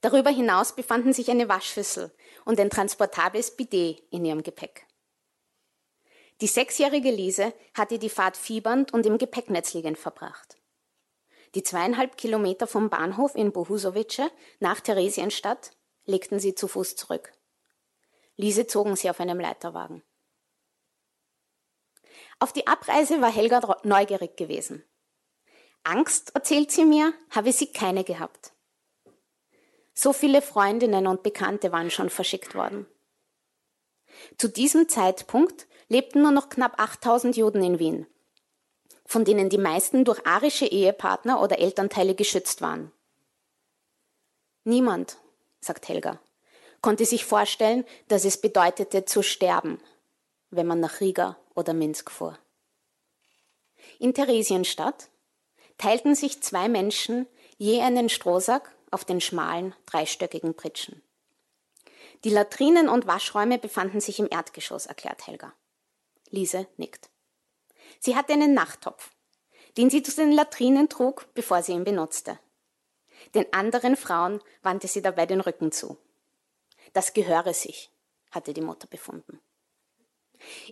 Darüber 0.00 0.30
hinaus 0.30 0.74
befanden 0.74 1.12
sich 1.12 1.30
eine 1.30 1.48
Waschschüssel 1.48 2.12
und 2.44 2.58
ein 2.58 2.70
transportables 2.70 3.56
Bidet 3.56 4.02
in 4.10 4.24
ihrem 4.24 4.42
Gepäck. 4.42 4.86
Die 6.40 6.46
sechsjährige 6.46 7.10
Lise 7.10 7.52
hatte 7.74 7.98
die 7.98 8.08
Fahrt 8.08 8.36
fiebernd 8.36 8.94
und 8.94 9.04
im 9.04 9.18
Gepäcknetz 9.18 9.74
liegend 9.74 9.98
verbracht. 9.98 10.56
Die 11.54 11.62
zweieinhalb 11.62 12.16
Kilometer 12.16 12.66
vom 12.66 12.88
Bahnhof 12.88 13.34
in 13.34 13.52
Bohusowice 13.52 14.30
nach 14.58 14.80
Theresienstadt 14.80 15.72
legten 16.06 16.40
sie 16.40 16.54
zu 16.54 16.66
Fuß 16.66 16.96
zurück. 16.96 17.32
Lise 18.36 18.66
zogen 18.66 18.96
sie 18.96 19.10
auf 19.10 19.20
einem 19.20 19.38
Leiterwagen. 19.38 20.02
Auf 22.38 22.54
die 22.54 22.66
Abreise 22.66 23.20
war 23.20 23.30
Helga 23.30 23.76
neugierig 23.82 24.36
gewesen. 24.36 24.82
Angst, 25.84 26.34
erzählt 26.34 26.70
sie 26.70 26.86
mir, 26.86 27.12
habe 27.30 27.52
sie 27.52 27.70
keine 27.70 28.04
gehabt. 28.04 28.52
So 30.02 30.14
viele 30.14 30.40
Freundinnen 30.40 31.06
und 31.06 31.22
Bekannte 31.22 31.72
waren 31.72 31.90
schon 31.90 32.08
verschickt 32.08 32.54
worden. 32.54 32.86
Zu 34.38 34.48
diesem 34.48 34.88
Zeitpunkt 34.88 35.66
lebten 35.88 36.22
nur 36.22 36.30
noch 36.30 36.48
knapp 36.48 36.80
8000 36.80 37.36
Juden 37.36 37.62
in 37.62 37.78
Wien, 37.78 38.06
von 39.04 39.26
denen 39.26 39.50
die 39.50 39.58
meisten 39.58 40.06
durch 40.06 40.26
arische 40.26 40.64
Ehepartner 40.64 41.42
oder 41.42 41.58
Elternteile 41.58 42.14
geschützt 42.14 42.62
waren. 42.62 42.92
Niemand, 44.64 45.18
sagt 45.60 45.86
Helga, 45.90 46.18
konnte 46.80 47.04
sich 47.04 47.26
vorstellen, 47.26 47.84
dass 48.08 48.24
es 48.24 48.40
bedeutete 48.40 49.04
zu 49.04 49.22
sterben, 49.22 49.82
wenn 50.48 50.66
man 50.66 50.80
nach 50.80 51.02
Riga 51.02 51.36
oder 51.54 51.74
Minsk 51.74 52.10
fuhr. 52.10 52.38
In 53.98 54.14
Theresienstadt 54.14 55.10
teilten 55.76 56.14
sich 56.14 56.42
zwei 56.42 56.70
Menschen 56.70 57.26
je 57.58 57.82
einen 57.82 58.08
Strohsack 58.08 58.74
auf 58.90 59.04
den 59.04 59.20
schmalen, 59.20 59.74
dreistöckigen 59.86 60.54
Pritschen. 60.54 61.02
Die 62.24 62.30
Latrinen 62.30 62.88
und 62.88 63.06
Waschräume 63.06 63.58
befanden 63.58 64.00
sich 64.00 64.18
im 64.18 64.28
Erdgeschoss, 64.30 64.86
erklärt 64.86 65.26
Helga. 65.26 65.52
Lise 66.30 66.66
nickt. 66.76 67.10
Sie 67.98 68.16
hatte 68.16 68.32
einen 68.32 68.54
Nachttopf, 68.54 69.10
den 69.76 69.90
sie 69.90 70.02
zu 70.02 70.14
den 70.14 70.32
Latrinen 70.32 70.88
trug, 70.88 71.26
bevor 71.34 71.62
sie 71.62 71.72
ihn 71.72 71.84
benutzte. 71.84 72.38
Den 73.34 73.52
anderen 73.52 73.96
Frauen 73.96 74.42
wandte 74.62 74.88
sie 74.88 75.02
dabei 75.02 75.26
den 75.26 75.40
Rücken 75.40 75.72
zu. 75.72 75.98
Das 76.92 77.12
gehöre 77.12 77.54
sich, 77.54 77.90
hatte 78.30 78.52
die 78.52 78.62
Mutter 78.62 78.86
befunden. 78.86 79.40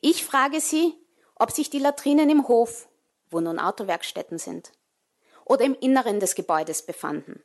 Ich 0.00 0.24
frage 0.24 0.60
sie, 0.60 0.94
ob 1.34 1.50
sich 1.50 1.70
die 1.70 1.78
Latrinen 1.78 2.30
im 2.30 2.48
Hof, 2.48 2.88
wo 3.30 3.40
nun 3.40 3.58
Autowerkstätten 3.58 4.38
sind, 4.38 4.72
oder 5.44 5.64
im 5.64 5.74
Inneren 5.74 6.20
des 6.20 6.34
Gebäudes 6.34 6.84
befanden. 6.84 7.42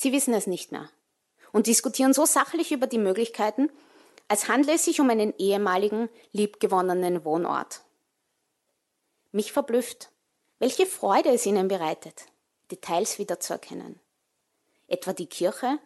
Sie 0.00 0.12
wissen 0.12 0.32
es 0.32 0.46
nicht 0.46 0.72
mehr 0.72 0.88
und 1.52 1.66
diskutieren 1.66 2.14
so 2.14 2.24
sachlich 2.24 2.72
über 2.72 2.86
die 2.86 2.96
Möglichkeiten, 2.96 3.70
als 4.28 4.48
handle 4.48 4.72
es 4.72 4.86
sich 4.86 4.98
um 4.98 5.10
einen 5.10 5.34
ehemaligen, 5.36 6.08
liebgewonnenen 6.32 7.22
Wohnort. 7.26 7.82
Mich 9.30 9.52
verblüfft, 9.52 10.08
welche 10.58 10.86
Freude 10.86 11.28
es 11.28 11.44
ihnen 11.44 11.68
bereitet, 11.68 12.24
Details 12.70 13.18
wiederzuerkennen. 13.18 14.00
Etwa 14.88 15.12
die 15.12 15.26
Kirche, 15.26 15.78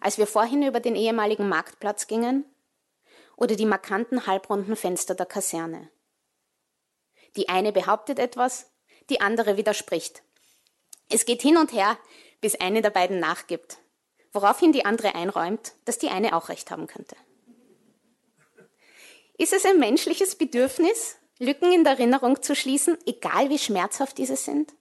als 0.00 0.16
wir 0.16 0.28
vorhin 0.28 0.62
über 0.62 0.78
den 0.78 0.94
ehemaligen 0.94 1.48
Marktplatz 1.48 2.06
gingen, 2.06 2.44
oder 3.34 3.56
die 3.56 3.66
markanten 3.66 4.28
halbrunden 4.28 4.76
Fenster 4.76 5.16
der 5.16 5.26
Kaserne. 5.26 5.90
Die 7.34 7.48
eine 7.48 7.72
behauptet 7.72 8.20
etwas, 8.20 8.70
die 9.10 9.20
andere 9.20 9.56
widerspricht. 9.56 10.22
Es 11.08 11.24
geht 11.24 11.42
hin 11.42 11.56
und 11.56 11.72
her, 11.72 11.98
bis 12.40 12.54
eine 12.56 12.82
der 12.82 12.90
beiden 12.90 13.18
nachgibt, 13.20 13.78
woraufhin 14.32 14.72
die 14.72 14.84
andere 14.84 15.14
einräumt, 15.14 15.74
dass 15.84 15.98
die 15.98 16.08
eine 16.08 16.36
auch 16.36 16.48
recht 16.48 16.70
haben 16.70 16.86
könnte. 16.86 17.16
Ist 19.38 19.52
es 19.52 19.64
ein 19.64 19.78
menschliches 19.78 20.36
Bedürfnis, 20.36 21.16
Lücken 21.38 21.70
in 21.70 21.84
der 21.84 21.94
Erinnerung 21.94 22.42
zu 22.42 22.54
schließen, 22.54 22.96
egal 23.04 23.50
wie 23.50 23.58
schmerzhaft 23.58 24.16
diese 24.16 24.36
sind? 24.36 24.74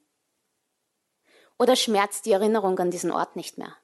Oder 1.59 1.75
schmerzt 1.75 2.25
die 2.25 2.31
Erinnerung 2.31 2.79
an 2.79 2.91
diesen 2.91 3.11
Ort 3.11 3.35
nicht 3.35 3.57
mehr? 3.57 3.75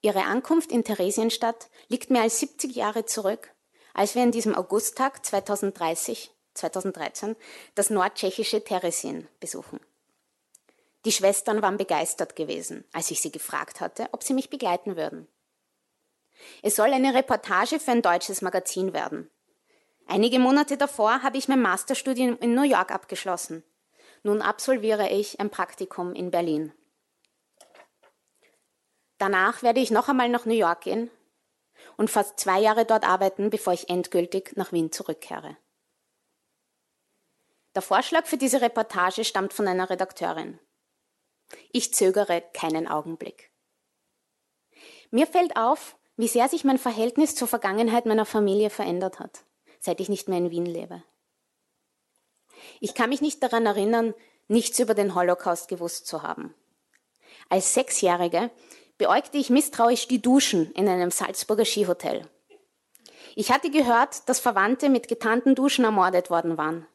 Ihre 0.00 0.24
Ankunft 0.24 0.70
in 0.72 0.84
Theresienstadt 0.84 1.68
liegt 1.88 2.08
mehr 2.08 2.22
als 2.22 2.40
70 2.40 2.74
Jahre 2.74 3.04
zurück, 3.04 3.52
als 3.92 4.14
wir 4.14 4.22
an 4.22 4.32
diesem 4.32 4.54
Augusttag 4.54 5.26
2030, 5.26 6.30
2013 6.54 7.36
das 7.74 7.90
nordtschechische 7.90 8.62
Teresin 8.62 9.28
besuchen. 9.40 9.80
Die 11.04 11.12
Schwestern 11.12 11.62
waren 11.62 11.76
begeistert 11.76 12.36
gewesen, 12.36 12.84
als 12.92 13.10
ich 13.10 13.20
sie 13.20 13.30
gefragt 13.30 13.80
hatte, 13.80 14.08
ob 14.12 14.22
sie 14.22 14.34
mich 14.34 14.50
begleiten 14.50 14.96
würden. 14.96 15.28
Es 16.62 16.76
soll 16.76 16.92
eine 16.92 17.14
Reportage 17.14 17.80
für 17.80 17.92
ein 17.92 18.02
deutsches 18.02 18.42
Magazin 18.42 18.92
werden. 18.92 19.30
Einige 20.06 20.38
Monate 20.38 20.76
davor 20.76 21.22
habe 21.22 21.36
ich 21.36 21.48
mein 21.48 21.60
Masterstudium 21.60 22.38
in 22.38 22.54
New 22.54 22.62
York 22.62 22.90
abgeschlossen. 22.90 23.62
Nun 24.22 24.42
absolviere 24.42 25.08
ich 25.10 25.38
ein 25.38 25.50
Praktikum 25.50 26.14
in 26.14 26.30
Berlin. 26.30 26.72
Danach 29.18 29.62
werde 29.62 29.80
ich 29.80 29.90
noch 29.90 30.08
einmal 30.08 30.28
nach 30.28 30.46
New 30.46 30.54
York 30.54 30.82
gehen 30.82 31.10
und 31.96 32.10
fast 32.10 32.38
zwei 32.38 32.60
Jahre 32.60 32.84
dort 32.84 33.06
arbeiten, 33.06 33.50
bevor 33.50 33.72
ich 33.72 33.88
endgültig 33.88 34.56
nach 34.56 34.72
Wien 34.72 34.92
zurückkehre. 34.92 35.56
Der 37.74 37.82
Vorschlag 37.82 38.26
für 38.26 38.36
diese 38.36 38.60
Reportage 38.60 39.24
stammt 39.24 39.52
von 39.52 39.68
einer 39.68 39.90
Redakteurin. 39.90 40.58
Ich 41.72 41.94
zögere 41.94 42.42
keinen 42.52 42.88
Augenblick. 42.88 43.50
Mir 45.10 45.26
fällt 45.26 45.56
auf, 45.56 45.96
wie 46.16 46.28
sehr 46.28 46.48
sich 46.48 46.64
mein 46.64 46.78
Verhältnis 46.78 47.34
zur 47.34 47.48
Vergangenheit 47.48 48.06
meiner 48.06 48.26
Familie 48.26 48.70
verändert 48.70 49.20
hat, 49.20 49.44
seit 49.80 50.00
ich 50.00 50.08
nicht 50.08 50.28
mehr 50.28 50.38
in 50.38 50.50
Wien 50.50 50.66
lebe. 50.66 51.02
Ich 52.80 52.94
kann 52.94 53.10
mich 53.10 53.20
nicht 53.20 53.42
daran 53.42 53.66
erinnern, 53.66 54.14
nichts 54.48 54.78
über 54.78 54.94
den 54.94 55.14
Holocaust 55.14 55.68
gewusst 55.68 56.06
zu 56.06 56.22
haben. 56.22 56.54
Als 57.48 57.74
Sechsjährige 57.74 58.50
beäugte 58.98 59.38
ich 59.38 59.48
misstrauisch 59.48 60.08
die 60.08 60.20
Duschen 60.20 60.72
in 60.72 60.88
einem 60.88 61.10
Salzburger 61.10 61.64
Skihotel. 61.64 62.28
Ich 63.36 63.52
hatte 63.52 63.70
gehört, 63.70 64.28
dass 64.28 64.40
Verwandte 64.40 64.88
mit 64.88 65.06
getarnten 65.06 65.54
Duschen 65.54 65.84
ermordet 65.84 66.30
worden 66.30 66.58
waren. 66.58 66.86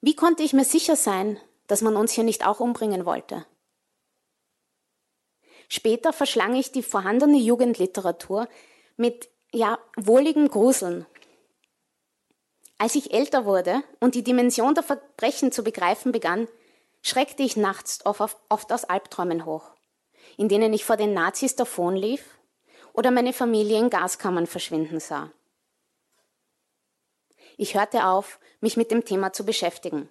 Wie 0.00 0.16
konnte 0.16 0.42
ich 0.42 0.52
mir 0.52 0.64
sicher 0.64 0.96
sein, 0.96 1.40
dass 1.66 1.82
man 1.82 1.96
uns 1.96 2.12
hier 2.12 2.24
nicht 2.24 2.46
auch 2.46 2.60
umbringen 2.60 3.06
wollte? 3.06 3.46
Später 5.68 6.12
verschlang 6.12 6.54
ich 6.54 6.72
die 6.72 6.82
vorhandene 6.82 7.38
Jugendliteratur 7.38 8.48
mit, 8.96 9.28
ja, 9.52 9.78
wohligen 9.96 10.48
Gruseln. 10.48 11.06
Als 12.78 12.94
ich 12.94 13.12
älter 13.12 13.44
wurde 13.44 13.82
und 14.00 14.14
die 14.14 14.24
Dimension 14.24 14.74
der 14.74 14.82
Verbrechen 14.82 15.52
zu 15.52 15.64
begreifen 15.64 16.12
begann, 16.12 16.48
schreckte 17.02 17.42
ich 17.42 17.56
nachts 17.56 18.04
oft, 18.04 18.40
aus 18.48 18.84
Albträumen 18.84 19.44
hoch, 19.44 19.70
in 20.36 20.48
denen 20.48 20.72
ich 20.72 20.84
vor 20.84 20.96
den 20.96 21.14
Nazis 21.14 21.56
davonlief 21.56 22.38
oder 22.92 23.10
meine 23.10 23.32
Familie 23.32 23.78
in 23.78 23.90
Gaskammern 23.90 24.46
verschwinden 24.46 25.00
sah. 25.00 25.30
Ich 27.56 27.74
hörte 27.74 28.06
auf, 28.06 28.40
mich 28.60 28.76
mit 28.76 28.90
dem 28.90 29.04
Thema 29.04 29.32
zu 29.32 29.44
beschäftigen, 29.44 30.08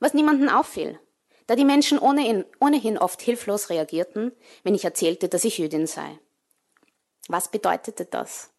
was 0.00 0.14
niemanden 0.14 0.48
auffiel 0.48 0.98
da 1.48 1.56
die 1.56 1.64
Menschen 1.64 1.98
ohnehin, 1.98 2.44
ohnehin 2.60 2.98
oft 2.98 3.22
hilflos 3.22 3.70
reagierten, 3.70 4.32
wenn 4.64 4.74
ich 4.74 4.84
erzählte, 4.84 5.30
dass 5.30 5.44
ich 5.44 5.56
Jüdin 5.56 5.86
sei. 5.86 6.18
Was 7.26 7.50
bedeutete 7.50 8.04
das? 8.04 8.50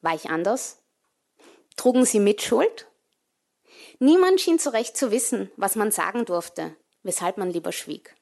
War 0.00 0.14
ich 0.14 0.30
anders? 0.30 0.82
Trugen 1.76 2.06
sie 2.06 2.18
Mitschuld? 2.18 2.88
Niemand 3.98 4.40
schien 4.40 4.58
zu 4.58 4.72
Recht 4.72 4.96
zu 4.96 5.10
wissen, 5.10 5.52
was 5.56 5.76
man 5.76 5.92
sagen 5.92 6.24
durfte, 6.24 6.74
weshalb 7.02 7.36
man 7.36 7.50
lieber 7.50 7.72
schwieg. 7.72 8.16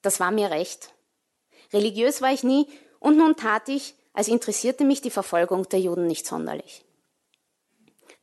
Das 0.00 0.18
war 0.18 0.30
mir 0.30 0.50
recht. 0.50 0.94
Religiös 1.74 2.22
war 2.22 2.32
ich 2.32 2.42
nie 2.42 2.66
und 2.98 3.18
nun 3.18 3.36
tat 3.36 3.68
ich, 3.68 3.94
als 4.14 4.28
interessierte 4.28 4.84
mich 4.84 5.02
die 5.02 5.10
Verfolgung 5.10 5.68
der 5.68 5.80
Juden 5.80 6.06
nicht 6.06 6.26
sonderlich. 6.26 6.82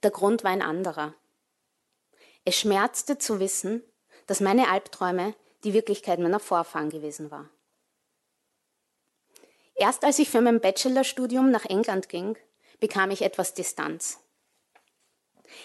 Der 0.01 0.09
Grund 0.09 0.43
war 0.43 0.49
ein 0.49 0.63
anderer. 0.63 1.13
Es 2.45 2.57
schmerzte 2.57 3.17
zu 3.17 3.39
wissen, 3.39 3.83
dass 4.27 4.41
meine 4.41 4.69
Albträume 4.69 5.35
die 5.63 5.73
Wirklichkeit 5.73 6.19
meiner 6.19 6.39
Vorfahren 6.39 6.89
gewesen 6.89 7.31
war. 7.31 7.49
Erst 9.75 10.03
als 10.03 10.19
ich 10.19 10.29
für 10.29 10.41
mein 10.41 10.59
Bachelorstudium 10.59 11.51
nach 11.51 11.65
England 11.65 12.09
ging, 12.09 12.37
bekam 12.79 13.11
ich 13.11 13.21
etwas 13.21 13.53
Distanz. 13.53 14.19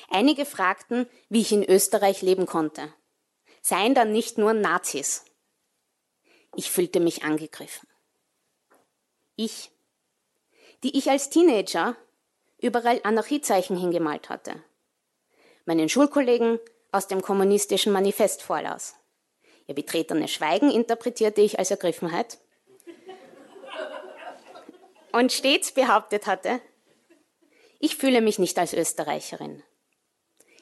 Einige 0.09 0.47
fragten, 0.47 1.09
wie 1.29 1.41
ich 1.41 1.53
in 1.53 1.64
Österreich 1.64 2.22
leben 2.22 2.47
konnte. 2.47 2.93
Seien 3.61 3.95
dann 3.95 4.12
nicht 4.12 4.39
nur 4.39 4.53
Nazis. 4.53 5.24
Ich 6.55 6.70
fühlte 6.70 7.01
mich 7.01 7.24
angegriffen. 7.24 7.89
Ich, 9.35 9.70
die 10.83 10.97
ich 10.97 11.11
als 11.11 11.29
Teenager 11.29 11.97
überall 12.59 13.01
Anarchiezeichen 13.03 13.76
hingemalt 13.76 14.29
hatte 14.29 14.62
meinen 15.69 15.91
Schulkollegen 15.91 16.59
aus 16.93 17.09
dem 17.09 17.21
kommunistischen 17.21 17.93
Manifest 17.93 18.43
vorlas. 18.43 18.97
Ihr 19.66 19.75
betretenes 19.75 20.31
Schweigen 20.33 20.71
interpretierte 20.71 21.43
ich 21.43 21.59
als 21.59 21.71
Ergriffenheit 21.71 22.39
und 25.12 25.31
stets 25.31 25.73
behauptet 25.73 26.27
hatte, 26.27 26.62
ich 27.81 27.97
fühle 27.97 28.23
mich 28.23 28.39
nicht 28.39 28.59
als 28.59 28.73
Österreicherin. 28.73 29.62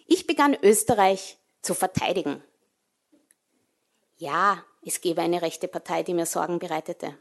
Ich 0.09 0.27
begann 0.27 0.57
Österreich 0.61 1.39
zu 1.63 1.75
verteidigen. 1.75 2.43
Ja, 4.17 4.65
es 4.85 5.01
gäbe 5.01 5.23
eine 5.23 5.41
rechte 5.41 5.69
Partei, 5.69 6.03
die 6.03 6.15
mir 6.15 6.27
Sorgen 6.27 6.59
bereitete. 6.59 7.17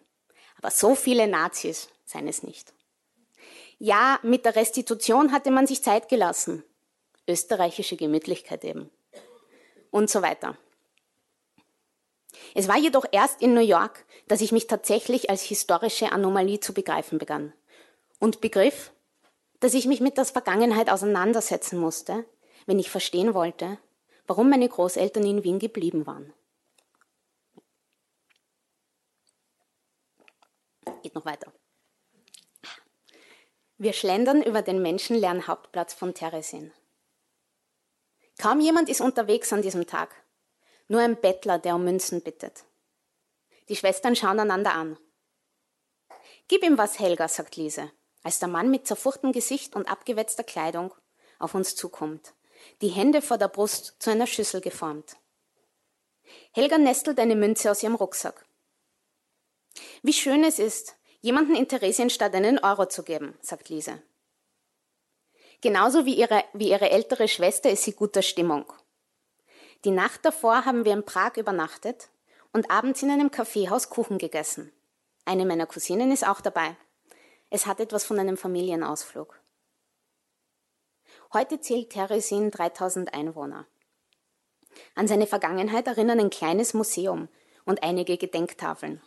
Aber 0.58 0.72
so 0.72 0.96
viele 0.96 1.28
Nazis 1.28 1.88
seien 2.04 2.28
es 2.28 2.42
nicht. 2.42 2.74
Ja, 3.78 4.20
mit 4.24 4.44
der 4.44 4.56
Restitution 4.56 5.32
hatte 5.32 5.52
man 5.52 5.68
sich 5.68 5.84
Zeit 5.84 6.10
gelassen 6.10 6.64
österreichische 7.28 7.98
Gemütlichkeit 7.98 8.64
eben 8.64 8.90
und 9.92 10.10
so 10.10 10.22
weiter. 10.22 10.58
Es 12.54 12.68
war 12.68 12.78
jedoch 12.78 13.06
erst 13.12 13.42
in 13.42 13.54
New 13.54 13.62
York, 13.62 14.06
dass 14.28 14.42
ich 14.42 14.52
mich 14.52 14.68
tatsächlich 14.68 15.30
als 15.30 15.42
historische 15.42 16.12
Anomalie 16.12 16.60
zu 16.60 16.74
begreifen 16.74 17.18
begann 17.18 17.54
und 18.20 18.42
begriff, 18.42 18.92
dass 19.60 19.74
ich 19.74 19.86
mich 19.86 20.02
mit 20.02 20.18
der 20.18 20.26
Vergangenheit 20.26 20.90
auseinandersetzen 20.90 21.80
musste, 21.80 22.26
wenn 22.66 22.80
ich 22.80 22.90
verstehen 22.90 23.34
wollte, 23.34 23.78
warum 24.28 24.50
meine 24.50 24.68
Großeltern 24.68 25.26
in 25.26 25.44
Wien 25.44 25.60
geblieben 25.60 26.06
waren. 26.06 26.34
Geht 31.04 31.16
noch 31.16 31.26
weiter. 31.26 31.54
Wir 33.78 33.94
schlendern 33.94 34.42
über 34.42 34.62
den 34.62 34.82
menschenleeren 34.82 35.48
Hauptplatz 35.48 35.94
von 35.94 36.14
Teresin. 36.14 36.72
Kaum 38.38 38.60
jemand 38.60 38.90
ist 38.90 39.02
unterwegs 39.02 39.54
an 39.54 39.62
diesem 39.62 39.88
Tag. 39.88 40.14
Nur 40.88 41.02
ein 41.02 41.20
Bettler, 41.20 41.58
der 41.58 41.76
um 41.76 41.84
Münzen 41.84 42.22
bittet. 42.22 42.66
Die 43.70 43.76
Schwestern 43.76 44.16
schauen 44.16 44.40
einander 44.40 44.74
an. 44.74 44.98
Gib 46.48 46.64
ihm 46.64 46.78
was, 46.78 47.00
Helga, 47.00 47.28
sagt 47.28 47.56
Lise, 47.56 47.92
als 48.24 48.40
der 48.40 48.48
Mann 48.48 48.70
mit 48.70 48.86
zerfurchtem 48.86 49.32
Gesicht 49.32 49.76
und 49.76 49.88
abgewetzter 49.88 50.44
Kleidung 50.44 50.94
auf 51.40 51.56
uns 51.56 51.76
zukommt, 51.76 52.34
die 52.82 52.90
Hände 52.90 53.22
vor 53.22 53.38
der 53.38 53.48
Brust 53.48 53.96
zu 54.00 54.12
einer 54.12 54.28
Schüssel 54.28 54.62
geformt. 54.62 55.18
Helga 56.52 56.78
nestelt 56.78 57.20
eine 57.20 57.36
Münze 57.36 57.72
aus 57.72 57.82
ihrem 57.82 57.96
Rucksack. 57.96 58.46
Wie 60.04 60.14
schön 60.14 60.44
es 60.44 60.60
ist, 60.60 60.96
jemanden 61.22 61.56
in 61.56 61.68
Theresienstadt 61.68 62.34
einen 62.36 62.60
Euro 62.60 62.86
zu 62.86 63.04
geben, 63.04 63.38
sagt 63.42 63.70
Lise. 63.70 64.02
Genauso 65.66 66.06
wie 66.06 66.14
ihre, 66.14 66.44
wie 66.54 66.70
ihre 66.70 66.92
ältere 66.92 67.28
Schwester 67.28 67.72
ist 67.72 67.86
sie 67.86 67.94
guter 67.94 68.22
Stimmung. 68.22 68.72
Die 69.84 69.90
Nacht 69.90 70.24
davor 70.24 70.64
haben 70.64 70.86
wir 70.86 70.94
in 70.94 71.04
Prag 71.04 71.38
übernachtet 71.38 72.10
und 72.54 72.70
abends 72.70 73.02
in 73.02 73.10
einem 73.10 73.32
Kaffeehaus 73.32 73.90
Kuchen 73.90 74.20
gegessen. 74.20 74.72
Eine 75.26 75.44
meiner 75.44 75.66
Cousinen 75.66 76.12
ist 76.12 76.28
auch 76.28 76.40
dabei. 76.40 76.78
Es 77.50 77.66
hat 77.66 77.80
etwas 77.80 78.06
von 78.06 78.20
einem 78.20 78.38
Familienausflug. 78.38 79.42
Heute 81.34 81.60
zählt 81.60 81.90
Teresin 81.90 82.52
3000 82.52 83.16
Einwohner. 83.16 83.66
An 84.94 85.08
seine 85.08 85.26
Vergangenheit 85.26 85.88
erinnern 85.88 86.20
ein 86.20 86.30
kleines 86.30 86.76
Museum 86.76 87.28
und 87.66 87.82
einige 87.82 88.20
Gedenktafeln. 88.20 89.02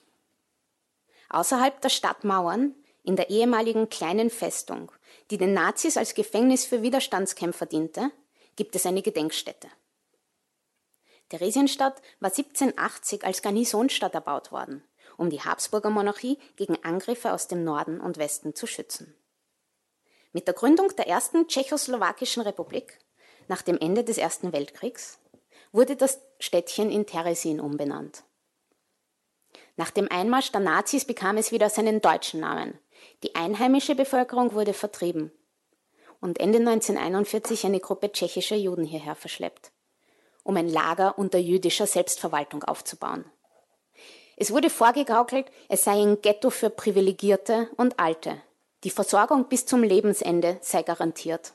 Außerhalb 1.28 1.80
der 1.82 1.90
Stadtmauern 1.90 2.74
in 3.09 3.16
der 3.16 3.30
ehemaligen 3.30 3.88
kleinen 3.88 4.28
Festung, 4.28 4.92
die 5.30 5.38
den 5.38 5.54
Nazis 5.54 5.96
als 5.96 6.12
Gefängnis 6.12 6.66
für 6.66 6.82
Widerstandskämpfer 6.82 7.64
diente, 7.64 8.11
gibt 8.54 8.76
es 8.76 8.84
eine 8.84 9.00
Gedenkstätte. 9.00 9.68
Theresienstadt 11.30 12.02
war 12.20 12.30
1780 12.30 13.24
als 13.24 13.40
Garnisonstadt 13.40 14.12
erbaut 14.12 14.52
worden, 14.52 14.84
um 15.16 15.30
die 15.30 15.40
Habsburger 15.40 15.88
Monarchie 15.88 16.36
gegen 16.56 16.84
Angriffe 16.84 17.32
aus 17.32 17.48
dem 17.48 17.64
Norden 17.64 17.98
und 17.98 18.18
Westen 18.18 18.54
zu 18.54 18.66
schützen. 18.66 19.14
Mit 20.32 20.46
der 20.46 20.52
Gründung 20.52 20.94
der 20.94 21.06
ersten 21.06 21.48
tschechoslowakischen 21.48 22.42
Republik 22.42 22.98
nach 23.46 23.62
dem 23.62 23.78
Ende 23.78 24.04
des 24.04 24.18
Ersten 24.18 24.52
Weltkriegs 24.52 25.18
wurde 25.72 25.96
das 25.96 26.20
Städtchen 26.40 26.90
in 26.90 27.06
Teresin 27.06 27.59
umbenannt. 27.59 28.24
Nach 29.78 29.90
dem 29.90 30.11
Einmarsch 30.11 30.52
der 30.52 30.61
Nazis 30.61 31.04
bekam 31.04 31.36
es 31.38 31.52
wieder 31.52 31.70
seinen 31.70 32.00
deutschen 32.00 32.40
Namen, 32.40 32.78
die 33.22 33.34
einheimische 33.34 33.94
Bevölkerung 33.94 34.53
wurde 34.53 34.72
vertrieben 34.72 35.32
und 36.20 36.40
Ende 36.40 36.59
1941 36.59 37.66
eine 37.66 37.80
Gruppe 37.80 38.12
tschechischer 38.12 38.57
Juden 38.57 38.84
hierher 38.84 39.14
verschleppt, 39.14 39.70
um 40.42 40.57
ein 40.57 40.68
Lager 40.68 41.18
unter 41.18 41.38
jüdischer 41.38 41.86
Selbstverwaltung 41.86 42.64
aufzubauen. 42.64 43.24
Es 44.36 44.53
wurde 44.53 44.70
vorgegaukelt, 44.70 45.46
es 45.68 45.84
sei 45.84 46.01
ein 46.01 46.22
Ghetto 46.22 46.51
für 46.51 46.70
Privilegierte 46.70 47.68
und 47.76 47.99
Alte. 47.99 48.40
Die 48.84 48.90
Versorgung 48.90 49.49
bis 49.49 49.66
zum 49.66 49.82
Lebensende 49.82 50.59
sei 50.61 50.82
garantiert. 50.82 51.55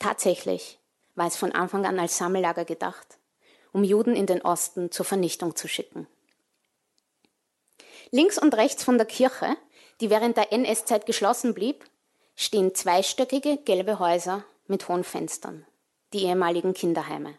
Tatsächlich 0.00 0.80
war 1.14 1.28
es 1.28 1.36
von 1.36 1.52
Anfang 1.52 1.86
an 1.86 2.00
als 2.00 2.18
Sammellager 2.18 2.64
gedacht, 2.64 3.18
um 3.72 3.84
Juden 3.84 4.16
in 4.16 4.26
den 4.26 4.42
Osten 4.42 4.90
zur 4.90 5.06
Vernichtung 5.06 5.54
zu 5.54 5.68
schicken. 5.68 6.08
Links 8.10 8.38
und 8.38 8.54
rechts 8.54 8.82
von 8.82 8.98
der 8.98 9.06
Kirche 9.06 9.56
die 10.02 10.10
während 10.10 10.36
der 10.36 10.52
NS-Zeit 10.52 11.06
geschlossen 11.06 11.54
blieb, 11.54 11.88
stehen 12.34 12.74
zweistöckige 12.74 13.58
gelbe 13.58 14.00
Häuser 14.00 14.44
mit 14.66 14.88
hohen 14.88 15.04
Fenstern, 15.04 15.64
die 16.12 16.24
ehemaligen 16.24 16.74
Kinderheime. 16.74 17.38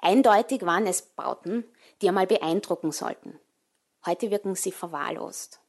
Eindeutig 0.00 0.62
waren 0.62 0.88
es 0.88 1.02
Bauten, 1.02 1.64
die 2.02 2.08
einmal 2.08 2.26
beeindrucken 2.26 2.90
sollten. 2.90 3.38
Heute 4.04 4.32
wirken 4.32 4.56
sie 4.56 4.72
verwahrlost. 4.72 5.60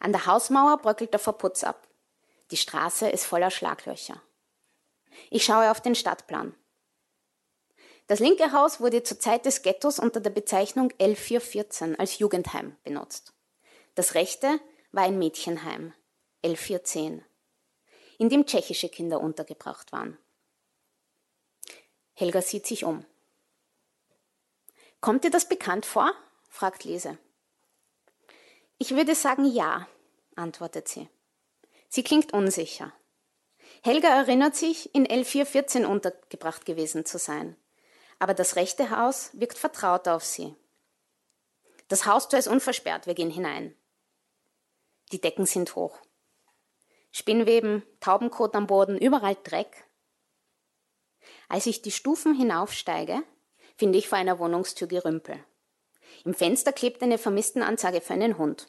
An 0.00 0.12
der 0.12 0.24
Hausmauer 0.24 0.78
bröckelt 0.78 1.12
der 1.12 1.20
Verputz 1.20 1.64
ab. 1.64 1.86
Die 2.50 2.56
Straße 2.56 3.10
ist 3.10 3.26
voller 3.26 3.50
Schlaglöcher. 3.50 4.22
Ich 5.28 5.44
schaue 5.44 5.70
auf 5.70 5.82
den 5.82 5.94
Stadtplan. 5.94 6.54
Das 8.06 8.20
linke 8.20 8.52
Haus 8.52 8.80
wurde 8.80 9.02
zur 9.02 9.20
Zeit 9.20 9.44
des 9.44 9.60
Ghettos 9.60 9.98
unter 9.98 10.20
der 10.20 10.30
Bezeichnung 10.30 10.90
L414 10.92 11.98
als 11.98 12.18
Jugendheim 12.18 12.74
benutzt. 12.84 13.34
Das 13.94 14.14
rechte 14.14 14.60
war 14.92 15.04
ein 15.04 15.18
Mädchenheim, 15.18 15.92
L410, 16.42 17.22
in 18.18 18.28
dem 18.28 18.46
tschechische 18.46 18.88
Kinder 18.88 19.20
untergebracht 19.20 19.92
waren. 19.92 20.16
Helga 22.14 22.40
sieht 22.40 22.66
sich 22.66 22.84
um. 22.84 23.04
Kommt 25.00 25.24
dir 25.24 25.30
das 25.30 25.48
bekannt 25.48 25.84
vor? 25.84 26.12
fragt 26.48 26.84
Lise. 26.84 27.18
Ich 28.78 28.94
würde 28.94 29.14
sagen 29.14 29.44
ja, 29.44 29.88
antwortet 30.36 30.88
sie. 30.88 31.08
Sie 31.88 32.02
klingt 32.02 32.32
unsicher. 32.32 32.92
Helga 33.82 34.08
erinnert 34.08 34.56
sich, 34.56 34.94
in 34.94 35.06
L414 35.06 35.84
untergebracht 35.84 36.64
gewesen 36.64 37.04
zu 37.04 37.18
sein. 37.18 37.56
Aber 38.18 38.34
das 38.34 38.56
rechte 38.56 38.90
Haus 38.90 39.30
wirkt 39.34 39.58
vertraut 39.58 40.06
auf 40.08 40.24
sie. 40.24 40.54
Das 41.88 42.06
Haustor 42.06 42.38
ist 42.38 42.48
unversperrt, 42.48 43.06
wir 43.06 43.14
gehen 43.14 43.30
hinein. 43.30 43.74
Die 45.12 45.20
Decken 45.20 45.46
sind 45.46 45.76
hoch. 45.76 45.98
Spinnweben, 47.10 47.82
Taubenkot 48.00 48.54
am 48.54 48.66
Boden, 48.66 48.96
überall 48.98 49.36
Dreck. 49.44 49.84
Als 51.48 51.66
ich 51.66 51.82
die 51.82 51.90
Stufen 51.90 52.34
hinaufsteige, 52.34 53.22
finde 53.76 53.98
ich 53.98 54.08
vor 54.08 54.16
einer 54.16 54.38
Wohnungstür 54.38 54.88
Gerümpel. 54.88 55.44
Im 56.24 56.34
Fenster 56.34 56.72
klebt 56.72 57.02
eine 57.02 57.18
Vermisstenanzeige 57.18 58.00
für 58.00 58.14
einen 58.14 58.38
Hund. 58.38 58.68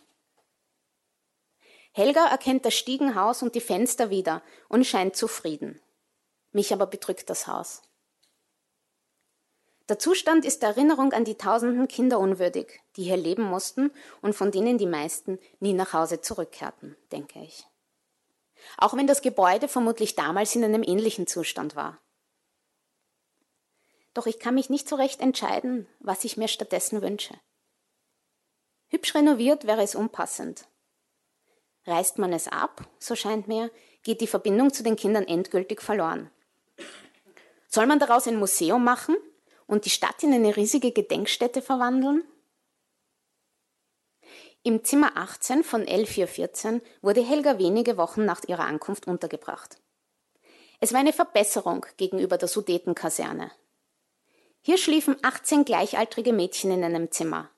Helga 1.94 2.26
erkennt 2.28 2.66
das 2.66 2.74
Stiegenhaus 2.74 3.42
und 3.42 3.56
die 3.56 3.62
Fenster 3.62 4.10
wieder 4.10 4.42
und 4.68 4.86
scheint 4.86 5.16
zufrieden. 5.16 5.80
Mich 6.52 6.74
aber 6.74 6.88
bedrückt 6.88 7.30
das 7.30 7.48
Haus. 7.48 7.82
Der 9.90 10.00
Zustand 10.00 10.46
ist 10.46 10.62
der 10.62 10.70
Erinnerung 10.70 11.12
an 11.12 11.26
die 11.26 11.36
tausenden 11.36 11.90
Kinder 11.90 12.20
unwürdig, 12.20 12.82
die 12.96 13.04
hier 13.04 13.18
leben 13.18 13.44
mussten 13.44 13.92
und 14.22 14.34
von 14.34 14.50
denen 14.50 14.78
die 14.78 14.86
meisten 14.86 15.40
nie 15.60 15.74
nach 15.74 15.92
Hause 15.92 16.22
zurückkehrten, 16.22 16.96
denke 17.12 17.40
ich. 17.40 17.66
Auch 18.78 18.96
wenn 18.96 19.08
das 19.08 19.22
Gebäude 19.22 19.68
vermutlich 19.68 20.16
damals 20.16 20.56
in 20.56 20.64
einem 20.64 20.84
ähnlichen 20.84 21.28
Zustand 21.28 21.76
war. 21.76 22.00
Doch 24.14 24.26
ich 24.26 24.40
kann 24.40 24.56
mich 24.56 24.70
nicht 24.70 24.88
so 24.88 24.96
recht 24.96 25.20
entscheiden, 25.20 25.88
was 26.00 26.24
ich 26.24 26.38
mir 26.38 26.48
stattdessen 26.48 27.02
wünsche. 27.02 27.34
Hübsch 28.88 29.16
renoviert 29.16 29.68
wäre 29.68 29.82
es 29.82 29.96
unpassend. 29.96 30.66
Reißt 31.86 32.20
man 32.20 32.32
es 32.32 32.48
ab, 32.48 32.88
so 33.00 33.16
scheint 33.16 33.50
mir, 33.50 33.70
geht 34.04 34.22
die 34.22 34.28
Verbindung 34.28 34.72
zu 34.72 34.82
den 34.84 34.96
Kindern 34.96 35.26
endgültig 35.26 35.82
verloren. 35.82 36.30
Soll 37.68 37.86
man 37.86 38.00
daraus 38.00 38.28
ein 38.28 38.38
Museum 38.38 38.82
machen 38.82 39.18
und 39.68 39.86
die 39.86 39.90
Stadt 39.90 40.24
in 40.24 40.34
eine 40.34 40.56
riesige 40.56 40.92
Gedenkstätte 40.92 41.62
verwandeln? 41.62 42.24
Im 44.64 44.84
Zimmer 44.84 45.18
18 45.18 45.64
von 45.64 45.84
L414 45.84 46.82
wurde 47.02 47.22
Helga 47.22 47.60
wenige 47.60 47.98
Wochen 47.98 48.24
nach 48.24 48.44
ihrer 48.48 48.64
Ankunft 48.66 49.08
untergebracht. 49.08 49.78
Es 50.80 50.94
war 50.94 51.02
eine 51.02 51.14
Verbesserung 51.14 51.86
gegenüber 51.98 52.38
der 52.38 52.48
Sudetenkaserne. 52.48 53.52
Hier 54.62 54.78
schliefen 54.78 55.18
18 55.22 55.66
gleichaltrige 55.66 56.32
Mädchen 56.32 56.72
in 56.72 56.84
einem 56.84 57.12
Zimmer. 57.12 57.50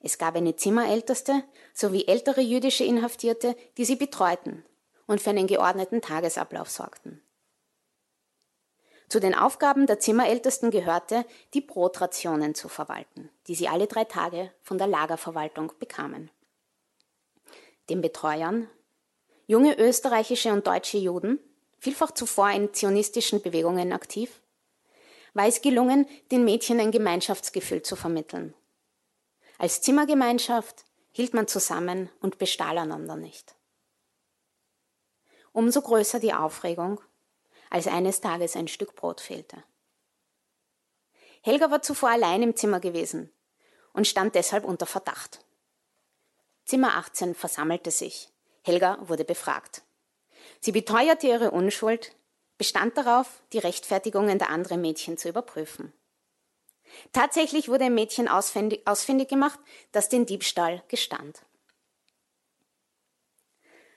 Es 0.00 0.18
gab 0.18 0.34
eine 0.34 0.56
Zimmerälteste 0.56 1.44
sowie 1.74 2.06
ältere 2.06 2.40
jüdische 2.40 2.84
Inhaftierte, 2.84 3.56
die 3.76 3.84
sie 3.84 3.96
betreuten 3.96 4.64
und 5.06 5.20
für 5.20 5.30
einen 5.30 5.46
geordneten 5.46 6.00
Tagesablauf 6.02 6.70
sorgten. 6.70 7.22
Zu 9.10 9.18
den 9.18 9.34
Aufgaben 9.34 9.88
der 9.88 9.98
Zimmerältesten 9.98 10.70
gehörte, 10.70 11.26
die 11.52 11.60
Brotrationen 11.60 12.54
zu 12.54 12.68
verwalten, 12.68 13.28
die 13.48 13.56
sie 13.56 13.66
alle 13.66 13.88
drei 13.88 14.04
Tage 14.04 14.52
von 14.62 14.78
der 14.78 14.86
Lagerverwaltung 14.86 15.72
bekamen. 15.80 16.30
Den 17.88 18.02
Betreuern, 18.02 18.70
junge 19.48 19.76
österreichische 19.76 20.52
und 20.52 20.68
deutsche 20.68 20.98
Juden, 20.98 21.40
vielfach 21.80 22.12
zuvor 22.12 22.52
in 22.52 22.72
zionistischen 22.72 23.42
Bewegungen 23.42 23.92
aktiv, 23.92 24.40
war 25.34 25.48
es 25.48 25.60
gelungen, 25.60 26.06
den 26.30 26.44
Mädchen 26.44 26.78
ein 26.78 26.92
Gemeinschaftsgefühl 26.92 27.82
zu 27.82 27.96
vermitteln. 27.96 28.54
Als 29.58 29.80
Zimmergemeinschaft 29.80 30.84
hielt 31.10 31.34
man 31.34 31.48
zusammen 31.48 32.10
und 32.20 32.38
bestahl 32.38 32.78
einander 32.78 33.16
nicht. 33.16 33.56
Umso 35.50 35.82
größer 35.82 36.20
die 36.20 36.32
Aufregung, 36.32 37.00
als 37.70 37.86
eines 37.86 38.20
Tages 38.20 38.56
ein 38.56 38.68
Stück 38.68 38.94
Brot 38.94 39.20
fehlte. 39.20 39.62
Helga 41.42 41.70
war 41.70 41.80
zuvor 41.80 42.10
allein 42.10 42.42
im 42.42 42.56
Zimmer 42.56 42.80
gewesen 42.80 43.32
und 43.92 44.06
stand 44.06 44.34
deshalb 44.34 44.64
unter 44.64 44.86
Verdacht. 44.86 45.44
Zimmer 46.66 46.96
18 46.96 47.34
versammelte 47.34 47.90
sich. 47.90 48.28
Helga 48.62 48.98
wurde 49.00 49.24
befragt. 49.24 49.82
Sie 50.60 50.72
beteuerte 50.72 51.26
ihre 51.26 51.50
Unschuld, 51.50 52.14
bestand 52.58 52.96
darauf, 52.96 53.42
die 53.52 53.58
Rechtfertigungen 53.58 54.38
der 54.38 54.50
anderen 54.50 54.80
Mädchen 54.80 55.16
zu 55.16 55.28
überprüfen. 55.28 55.92
Tatsächlich 57.12 57.68
wurde 57.68 57.84
ein 57.84 57.94
Mädchen 57.94 58.28
ausfindig, 58.28 58.86
ausfindig 58.86 59.28
gemacht, 59.28 59.58
das 59.92 60.08
den 60.08 60.26
Diebstahl 60.26 60.82
gestand. 60.88 61.40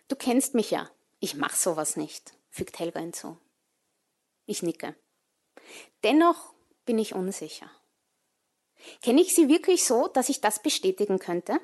Du 0.08 0.16
kennst 0.16 0.54
mich 0.54 0.72
ja, 0.72 0.90
ich 1.20 1.36
mach 1.36 1.56
sowas 1.56 1.98
nicht, 1.98 2.34
fügt 2.50 2.80
Helga 2.80 3.00
hinzu. 3.00 3.38
Ich 4.46 4.64
nicke. 4.64 4.96
Dennoch 6.04 6.54
bin 6.86 6.98
ich 6.98 7.16
unsicher. 7.16 7.70
Kenne 9.02 9.22
ich 9.22 9.34
sie 9.34 9.48
wirklich 9.48 9.86
so, 9.86 10.08
dass 10.08 10.30
ich 10.30 10.42
das 10.42 10.62
bestätigen 10.62 11.20
könnte? 11.20 11.60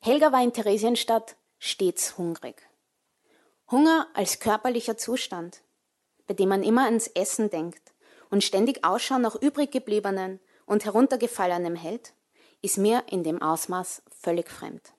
Helga 0.00 0.32
war 0.32 0.42
in 0.42 0.52
Theresienstadt 0.52 1.36
stets 1.58 2.18
hungrig. 2.18 2.68
Hunger 3.70 4.08
als 4.14 4.38
körperlicher 4.38 4.96
Zustand, 4.96 5.62
bei 6.26 6.34
dem 6.34 6.48
man 6.48 6.62
immer 6.62 6.84
ans 6.84 7.06
Essen 7.08 7.50
denkt 7.50 7.94
und 8.30 8.44
ständig 8.44 8.84
Ausschau 8.84 9.18
nach 9.18 9.34
übrig 9.34 9.70
gebliebenen 9.70 10.40
und 10.66 10.84
heruntergefallenem 10.84 11.74
hält, 11.74 12.14
ist 12.60 12.78
mir 12.78 13.04
in 13.08 13.24
dem 13.24 13.40
Ausmaß 13.40 14.02
völlig 14.10 14.50
fremd. 14.50 14.92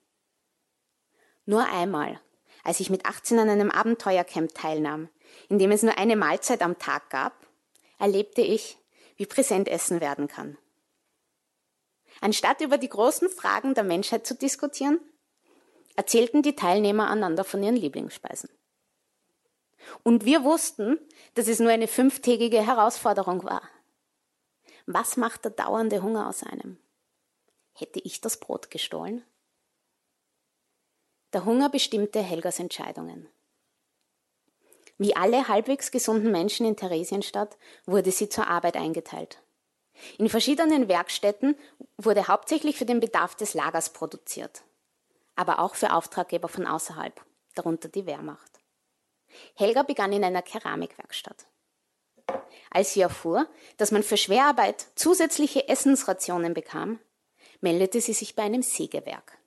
Nur 1.45 1.65
einmal, 1.65 2.19
als 2.63 2.79
ich 2.79 2.89
mit 2.89 3.05
18 3.05 3.39
an 3.39 3.49
einem 3.49 3.71
Abenteuercamp 3.71 4.53
teilnahm, 4.53 5.09
in 5.47 5.59
dem 5.59 5.71
es 5.71 5.83
nur 5.83 5.97
eine 5.97 6.15
Mahlzeit 6.15 6.61
am 6.61 6.77
Tag 6.77 7.09
gab, 7.09 7.33
erlebte 7.97 8.41
ich, 8.41 8.77
wie 9.17 9.25
präsent 9.25 9.67
Essen 9.67 10.01
werden 10.01 10.27
kann. 10.27 10.57
Anstatt 12.21 12.61
über 12.61 12.77
die 12.77 12.89
großen 12.89 13.29
Fragen 13.29 13.73
der 13.73 13.83
Menschheit 13.83 14.27
zu 14.27 14.35
diskutieren, 14.35 14.99
erzählten 15.95 16.41
die 16.41 16.55
Teilnehmer 16.55 17.09
einander 17.09 17.43
von 17.43 17.63
ihren 17.63 17.75
Lieblingsspeisen. 17.75 18.49
Und 20.03 20.25
wir 20.25 20.43
wussten, 20.43 20.97
dass 21.35 21.47
es 21.47 21.59
nur 21.59 21.71
eine 21.71 21.87
fünftägige 21.87 22.65
Herausforderung 22.65 23.43
war. 23.43 23.61
Was 24.85 25.17
macht 25.17 25.45
der 25.45 25.51
dauernde 25.51 26.01
Hunger 26.01 26.27
aus 26.27 26.43
einem? 26.43 26.77
Hätte 27.73 27.99
ich 27.99 28.21
das 28.21 28.39
Brot 28.39 28.71
gestohlen? 28.71 29.23
Der 31.33 31.45
Hunger 31.45 31.69
bestimmte 31.69 32.21
Helgas 32.21 32.59
Entscheidungen. 32.59 33.29
Wie 34.99 35.15
alle 35.15 35.47
halbwegs 35.47 35.91
gesunden 35.91 36.29
Menschen 36.29 36.65
in 36.65 36.75
Theresienstadt 36.75 37.57
wurde 37.85 38.11
sie 38.11 38.27
zur 38.27 38.47
Arbeit 38.47 38.75
eingeteilt. 38.75 39.41
In 40.17 40.27
verschiedenen 40.27 40.89
Werkstätten 40.89 41.55
wurde 41.97 42.27
hauptsächlich 42.27 42.77
für 42.77 42.85
den 42.85 42.99
Bedarf 42.99 43.35
des 43.35 43.53
Lagers 43.53 43.93
produziert, 43.93 44.61
aber 45.37 45.59
auch 45.59 45.75
für 45.75 45.93
Auftraggeber 45.93 46.49
von 46.49 46.67
außerhalb, 46.67 47.19
darunter 47.55 47.87
die 47.87 48.05
Wehrmacht. 48.05 48.59
Helga 49.55 49.83
begann 49.83 50.11
in 50.11 50.23
einer 50.23 50.41
Keramikwerkstatt. 50.41 51.45
Als 52.69 52.93
sie 52.93 53.01
erfuhr, 53.01 53.47
dass 53.77 53.91
man 53.91 54.03
für 54.03 54.17
Schwerarbeit 54.17 54.85
zusätzliche 54.95 55.69
Essensrationen 55.69 56.53
bekam, 56.53 56.99
meldete 57.61 58.01
sie 58.01 58.13
sich 58.13 58.35
bei 58.35 58.43
einem 58.43 58.63
Sägewerk. 58.63 59.37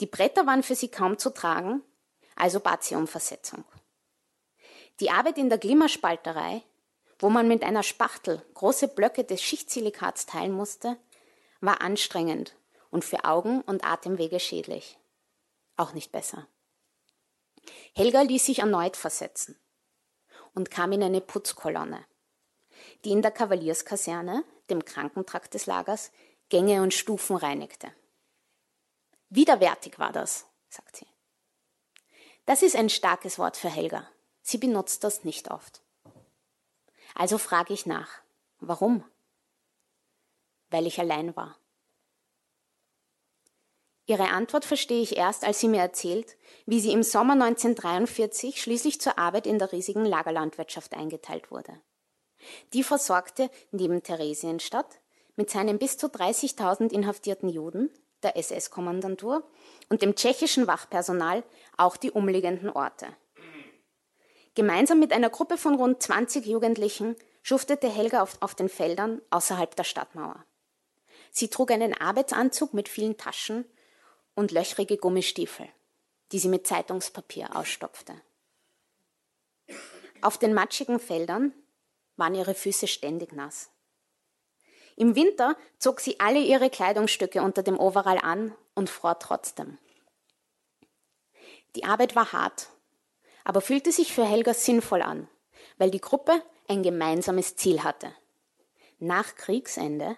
Die 0.00 0.06
Bretter 0.06 0.46
waren 0.46 0.62
für 0.62 0.76
sie 0.76 0.88
kaum 0.88 1.18
zu 1.18 1.30
tragen, 1.30 1.82
also 2.36 2.60
bat 2.60 2.84
sie 2.84 2.94
um 2.94 3.08
Versetzung. 3.08 3.64
Die 5.00 5.10
Arbeit 5.10 5.38
in 5.38 5.48
der 5.48 5.58
Glimmerspalterei, 5.58 6.62
wo 7.18 7.28
man 7.28 7.48
mit 7.48 7.62
einer 7.62 7.82
Spachtel 7.82 8.44
große 8.54 8.88
Blöcke 8.88 9.24
des 9.24 9.42
Schichtsilikats 9.42 10.26
teilen 10.26 10.52
musste, 10.52 10.96
war 11.60 11.80
anstrengend 11.80 12.54
und 12.90 13.04
für 13.04 13.24
Augen 13.24 13.60
und 13.62 13.84
Atemwege 13.84 14.38
schädlich. 14.38 14.98
Auch 15.76 15.94
nicht 15.94 16.12
besser. 16.12 16.46
Helga 17.94 18.22
ließ 18.22 18.46
sich 18.46 18.60
erneut 18.60 18.96
versetzen 18.96 19.58
und 20.54 20.70
kam 20.70 20.92
in 20.92 21.02
eine 21.02 21.20
Putzkolonne, 21.20 22.04
die 23.04 23.10
in 23.10 23.22
der 23.22 23.30
Kavalierskaserne, 23.30 24.44
dem 24.70 24.84
Krankentrakt 24.84 25.54
des 25.54 25.66
Lagers, 25.66 26.12
Gänge 26.50 26.82
und 26.82 26.94
Stufen 26.94 27.36
reinigte. 27.36 27.92
Widerwärtig 29.30 29.98
war 29.98 30.12
das, 30.12 30.46
sagt 30.68 30.96
sie. 30.96 31.06
Das 32.46 32.62
ist 32.62 32.76
ein 32.76 32.90
starkes 32.90 33.38
Wort 33.38 33.56
für 33.56 33.70
Helga. 33.70 34.08
Sie 34.46 34.58
benutzt 34.58 35.02
das 35.04 35.24
nicht 35.24 35.50
oft. 35.50 35.82
Also 37.14 37.38
frage 37.38 37.72
ich 37.72 37.86
nach, 37.86 38.20
Warum? 38.60 39.04
Weil 40.70 40.86
ich 40.86 41.00
allein 41.00 41.34
war. 41.34 41.56
Ihre 44.06 44.28
Antwort 44.28 44.66
verstehe 44.66 45.02
ich 45.02 45.16
erst, 45.16 45.44
als 45.44 45.60
sie 45.60 45.68
mir 45.68 45.80
erzählt, 45.80 46.36
wie 46.66 46.80
sie 46.80 46.92
im 46.92 47.02
Sommer 47.02 47.32
1943 47.32 48.60
schließlich 48.60 49.00
zur 49.00 49.18
Arbeit 49.18 49.46
in 49.46 49.58
der 49.58 49.72
riesigen 49.72 50.04
Lagerlandwirtschaft 50.04 50.92
eingeteilt 50.92 51.50
wurde. 51.50 51.80
Die 52.74 52.82
versorgte 52.82 53.50
neben 53.70 54.02
Theresienstadt 54.02 55.00
mit 55.36 55.48
seinen 55.48 55.78
bis 55.78 55.96
zu 55.96 56.08
30.000 56.08 56.92
inhaftierten 56.92 57.48
Juden, 57.48 57.90
der 58.22 58.36
SS-Kommandantur 58.36 59.50
und 59.88 60.02
dem 60.02 60.14
tschechischen 60.14 60.66
Wachpersonal 60.66 61.44
auch 61.78 61.96
die 61.96 62.10
umliegenden 62.10 62.68
Orte. 62.68 63.06
Gemeinsam 64.54 65.00
mit 65.00 65.12
einer 65.12 65.30
Gruppe 65.30 65.58
von 65.58 65.74
rund 65.74 66.02
20 66.02 66.46
Jugendlichen 66.46 67.16
schuftete 67.42 67.88
Helga 67.88 68.22
auf, 68.22 68.40
auf 68.40 68.54
den 68.54 68.68
Feldern 68.68 69.20
außerhalb 69.30 69.74
der 69.74 69.84
Stadtmauer. 69.84 70.44
Sie 71.30 71.48
trug 71.48 71.72
einen 71.72 71.94
Arbeitsanzug 71.94 72.72
mit 72.72 72.88
vielen 72.88 73.16
Taschen 73.16 73.64
und 74.34 74.52
löchrige 74.52 74.96
Gummistiefel, 74.96 75.68
die 76.30 76.38
sie 76.38 76.48
mit 76.48 76.66
Zeitungspapier 76.66 77.56
ausstopfte. 77.56 78.14
Auf 80.20 80.38
den 80.38 80.54
matschigen 80.54 81.00
Feldern 81.00 81.52
waren 82.16 82.34
ihre 82.34 82.54
Füße 82.54 82.86
ständig 82.86 83.32
nass. 83.32 83.70
Im 84.96 85.16
Winter 85.16 85.56
zog 85.78 86.00
sie 86.00 86.20
alle 86.20 86.38
ihre 86.38 86.70
Kleidungsstücke 86.70 87.42
unter 87.42 87.64
dem 87.64 87.78
Overall 87.78 88.18
an 88.18 88.54
und 88.74 88.88
fror 88.88 89.18
trotzdem. 89.18 89.78
Die 91.74 91.84
Arbeit 91.84 92.14
war 92.14 92.32
hart, 92.32 92.68
aber 93.44 93.60
fühlte 93.60 93.92
sich 93.92 94.12
für 94.12 94.24
Helga 94.24 94.54
sinnvoll 94.54 95.02
an, 95.02 95.28
weil 95.78 95.90
die 95.90 96.00
Gruppe 96.00 96.42
ein 96.68 96.82
gemeinsames 96.82 97.56
Ziel 97.56 97.84
hatte. 97.84 98.10
Nach 98.98 99.36
Kriegsende 99.36 100.16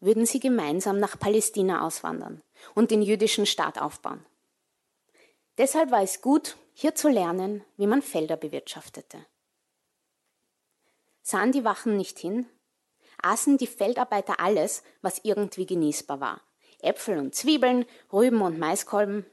würden 0.00 0.26
sie 0.26 0.40
gemeinsam 0.40 0.98
nach 0.98 1.18
Palästina 1.18 1.86
auswandern 1.86 2.42
und 2.74 2.90
den 2.90 3.02
jüdischen 3.02 3.46
Staat 3.46 3.80
aufbauen. 3.80 4.24
Deshalb 5.56 5.90
war 5.90 6.02
es 6.02 6.20
gut, 6.20 6.56
hier 6.74 6.94
zu 6.94 7.08
lernen, 7.08 7.64
wie 7.76 7.86
man 7.86 8.02
Felder 8.02 8.36
bewirtschaftete. 8.36 9.24
Sahen 11.22 11.52
die 11.52 11.64
Wachen 11.64 11.96
nicht 11.96 12.18
hin, 12.18 12.46
aßen 13.22 13.56
die 13.56 13.66
Feldarbeiter 13.66 14.40
alles, 14.40 14.82
was 15.00 15.20
irgendwie 15.22 15.64
genießbar 15.64 16.20
war. 16.20 16.40
Äpfel 16.82 17.18
und 17.18 17.34
Zwiebeln, 17.34 17.86
Rüben 18.12 18.42
und 18.42 18.58
Maiskolben. 18.58 19.24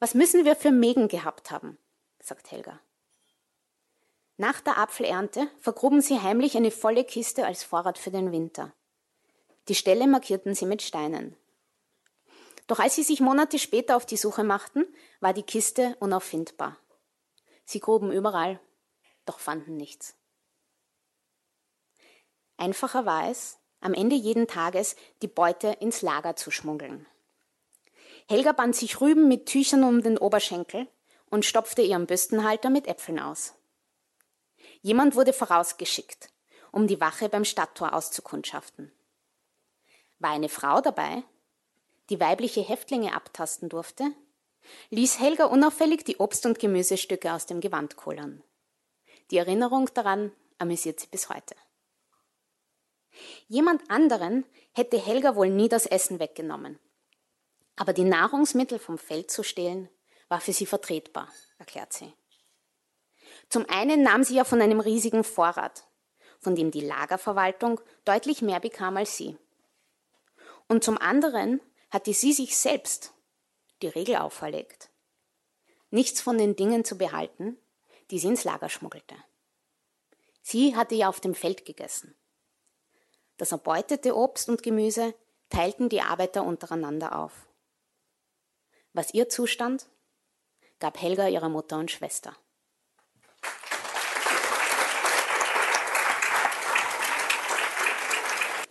Was 0.00 0.14
müssen 0.14 0.44
wir 0.44 0.56
für 0.56 0.70
Mägen 0.70 1.08
gehabt 1.08 1.50
haben, 1.50 1.78
sagt 2.20 2.50
Helga. 2.50 2.80
Nach 4.36 4.60
der 4.60 4.78
Apfelernte 4.78 5.48
vergruben 5.58 6.00
sie 6.00 6.20
heimlich 6.20 6.56
eine 6.56 6.70
volle 6.70 7.04
Kiste 7.04 7.44
als 7.46 7.62
Vorrat 7.62 7.98
für 7.98 8.10
den 8.10 8.32
Winter. 8.32 8.72
Die 9.68 9.74
Stelle 9.74 10.06
markierten 10.06 10.54
sie 10.54 10.64
mit 10.66 10.80
Steinen. 10.80 11.36
Doch 12.66 12.78
als 12.78 12.94
sie 12.94 13.02
sich 13.02 13.20
Monate 13.20 13.58
später 13.58 13.96
auf 13.96 14.06
die 14.06 14.16
Suche 14.16 14.44
machten, 14.44 14.86
war 15.20 15.32
die 15.32 15.42
Kiste 15.42 15.96
unauffindbar. 16.00 16.78
Sie 17.64 17.80
gruben 17.80 18.12
überall, 18.12 18.60
doch 19.26 19.40
fanden 19.40 19.76
nichts. 19.76 20.14
Einfacher 22.56 23.06
war 23.06 23.28
es, 23.28 23.58
am 23.80 23.94
Ende 23.94 24.16
jeden 24.16 24.46
Tages 24.46 24.96
die 25.22 25.28
Beute 25.28 25.68
ins 25.80 26.02
Lager 26.02 26.36
zu 26.36 26.50
schmuggeln. 26.50 27.06
Helga 28.28 28.52
band 28.52 28.76
sich 28.76 29.00
Rüben 29.00 29.28
mit 29.28 29.46
Tüchern 29.46 29.84
um 29.84 30.02
den 30.02 30.16
Oberschenkel 30.16 30.86
und 31.30 31.44
stopfte 31.44 31.82
ihren 31.82 32.06
Büstenhalter 32.06 32.70
mit 32.70 32.86
Äpfeln 32.86 33.18
aus. 33.18 33.54
Jemand 34.82 35.14
wurde 35.14 35.32
vorausgeschickt, 35.32 36.30
um 36.72 36.86
die 36.86 37.00
Wache 37.00 37.28
beim 37.28 37.44
Stadttor 37.44 37.94
auszukundschaften. 37.94 38.92
War 40.18 40.30
eine 40.30 40.48
Frau 40.48 40.80
dabei, 40.80 41.22
die 42.10 42.20
weibliche 42.20 42.60
Häftlinge 42.60 43.14
abtasten 43.14 43.68
durfte, 43.68 44.12
ließ 44.90 45.20
Helga 45.20 45.46
unauffällig 45.46 46.04
die 46.04 46.16
Obst- 46.18 46.46
und 46.46 46.58
Gemüsestücke 46.58 47.32
aus 47.32 47.46
dem 47.46 47.60
Gewand 47.60 47.96
kohlern. 47.96 48.42
Die 49.30 49.38
Erinnerung 49.38 49.88
daran 49.94 50.32
amüsiert 50.58 51.00
sie 51.00 51.06
bis 51.06 51.28
heute. 51.28 51.54
Jemand 53.48 53.88
anderen 53.90 54.44
hätte 54.72 54.98
Helga 54.98 55.36
wohl 55.36 55.50
nie 55.50 55.68
das 55.68 55.86
Essen 55.86 56.18
weggenommen. 56.18 56.78
Aber 57.76 57.92
die 57.92 58.04
Nahrungsmittel 58.04 58.78
vom 58.78 58.98
Feld 58.98 59.30
zu 59.30 59.42
stehlen, 59.42 59.88
war 60.30 60.40
für 60.40 60.54
sie 60.54 60.64
vertretbar, 60.64 61.28
erklärt 61.58 61.92
sie. 61.92 62.14
Zum 63.50 63.68
einen 63.68 64.02
nahm 64.02 64.24
sie 64.24 64.36
ja 64.36 64.44
von 64.44 64.62
einem 64.62 64.80
riesigen 64.80 65.24
Vorrat, 65.24 65.84
von 66.38 66.54
dem 66.54 66.70
die 66.70 66.80
Lagerverwaltung 66.80 67.80
deutlich 68.04 68.40
mehr 68.40 68.60
bekam 68.60 68.96
als 68.96 69.16
sie. 69.16 69.36
Und 70.68 70.84
zum 70.84 70.96
anderen 70.96 71.60
hatte 71.90 72.14
sie 72.14 72.32
sich 72.32 72.56
selbst 72.56 73.12
die 73.82 73.88
Regel 73.88 74.16
auferlegt, 74.16 74.88
nichts 75.90 76.20
von 76.20 76.38
den 76.38 76.54
Dingen 76.54 76.84
zu 76.84 76.96
behalten, 76.96 77.58
die 78.10 78.20
sie 78.20 78.28
ins 78.28 78.44
Lager 78.44 78.68
schmuggelte. 78.68 79.16
Sie 80.42 80.76
hatte 80.76 80.94
ja 80.94 81.08
auf 81.08 81.20
dem 81.20 81.34
Feld 81.34 81.64
gegessen. 81.64 82.14
Das 83.36 83.52
erbeutete 83.52 84.16
Obst 84.16 84.48
und 84.48 84.62
Gemüse 84.62 85.14
teilten 85.48 85.88
die 85.88 86.02
Arbeiter 86.02 86.44
untereinander 86.44 87.18
auf. 87.18 87.48
Was 88.92 89.12
ihr 89.12 89.28
zustand, 89.28 89.89
gab 90.80 91.00
Helga 91.00 91.28
ihrer 91.28 91.48
Mutter 91.48 91.78
und 91.78 91.90
Schwester. 91.90 92.34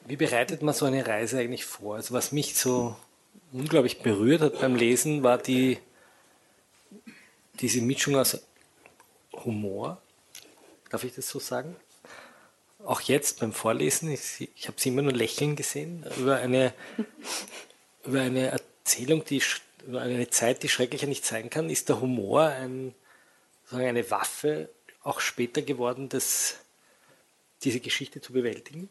Wie 0.06 0.16
bereitet 0.16 0.64
man 0.64 0.74
so 0.74 0.86
eine 0.86 1.06
Reise 1.06 1.40
eigentlich 1.40 1.66
vor? 1.66 1.96
Also 1.96 2.14
was 2.14 2.32
mich 2.32 2.56
so 2.56 2.96
unglaublich 3.52 4.02
berührt 4.02 4.42
hat 4.42 4.60
beim 4.60 4.76
Lesen, 4.76 5.22
war 5.24 5.38
die, 5.38 5.78
diese 7.62 7.82
Mischung 7.82 8.16
aus 8.16 8.42
Humor, 9.46 10.02
darf 10.90 11.04
ich 11.04 11.14
das 11.14 11.30
so 11.30 11.40
sagen? 11.40 11.76
auch 12.86 13.02
jetzt 13.02 13.40
beim 13.40 13.54
Vorlesen, 13.54 14.12
ich, 14.12 14.50
ich 14.56 14.68
habe 14.68 14.80
sie 14.80 14.90
immer 14.90 15.02
nur 15.02 15.14
lächeln 15.14 15.56
gesehen, 15.56 16.06
über 16.18 16.38
eine, 16.38 16.74
über 18.06 18.22
eine 18.22 18.48
Erzählung, 18.48 19.24
die, 19.26 19.42
über 19.90 20.02
eine 20.02 20.30
Zeit, 20.30 20.62
die 20.62 20.70
schrecklicher 20.70 21.08
nicht 21.08 21.26
sein 21.26 21.50
kann, 21.50 21.70
ist 21.70 21.90
der 21.90 22.00
Humor 22.00 22.44
ein, 22.44 22.94
eine 23.72 24.10
Waffe 24.12 24.70
auch 25.02 25.20
später 25.20 25.64
geworden, 25.64 26.10
das, 26.10 26.58
diese 27.64 27.80
Geschichte 27.80 28.22
zu 28.22 28.32
bewältigen? 28.32 28.88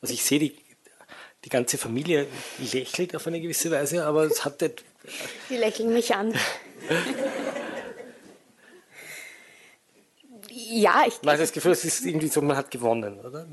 Also 0.00 0.14
ich 0.14 0.24
sehe, 0.24 0.38
die, 0.38 0.56
die 1.44 1.50
ganze 1.50 1.76
Familie 1.76 2.26
lächelt 2.72 3.14
auf 3.14 3.26
eine 3.26 3.42
gewisse 3.42 3.70
Weise, 3.70 4.06
aber 4.06 4.24
es 4.24 4.42
hat... 4.46 4.62
Die 5.50 5.56
lächeln 5.56 5.92
mich 5.92 6.14
an. 6.14 6.32
ja, 10.48 11.04
ich. 11.06 11.20
Man 11.22 11.34
hat 11.34 11.40
das 11.40 11.52
Gefühl, 11.52 11.72
es 11.72 11.84
ist 11.84 12.06
irgendwie 12.06 12.28
so, 12.28 12.40
man 12.40 12.56
hat 12.56 12.70
gewonnen, 12.70 13.20
oder? 13.20 13.46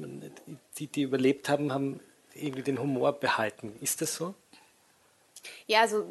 Die, 0.78 0.88
die 0.88 1.02
überlebt 1.02 1.50
haben, 1.50 1.74
haben 1.74 2.00
irgendwie 2.34 2.64
den 2.64 2.80
Humor 2.80 3.20
behalten. 3.20 3.76
Ist 3.82 4.02
das 4.02 4.16
so? 4.16 4.34
Ja, 5.68 5.82
also 5.82 6.06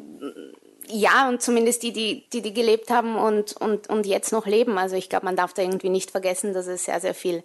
ja, 0.87 1.27
und 1.29 1.41
zumindest 1.41 1.83
die, 1.83 1.91
die, 1.91 2.29
die, 2.31 2.41
die 2.41 2.53
gelebt 2.53 2.89
haben 2.89 3.15
und, 3.15 3.53
und, 3.57 3.89
und 3.89 4.05
jetzt 4.05 4.31
noch 4.31 4.45
leben. 4.45 4.77
Also 4.77 4.95
ich 4.95 5.09
glaube, 5.09 5.25
man 5.25 5.35
darf 5.35 5.53
da 5.53 5.61
irgendwie 5.61 5.89
nicht 5.89 6.11
vergessen, 6.11 6.53
dass 6.53 6.67
es 6.67 6.85
sehr, 6.85 6.99
sehr 6.99 7.13
viel, 7.13 7.43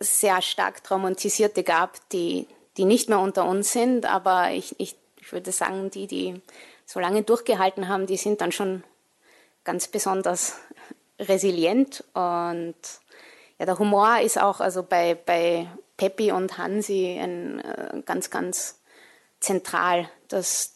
sehr 0.00 0.40
stark 0.40 0.82
traumatisierte 0.82 1.62
gab, 1.62 1.98
die, 2.10 2.46
die 2.76 2.84
nicht 2.84 3.08
mehr 3.08 3.20
unter 3.20 3.44
uns 3.44 3.72
sind. 3.72 4.06
Aber 4.06 4.50
ich, 4.52 4.74
ich, 4.78 4.96
ich 5.20 5.32
würde 5.32 5.52
sagen, 5.52 5.90
die, 5.90 6.06
die 6.06 6.40
so 6.86 7.00
lange 7.00 7.22
durchgehalten 7.22 7.88
haben, 7.88 8.06
die 8.06 8.16
sind 8.16 8.40
dann 8.40 8.52
schon 8.52 8.82
ganz 9.64 9.88
besonders 9.88 10.56
resilient 11.18 12.04
und 12.14 12.74
ja, 13.58 13.66
der 13.66 13.78
Humor 13.78 14.18
ist 14.20 14.40
auch 14.40 14.60
also 14.60 14.82
bei, 14.82 15.14
bei 15.14 15.68
Peppi 15.96 16.32
und 16.32 16.58
Hansi 16.58 17.18
ein, 17.20 17.60
äh, 17.60 18.02
ganz, 18.04 18.30
ganz 18.30 18.80
zentral. 19.38 20.08
Das, 20.32 20.74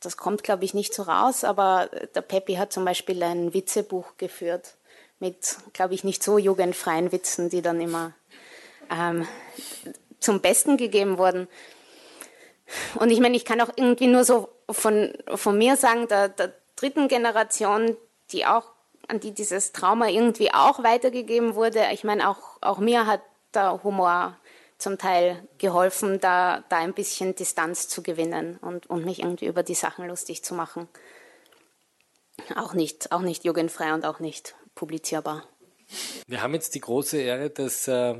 das 0.00 0.16
kommt, 0.16 0.42
glaube 0.42 0.64
ich, 0.64 0.74
nicht 0.74 0.94
so 0.94 1.02
raus, 1.02 1.44
aber 1.44 1.90
der 2.14 2.22
Peppi 2.22 2.54
hat 2.54 2.72
zum 2.72 2.84
Beispiel 2.84 3.22
ein 3.22 3.54
Witzebuch 3.54 4.16
geführt 4.16 4.76
mit, 5.20 5.56
glaube 5.72 5.94
ich, 5.94 6.04
nicht 6.04 6.22
so 6.22 6.38
jugendfreien 6.38 7.12
Witzen, 7.12 7.48
die 7.48 7.62
dann 7.62 7.80
immer 7.80 8.12
ähm, 8.90 9.26
zum 10.20 10.40
Besten 10.40 10.76
gegeben 10.76 11.18
wurden. 11.18 11.48
Und 12.96 13.10
ich 13.10 13.20
meine, 13.20 13.36
ich 13.36 13.44
kann 13.44 13.60
auch 13.60 13.70
irgendwie 13.76 14.06
nur 14.06 14.24
so 14.24 14.48
von, 14.70 15.12
von 15.34 15.56
mir 15.56 15.76
sagen, 15.76 16.08
der, 16.08 16.28
der 16.28 16.52
dritten 16.76 17.08
Generation, 17.08 17.96
die 18.32 18.46
auch 18.46 18.64
an 19.08 19.20
die 19.20 19.32
dieses 19.32 19.72
Trauma 19.72 20.08
irgendwie 20.08 20.52
auch 20.52 20.82
weitergegeben 20.82 21.54
wurde. 21.54 21.86
Ich 21.92 22.04
meine, 22.04 22.28
auch, 22.28 22.58
auch 22.62 22.78
mir 22.78 23.06
hat 23.06 23.20
der 23.52 23.82
Humor 23.84 24.36
zum 24.78 24.98
Teil 24.98 25.48
geholfen, 25.58 26.20
da, 26.20 26.64
da 26.68 26.78
ein 26.78 26.94
bisschen 26.94 27.34
Distanz 27.34 27.88
zu 27.88 28.02
gewinnen 28.02 28.58
und, 28.58 28.86
und 28.86 29.04
mich 29.04 29.20
irgendwie 29.20 29.46
über 29.46 29.62
die 29.62 29.74
Sachen 29.74 30.06
lustig 30.08 30.44
zu 30.44 30.54
machen. 30.54 30.88
Auch 32.56 32.74
nicht, 32.74 33.12
auch 33.12 33.20
nicht 33.20 33.44
jugendfrei 33.44 33.94
und 33.94 34.04
auch 34.04 34.18
nicht 34.18 34.56
publizierbar. 34.74 35.48
Wir 36.26 36.42
haben 36.42 36.54
jetzt 36.54 36.74
die 36.74 36.80
große 36.80 37.18
Ehre, 37.18 37.50
dass 37.50 37.86
äh, 37.88 38.16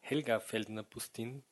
Helga 0.00 0.40
Feldner-Bustin 0.40 1.42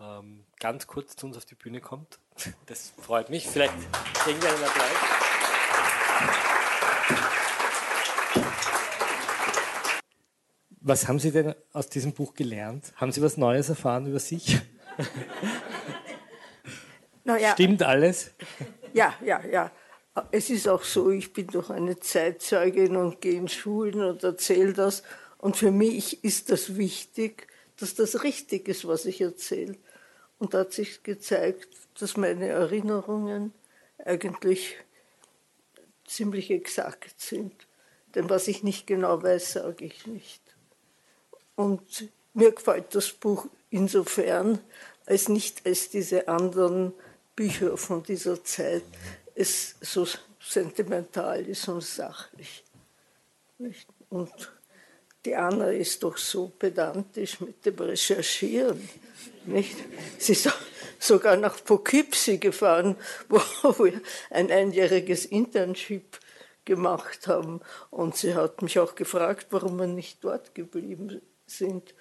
ähm, 0.00 0.46
ganz 0.58 0.86
kurz 0.86 1.16
zu 1.16 1.26
uns 1.26 1.36
auf 1.36 1.44
die 1.44 1.54
Bühne 1.54 1.80
kommt. 1.80 2.18
Das 2.66 2.92
freut 3.02 3.28
mich. 3.28 3.46
Vielleicht 3.46 3.74
kriegen 4.14 4.40
wir 4.42 4.48
einen 4.48 4.64
Applaus. 4.64 5.41
Was 10.84 11.06
haben 11.06 11.20
Sie 11.20 11.30
denn 11.30 11.54
aus 11.72 11.88
diesem 11.88 12.12
Buch 12.12 12.34
gelernt? 12.34 12.92
Haben 12.96 13.12
Sie 13.12 13.22
was 13.22 13.36
Neues 13.36 13.68
erfahren 13.68 14.06
über 14.06 14.18
sich? 14.18 14.60
Naja, 17.24 17.52
Stimmt 17.52 17.84
alles? 17.84 18.32
Ja, 18.92 19.14
ja, 19.24 19.40
ja. 19.46 19.70
Es 20.32 20.50
ist 20.50 20.68
auch 20.68 20.82
so, 20.82 21.10
ich 21.10 21.32
bin 21.32 21.46
doch 21.46 21.70
eine 21.70 22.00
Zeitzeugin 22.00 22.96
und 22.96 23.20
gehe 23.20 23.38
in 23.38 23.46
Schulen 23.46 24.02
und 24.02 24.24
erzähle 24.24 24.72
das. 24.72 25.04
Und 25.38 25.56
für 25.56 25.70
mich 25.70 26.24
ist 26.24 26.50
das 26.50 26.76
wichtig, 26.76 27.46
dass 27.76 27.94
das 27.94 28.24
richtig 28.24 28.68
ist, 28.68 28.86
was 28.86 29.06
ich 29.06 29.20
erzähle. 29.20 29.76
Und 30.38 30.52
da 30.52 30.60
hat 30.60 30.72
sich 30.72 31.04
gezeigt, 31.04 31.68
dass 31.98 32.16
meine 32.16 32.48
Erinnerungen 32.48 33.52
eigentlich 34.04 34.76
ziemlich 36.04 36.50
exakt 36.50 37.20
sind. 37.20 37.54
Denn 38.14 38.28
was 38.28 38.48
ich 38.48 38.62
nicht 38.62 38.86
genau 38.86 39.22
weiß, 39.22 39.52
sage 39.52 39.84
ich 39.84 40.06
nicht. 40.06 40.41
Und 41.54 42.08
mir 42.34 42.52
gefällt 42.52 42.94
das 42.94 43.10
Buch 43.12 43.46
insofern, 43.70 44.58
als 45.06 45.28
nicht 45.28 45.66
als 45.66 45.90
diese 45.90 46.28
anderen 46.28 46.92
Bücher 47.34 47.76
von 47.76 48.02
dieser 48.02 48.42
Zeit 48.44 48.84
es 49.34 49.74
so 49.80 50.06
sentimental 50.40 51.46
ist 51.46 51.68
und 51.68 51.82
sachlich. 51.82 52.64
Und 54.10 54.52
die 55.24 55.34
Anna 55.34 55.70
ist 55.70 56.02
doch 56.02 56.16
so 56.16 56.48
pedantisch 56.48 57.40
mit 57.40 57.64
dem 57.64 57.76
Recherchieren. 57.76 58.88
Nicht? 59.46 59.76
Sie 60.18 60.32
ist 60.32 60.50
sogar 60.98 61.36
nach 61.36 61.62
Poughkeepsie 61.62 62.38
gefahren, 62.38 62.96
wo 63.28 63.38
wir 63.84 64.00
ein 64.30 64.50
einjähriges 64.50 65.26
Internship 65.26 66.18
gemacht 66.64 67.26
haben. 67.28 67.60
Und 67.90 68.16
sie 68.16 68.34
hat 68.34 68.62
mich 68.62 68.78
auch 68.78 68.94
gefragt, 68.94 69.48
warum 69.50 69.78
wir 69.78 69.86
nicht 69.86 70.22
dort 70.22 70.54
geblieben 70.54 71.22
sind. 71.52 71.94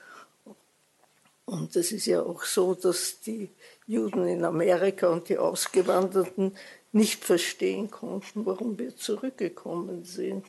Und 1.45 1.75
es 1.75 1.91
ist 1.91 2.05
ja 2.05 2.21
auch 2.21 2.43
so, 2.43 2.73
dass 2.75 3.19
die 3.19 3.49
Juden 3.85 4.27
in 4.27 4.45
Amerika 4.45 5.09
und 5.09 5.27
die 5.29 5.37
Ausgewanderten 5.37 6.55
nicht 6.91 7.23
verstehen 7.23 7.91
konnten, 7.91 8.45
warum 8.45 8.77
wir 8.77 8.95
zurückgekommen 8.95 10.03
sind. 10.05 10.45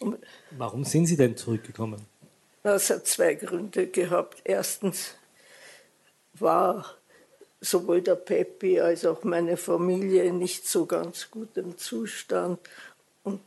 Und 0.00 0.18
warum 0.50 0.84
sind 0.84 1.06
Sie 1.06 1.16
denn 1.16 1.36
zurückgekommen? 1.36 2.04
Das 2.62 2.90
hat 2.90 3.06
zwei 3.06 3.34
Gründe 3.34 3.86
gehabt. 3.86 4.40
Erstens 4.44 5.14
war 6.34 6.96
sowohl 7.60 8.02
der 8.02 8.16
Peppi 8.16 8.80
als 8.80 9.04
auch 9.04 9.24
meine 9.24 9.56
Familie 9.56 10.32
nicht 10.32 10.68
so 10.68 10.86
ganz 10.86 11.30
gut 11.30 11.56
im 11.56 11.78
Zustand 11.78 12.58
und 13.22 13.40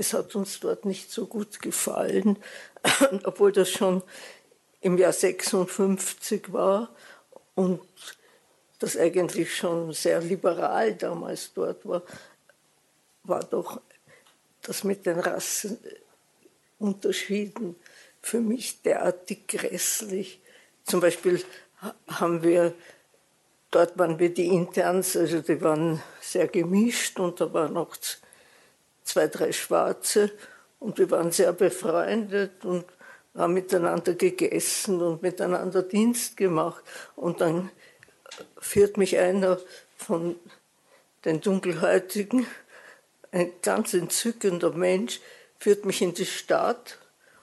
es 0.00 0.12
hat 0.14 0.34
uns 0.34 0.58
dort 0.60 0.86
nicht 0.86 1.12
so 1.12 1.26
gut 1.26 1.60
gefallen, 1.60 2.38
obwohl 3.24 3.52
das 3.52 3.70
schon 3.70 4.02
im 4.80 4.96
Jahr 4.96 5.12
56 5.12 6.54
war 6.54 6.88
und 7.54 7.82
das 8.78 8.96
eigentlich 8.96 9.54
schon 9.54 9.92
sehr 9.92 10.22
liberal 10.22 10.94
damals 10.94 11.52
dort 11.52 11.86
war, 11.86 12.02
war 13.24 13.44
doch 13.44 13.82
das 14.62 14.84
mit 14.84 15.04
den 15.04 15.20
Rassenunterschieden 15.20 17.76
für 18.22 18.40
mich 18.40 18.80
derartig 18.80 19.48
grässlich. 19.48 20.40
Zum 20.84 21.00
Beispiel 21.00 21.44
haben 22.08 22.42
wir, 22.42 22.72
dort 23.70 23.98
waren 23.98 24.18
wir 24.18 24.32
die 24.32 24.46
Interns, 24.46 25.14
also 25.14 25.42
die 25.42 25.60
waren 25.60 26.02
sehr 26.22 26.48
gemischt 26.48 27.20
und 27.20 27.38
da 27.38 27.52
waren 27.52 27.74
noch 27.74 27.98
zwei, 29.10 29.28
drei 29.28 29.52
Schwarze 29.52 30.30
und 30.78 30.98
wir 30.98 31.10
waren 31.10 31.30
sehr 31.32 31.52
befreundet 31.52 32.64
und 32.64 32.84
haben 33.34 33.54
miteinander 33.54 34.14
gegessen 34.14 35.00
und 35.00 35.22
miteinander 35.22 35.82
Dienst 35.82 36.36
gemacht. 36.36 36.82
Und 37.16 37.40
dann 37.40 37.70
führt 38.58 38.96
mich 38.96 39.18
einer 39.18 39.58
von 39.96 40.36
den 41.24 41.40
Dunkelhäutigen, 41.40 42.46
ein 43.32 43.52
ganz 43.62 43.94
entzückender 43.94 44.72
Mensch, 44.72 45.20
führt 45.58 45.84
mich 45.84 46.02
in 46.02 46.14
die 46.14 46.26
Stadt 46.26 46.98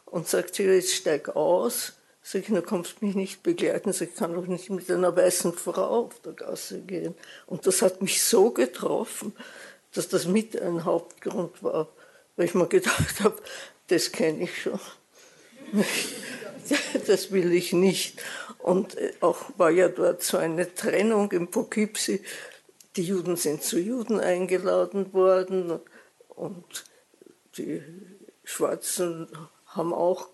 und 0.06 0.28
sagt, 0.28 0.58
jetzt 0.58 0.94
steig 0.94 1.36
aus. 1.36 1.94
Sag 2.24 2.42
ich, 2.42 2.48
du 2.48 2.62
kommst 2.62 3.02
mich 3.02 3.16
nicht 3.16 3.42
begleiten. 3.42 3.92
Ich, 3.92 4.16
kann 4.16 4.34
doch 4.34 4.48
nicht 4.48 4.70
mit 4.70 4.92
einer 4.92 5.16
weißen 5.16 5.54
Frau 5.54 6.08
auf 6.08 6.20
der 6.20 6.34
Gasse 6.34 6.82
gehen. 6.82 7.16
Und 7.46 7.66
das 7.66 7.82
hat 7.82 8.02
mich 8.02 8.22
so 8.22 8.52
getroffen, 8.52 9.34
dass 9.94 10.08
das 10.10 10.26
mit 10.26 10.60
ein 10.62 10.86
Hauptgrund 10.86 11.64
war, 11.64 11.88
weil 12.36 12.46
ich 12.46 12.54
mir 12.54 12.68
gedacht 12.68 13.22
habe, 13.22 13.42
das 13.88 14.12
kenne 14.12 14.44
ich 14.44 14.62
schon. 14.62 14.80
Das 17.08 17.32
will 17.32 17.54
ich 17.54 17.72
nicht. 17.72 18.22
Und 18.60 18.98
auch 19.22 19.38
war 19.56 19.70
ja 19.70 19.88
dort 19.88 20.22
so 20.22 20.36
eine 20.36 20.76
Trennung 20.76 21.32
in 21.32 21.50
Poughkeepsie. 21.50 22.22
Die 22.98 23.04
Juden 23.04 23.38
sind 23.38 23.64
zu 23.64 23.80
Juden 23.80 24.20
eingeladen 24.20 25.14
worden 25.14 25.80
und 26.28 26.84
die 27.58 27.82
Schwarzen 28.44 29.30
haben 29.68 29.94
auch 29.94 30.28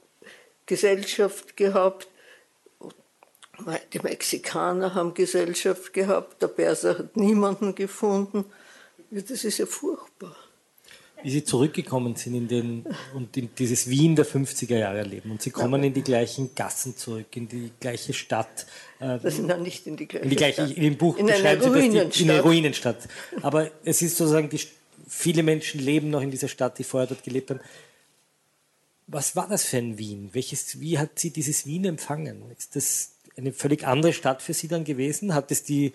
Gesellschaft 0.66 1.58
gehabt. 1.58 2.08
Die 3.94 4.00
Mexikaner 4.00 4.96
haben 4.96 5.14
Gesellschaft 5.14 5.94
gehabt, 5.94 6.42
der 6.42 6.48
Perser 6.48 6.98
hat 6.98 7.18
niemanden 7.18 7.76
gefunden. 7.76 8.46
Das 9.14 9.44
ist 9.44 9.58
ja 9.58 9.66
furchtbar. 9.66 10.36
Wie 11.22 11.30
Sie 11.30 11.44
zurückgekommen 11.44 12.16
sind 12.16 12.36
in 12.36 12.48
den, 12.48 12.86
und 13.14 13.38
in 13.38 13.50
dieses 13.58 13.90
Wien 13.90 14.16
der 14.16 14.26
50er 14.26 14.78
Jahre 14.78 14.98
erleben 14.98 15.32
und 15.32 15.42
Sie 15.42 15.52
kommen 15.52 15.82
ja. 15.82 15.88
in 15.88 15.94
die 15.94 16.02
gleichen 16.02 16.54
Gassen 16.54 16.98
zurück, 16.98 17.28
in 17.36 17.48
die 17.48 17.72
gleiche 17.80 18.12
Stadt. 18.14 18.66
Äh, 19.00 19.20
das 19.20 19.38
sind 19.38 19.48
dann 19.48 19.64
nicht 19.64 19.88
in 19.88 19.96
die 19.96 20.08
gleiche, 20.08 20.24
in 20.26 20.30
die 20.30 20.36
gleiche 20.36 20.66
Stadt. 20.66 20.78
In 20.78 20.84
dem 20.84 20.98
Buch 20.98 21.18
in 21.18 21.28
beschreiben 21.28 21.62
Sie 21.62 21.98
das 21.98 22.10
die, 22.10 22.24
in 22.24 22.32
eine 22.32 22.42
Ruinenstadt. 22.42 23.08
Aber 23.42 23.72
es 23.86 24.02
ist 24.02 24.18
sozusagen, 24.18 24.50
die, 24.50 24.60
viele 25.08 25.44
Menschen 25.44 25.80
leben 25.80 26.10
noch 26.10 26.22
in 26.22 26.32
dieser 26.32 26.50
Stadt, 26.50 26.78
die 26.78 26.84
vorher 26.84 27.08
dort 27.08 27.24
gelebt 27.24 27.52
haben. 27.52 27.62
Was 29.08 29.36
war 29.36 29.48
das 29.48 29.64
für 29.66 29.78
ein 29.78 29.98
Wien? 29.98 30.30
Welches, 30.34 30.82
wie 30.82 30.98
hat 30.98 31.20
sie 31.20 31.30
dieses 31.30 31.66
Wien 31.66 31.86
empfangen? 31.86 32.42
Ist 32.58 32.76
das 32.76 33.14
eine 33.38 33.54
völlig 33.54 33.86
andere 33.88 34.12
Stadt 34.12 34.42
für 34.42 34.54
Sie 34.54 34.68
dann 34.68 34.84
gewesen? 34.84 35.34
Hat 35.34 35.52
es 35.52 35.64
die 35.64 35.94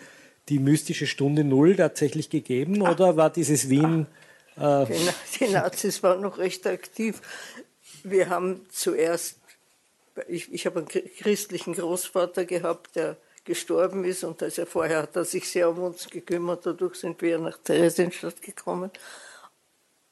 die 0.48 0.58
mystische 0.58 1.06
Stunde 1.06 1.44
Null 1.44 1.76
tatsächlich 1.76 2.30
gegeben 2.30 2.84
ah. 2.84 2.92
oder 2.92 3.16
war 3.16 3.30
dieses 3.30 3.68
Wien. 3.68 4.06
Äh 4.56 4.86
die, 4.86 5.08
die 5.38 5.52
Nazis 5.52 6.02
waren 6.02 6.20
noch 6.20 6.38
recht 6.38 6.66
aktiv. 6.66 7.20
Wir 8.02 8.28
haben 8.28 8.66
zuerst, 8.70 9.38
ich, 10.28 10.52
ich 10.52 10.66
habe 10.66 10.80
einen 10.80 10.88
christlichen 10.88 11.74
Großvater 11.74 12.44
gehabt, 12.44 12.96
der 12.96 13.16
gestorben 13.44 14.04
ist 14.04 14.24
und 14.24 14.42
also 14.42 14.66
vorher 14.66 15.02
hat 15.02 15.16
er 15.16 15.24
sich 15.24 15.48
sehr 15.48 15.70
um 15.70 15.78
uns 15.78 16.08
gekümmert. 16.10 16.66
Dadurch 16.66 16.96
sind 16.96 17.20
wir 17.22 17.38
nach 17.38 17.56
Theresienstadt 17.58 18.42
gekommen. 18.42 18.90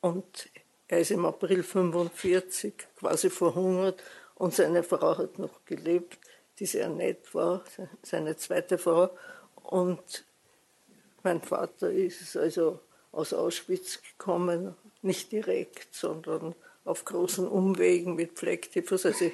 Und 0.00 0.48
er 0.88 1.00
ist 1.00 1.10
im 1.10 1.24
April 1.26 1.62
45 1.62 2.74
quasi 2.98 3.28
verhungert 3.28 4.02
und 4.36 4.54
seine 4.54 4.82
Frau 4.82 5.18
hat 5.18 5.38
noch 5.38 5.64
gelebt, 5.64 6.18
die 6.58 6.66
sehr 6.66 6.88
nett 6.88 7.34
war, 7.34 7.62
seine 8.02 8.36
zweite 8.36 8.78
Frau. 8.78 9.10
Und 9.66 10.24
mein 11.22 11.42
Vater 11.42 11.90
ist 11.90 12.36
also 12.36 12.78
aus 13.10 13.32
Auschwitz 13.32 14.00
gekommen, 14.00 14.76
nicht 15.02 15.32
direkt, 15.32 15.92
sondern 15.94 16.54
auf 16.84 17.04
großen 17.04 17.48
Umwegen 17.48 18.14
mit 18.14 18.32
Pflegtyphus. 18.32 19.06
Also 19.06 19.30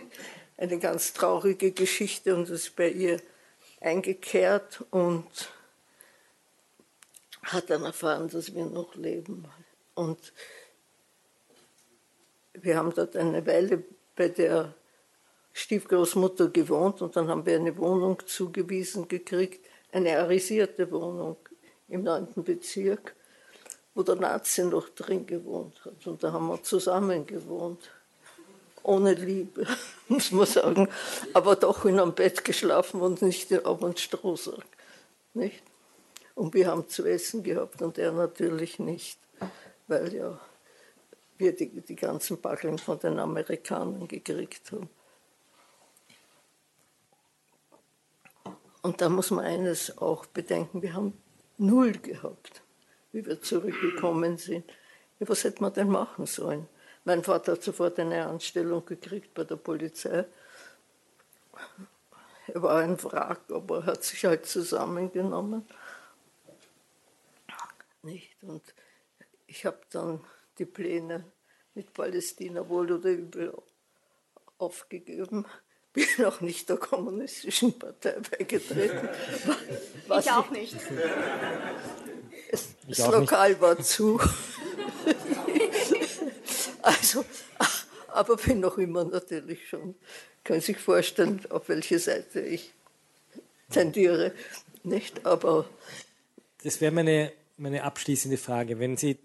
eine 0.56 0.78
ganz 0.78 1.12
traurige 1.12 1.72
Geschichte 1.72 2.34
und 2.34 2.48
ist 2.48 2.76
bei 2.76 2.88
ihr 2.88 3.20
eingekehrt 3.80 4.82
und 4.90 5.26
hat 7.42 7.68
dann 7.68 7.84
erfahren, 7.84 8.28
dass 8.28 8.54
wir 8.54 8.64
noch 8.64 8.94
leben. 8.94 9.44
Und 9.94 10.32
wir 12.54 12.76
haben 12.76 12.94
dort 12.94 13.16
eine 13.16 13.44
Weile 13.46 13.82
bei 14.16 14.28
der 14.28 14.74
Stiefgroßmutter 15.52 16.48
gewohnt 16.48 17.02
und 17.02 17.16
dann 17.16 17.28
haben 17.28 17.44
wir 17.44 17.56
eine 17.56 17.76
Wohnung 17.76 18.22
zugewiesen 18.24 19.08
gekriegt 19.08 19.66
eine 19.92 20.18
arisierte 20.18 20.90
Wohnung 20.90 21.36
im 21.88 22.02
9. 22.02 22.28
Bezirk, 22.36 23.14
wo 23.94 24.02
der 24.02 24.16
Nazi 24.16 24.64
noch 24.64 24.88
drin 24.88 25.26
gewohnt 25.26 25.84
hat. 25.84 26.06
Und 26.06 26.22
da 26.22 26.32
haben 26.32 26.48
wir 26.48 26.62
zusammen 26.62 27.26
gewohnt. 27.26 27.90
Ohne 28.82 29.14
Liebe, 29.14 29.66
muss 30.08 30.32
man 30.32 30.46
sagen. 30.46 30.88
Aber 31.34 31.54
doch 31.54 31.84
in 31.84 32.00
einem 32.00 32.14
Bett 32.14 32.44
geschlafen 32.44 33.00
und 33.00 33.22
nicht 33.22 33.64
auf 33.64 33.82
einem 33.84 33.96
Strohsack. 33.96 34.64
Nicht? 35.34 35.62
Und 36.34 36.54
wir 36.54 36.66
haben 36.66 36.88
zu 36.88 37.04
essen 37.04 37.42
gehabt 37.42 37.82
und 37.82 37.98
er 37.98 38.10
natürlich 38.12 38.78
nicht, 38.78 39.18
weil 39.86 40.14
ja 40.14 40.40
wir 41.36 41.54
die, 41.54 41.68
die 41.68 41.96
ganzen 41.96 42.40
Backeln 42.40 42.78
von 42.78 42.98
den 42.98 43.18
Amerikanern 43.18 44.08
gekriegt 44.08 44.72
haben. 44.72 44.88
Und 48.82 49.00
da 49.00 49.08
muss 49.08 49.30
man 49.30 49.44
eines 49.44 49.96
auch 49.98 50.26
bedenken, 50.26 50.82
wir 50.82 50.92
haben 50.92 51.16
null 51.56 51.92
gehabt, 51.92 52.62
wie 53.12 53.24
wir 53.24 53.40
zurückgekommen 53.40 54.36
sind. 54.36 54.64
Ja, 55.20 55.28
was 55.28 55.44
hätte 55.44 55.62
man 55.62 55.72
denn 55.72 55.88
machen 55.88 56.26
sollen? 56.26 56.68
Mein 57.04 57.22
Vater 57.22 57.52
hat 57.52 57.62
sofort 57.62 57.98
eine 57.98 58.26
Anstellung 58.26 58.84
gekriegt 58.84 59.34
bei 59.34 59.44
der 59.44 59.56
Polizei. 59.56 60.24
Er 62.48 62.62
war 62.62 62.78
ein 62.78 63.00
Wrack, 63.02 63.40
aber 63.50 63.78
er 63.78 63.86
hat 63.86 64.04
sich 64.04 64.24
halt 64.24 64.46
zusammengenommen. 64.46 65.64
Nicht? 68.02 68.42
Und 68.42 68.62
ich 69.46 69.64
habe 69.64 69.80
dann 69.90 70.20
die 70.58 70.64
Pläne 70.64 71.24
mit 71.74 71.92
Palästina 71.94 72.68
wohl 72.68 72.90
oder 72.90 73.10
übel 73.10 73.56
aufgegeben. 74.58 75.46
Bin 75.92 76.06
auch 76.24 76.40
nicht 76.40 76.68
der 76.68 76.76
kommunistischen 76.76 77.78
Partei 77.78 78.16
beigetreten. 78.30 79.08
Was 80.08 80.26
ich 80.26 80.32
auch 80.32 80.50
nicht. 80.50 80.76
Es, 82.50 82.74
das 82.88 82.98
Lokal 83.10 83.50
nicht. 83.50 83.60
war 83.60 83.78
zu. 83.78 84.20
also, 86.82 87.24
aber 88.08 88.36
bin 88.36 88.60
noch 88.60 88.78
immer 88.78 89.04
natürlich 89.04 89.68
schon, 89.68 89.94
kann 90.44 90.60
sich 90.60 90.78
vorstellen, 90.78 91.40
auf 91.50 91.68
welche 91.68 91.98
Seite 91.98 92.40
ich 92.40 92.72
tendiere. 93.70 94.32
Nicht, 94.84 95.24
aber. 95.24 95.68
Das 96.62 96.80
wäre 96.80 96.92
meine, 96.92 97.32
meine 97.56 97.84
abschließende 97.84 98.36
Frage. 98.36 98.78
Wenn 98.78 98.96
Sie 98.96 99.18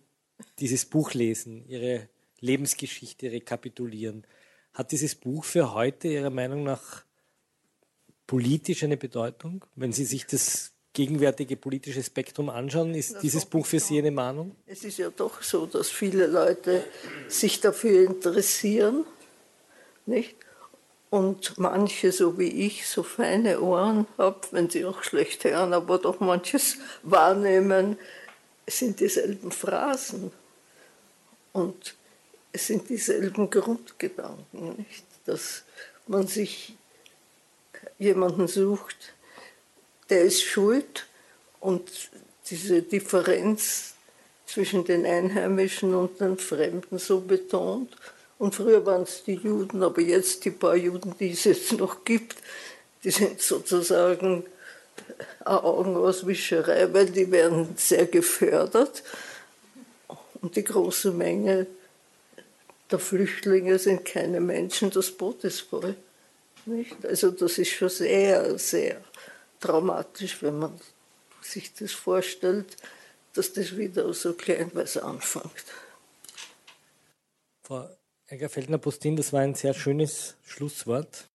dieses 0.59 0.85
Buch 0.85 1.13
lesen, 1.13 1.65
Ihre 1.67 2.07
Lebensgeschichte 2.39 3.31
rekapitulieren, 3.31 4.25
hat 4.77 4.91
dieses 4.91 5.15
Buch 5.15 5.43
für 5.43 5.73
heute 5.73 6.07
Ihrer 6.07 6.29
Meinung 6.29 6.63
nach 6.63 7.01
politisch 8.27 8.83
eine 8.83 8.95
Bedeutung? 8.95 9.65
Wenn 9.75 9.91
Sie 9.91 10.05
sich 10.05 10.27
das 10.27 10.71
gegenwärtige 10.93 11.57
politische 11.57 12.03
Spektrum 12.03 12.49
anschauen, 12.49 12.93
ist 12.93 13.15
das 13.15 13.21
dieses 13.21 13.45
Buch 13.45 13.65
für 13.65 13.79
Sie 13.79 13.97
eine 13.97 14.11
Mahnung? 14.11 14.55
Es 14.67 14.83
ist 14.83 14.99
ja 14.99 15.09
doch 15.09 15.41
so, 15.41 15.65
dass 15.65 15.89
viele 15.89 16.27
Leute 16.27 16.83
sich 17.27 17.59
dafür 17.59 18.05
interessieren, 18.05 19.03
nicht? 20.05 20.35
Und 21.09 21.57
manche, 21.57 22.11
so 22.11 22.37
wie 22.37 22.67
ich, 22.67 22.87
so 22.87 23.01
feine 23.01 23.61
Ohren 23.61 24.05
haben, 24.19 24.41
wenn 24.51 24.69
sie 24.69 24.85
auch 24.85 25.01
schlecht 25.01 25.43
hören, 25.43 25.73
aber 25.73 25.97
doch 25.97 26.19
manches 26.19 26.77
wahrnehmen, 27.01 27.97
sind 28.67 28.99
dieselben 28.99 29.51
Phrasen. 29.51 30.31
Und 31.53 31.96
es 32.57 32.65
sind 32.65 32.89
dieselben 32.89 33.51
Grundgedanken, 33.51 34.77
nicht? 34.77 35.05
dass 35.27 35.61
man 36.07 36.25
sich 36.25 36.75
jemanden 37.99 38.47
sucht, 38.47 39.13
der 40.09 40.23
ist 40.23 40.41
schuld 40.41 41.05
und 41.59 41.83
diese 42.49 42.81
Differenz 42.81 43.93
zwischen 44.47 44.85
den 44.85 45.05
Einheimischen 45.05 45.93
und 45.93 46.19
den 46.19 46.39
Fremden 46.39 46.97
so 46.97 47.19
betont. 47.19 47.95
Und 48.39 48.55
früher 48.55 48.83
waren 48.87 49.03
es 49.03 49.23
die 49.23 49.35
Juden, 49.35 49.83
aber 49.83 50.01
jetzt 50.01 50.43
die 50.43 50.49
paar 50.49 50.75
Juden, 50.75 51.13
die 51.19 51.33
es 51.33 51.43
jetzt 51.43 51.73
noch 51.73 52.05
gibt, 52.05 52.37
die 53.03 53.11
sind 53.11 53.39
sozusagen 53.39 54.45
Augenauswischerei, 55.45 56.91
weil 56.91 57.11
die 57.11 57.29
werden 57.31 57.75
sehr 57.77 58.07
gefördert. 58.07 59.03
Und 60.41 60.55
die 60.55 60.63
große 60.63 61.11
Menge 61.11 61.67
der 62.91 62.99
Flüchtlinge 62.99 63.79
sind 63.79 64.05
keine 64.05 64.39
Menschen, 64.39 64.89
das 64.91 65.11
Boot 65.11 65.43
ist 65.43 65.61
voll. 65.61 65.95
Nicht? 66.65 67.05
Also 67.05 67.31
das 67.31 67.57
ist 67.57 67.71
schon 67.71 67.89
sehr, 67.89 68.57
sehr 68.57 69.01
dramatisch, 69.59 70.41
wenn 70.41 70.59
man 70.59 70.79
sich 71.41 71.73
das 71.73 71.93
vorstellt, 71.93 72.75
dass 73.33 73.53
das 73.53 73.77
wieder 73.77 74.13
so 74.13 74.33
kleinweise 74.33 75.03
anfängt. 75.03 75.65
Frau 77.63 77.89
Egger-Feldner-Postin, 78.27 79.15
das 79.15 79.31
war 79.31 79.41
ein 79.41 79.55
sehr 79.55 79.73
schönes 79.73 80.35
Schlusswort. 80.43 81.29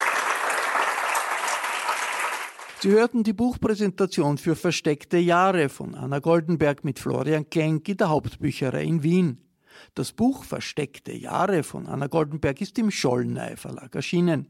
Sie 2.81 2.91
hörten 2.91 3.23
die 3.23 3.33
Buchpräsentation 3.33 4.39
für 4.39 4.57
Versteckte 4.57 5.17
Jahre 5.17 5.69
von 5.69 5.95
Anna 5.95 6.19
Goldenberg 6.19 6.83
mit 6.85 6.99
Florian 6.99 7.49
Klenk 7.49 7.89
in 7.89 7.97
der 7.97 8.09
Hauptbücherei 8.09 8.83
in 8.83 9.03
Wien. 9.03 9.52
Das 9.95 10.13
Buch 10.13 10.45
Versteckte 10.45 11.13
Jahre 11.13 11.63
von 11.63 11.87
Anna 11.87 12.07
Goldenberg 12.07 12.61
ist 12.61 12.79
im 12.79 12.91
Schollnei 12.91 13.57
Verlag 13.57 13.95
erschienen. 13.95 14.47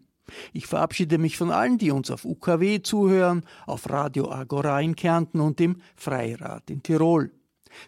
Ich 0.53 0.67
verabschiede 0.67 1.19
mich 1.19 1.37
von 1.37 1.51
allen, 1.51 1.79
die 1.79 1.91
uns 1.91 2.11
auf 2.11 2.25
UKW 2.25 2.83
zuhören, 2.83 3.45
auf 3.67 3.91
Radio 3.91 4.31
Agora 4.31 4.81
in 4.81 4.97
Kärnten 4.97 5.41
und 5.41 5.61
im 5.61 5.77
Freirad 5.97 6.71
in 6.71 6.83
Tirol. 6.83 7.31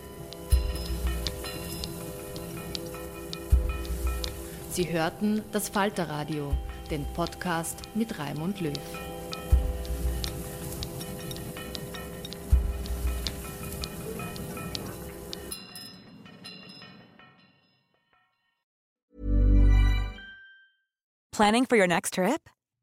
Sie 4.71 4.91
hörten 4.91 5.43
das 5.53 5.69
Falterradio, 5.69 6.55
den 6.91 7.05
Podcast 7.15 7.83
mit 7.95 8.19
Raimund 8.19 8.61
Löw. 8.61 8.73
Planning 21.33 21.67
for 21.67 21.77
your 21.77 21.87
next 21.87 22.15
trip? 22.15 22.49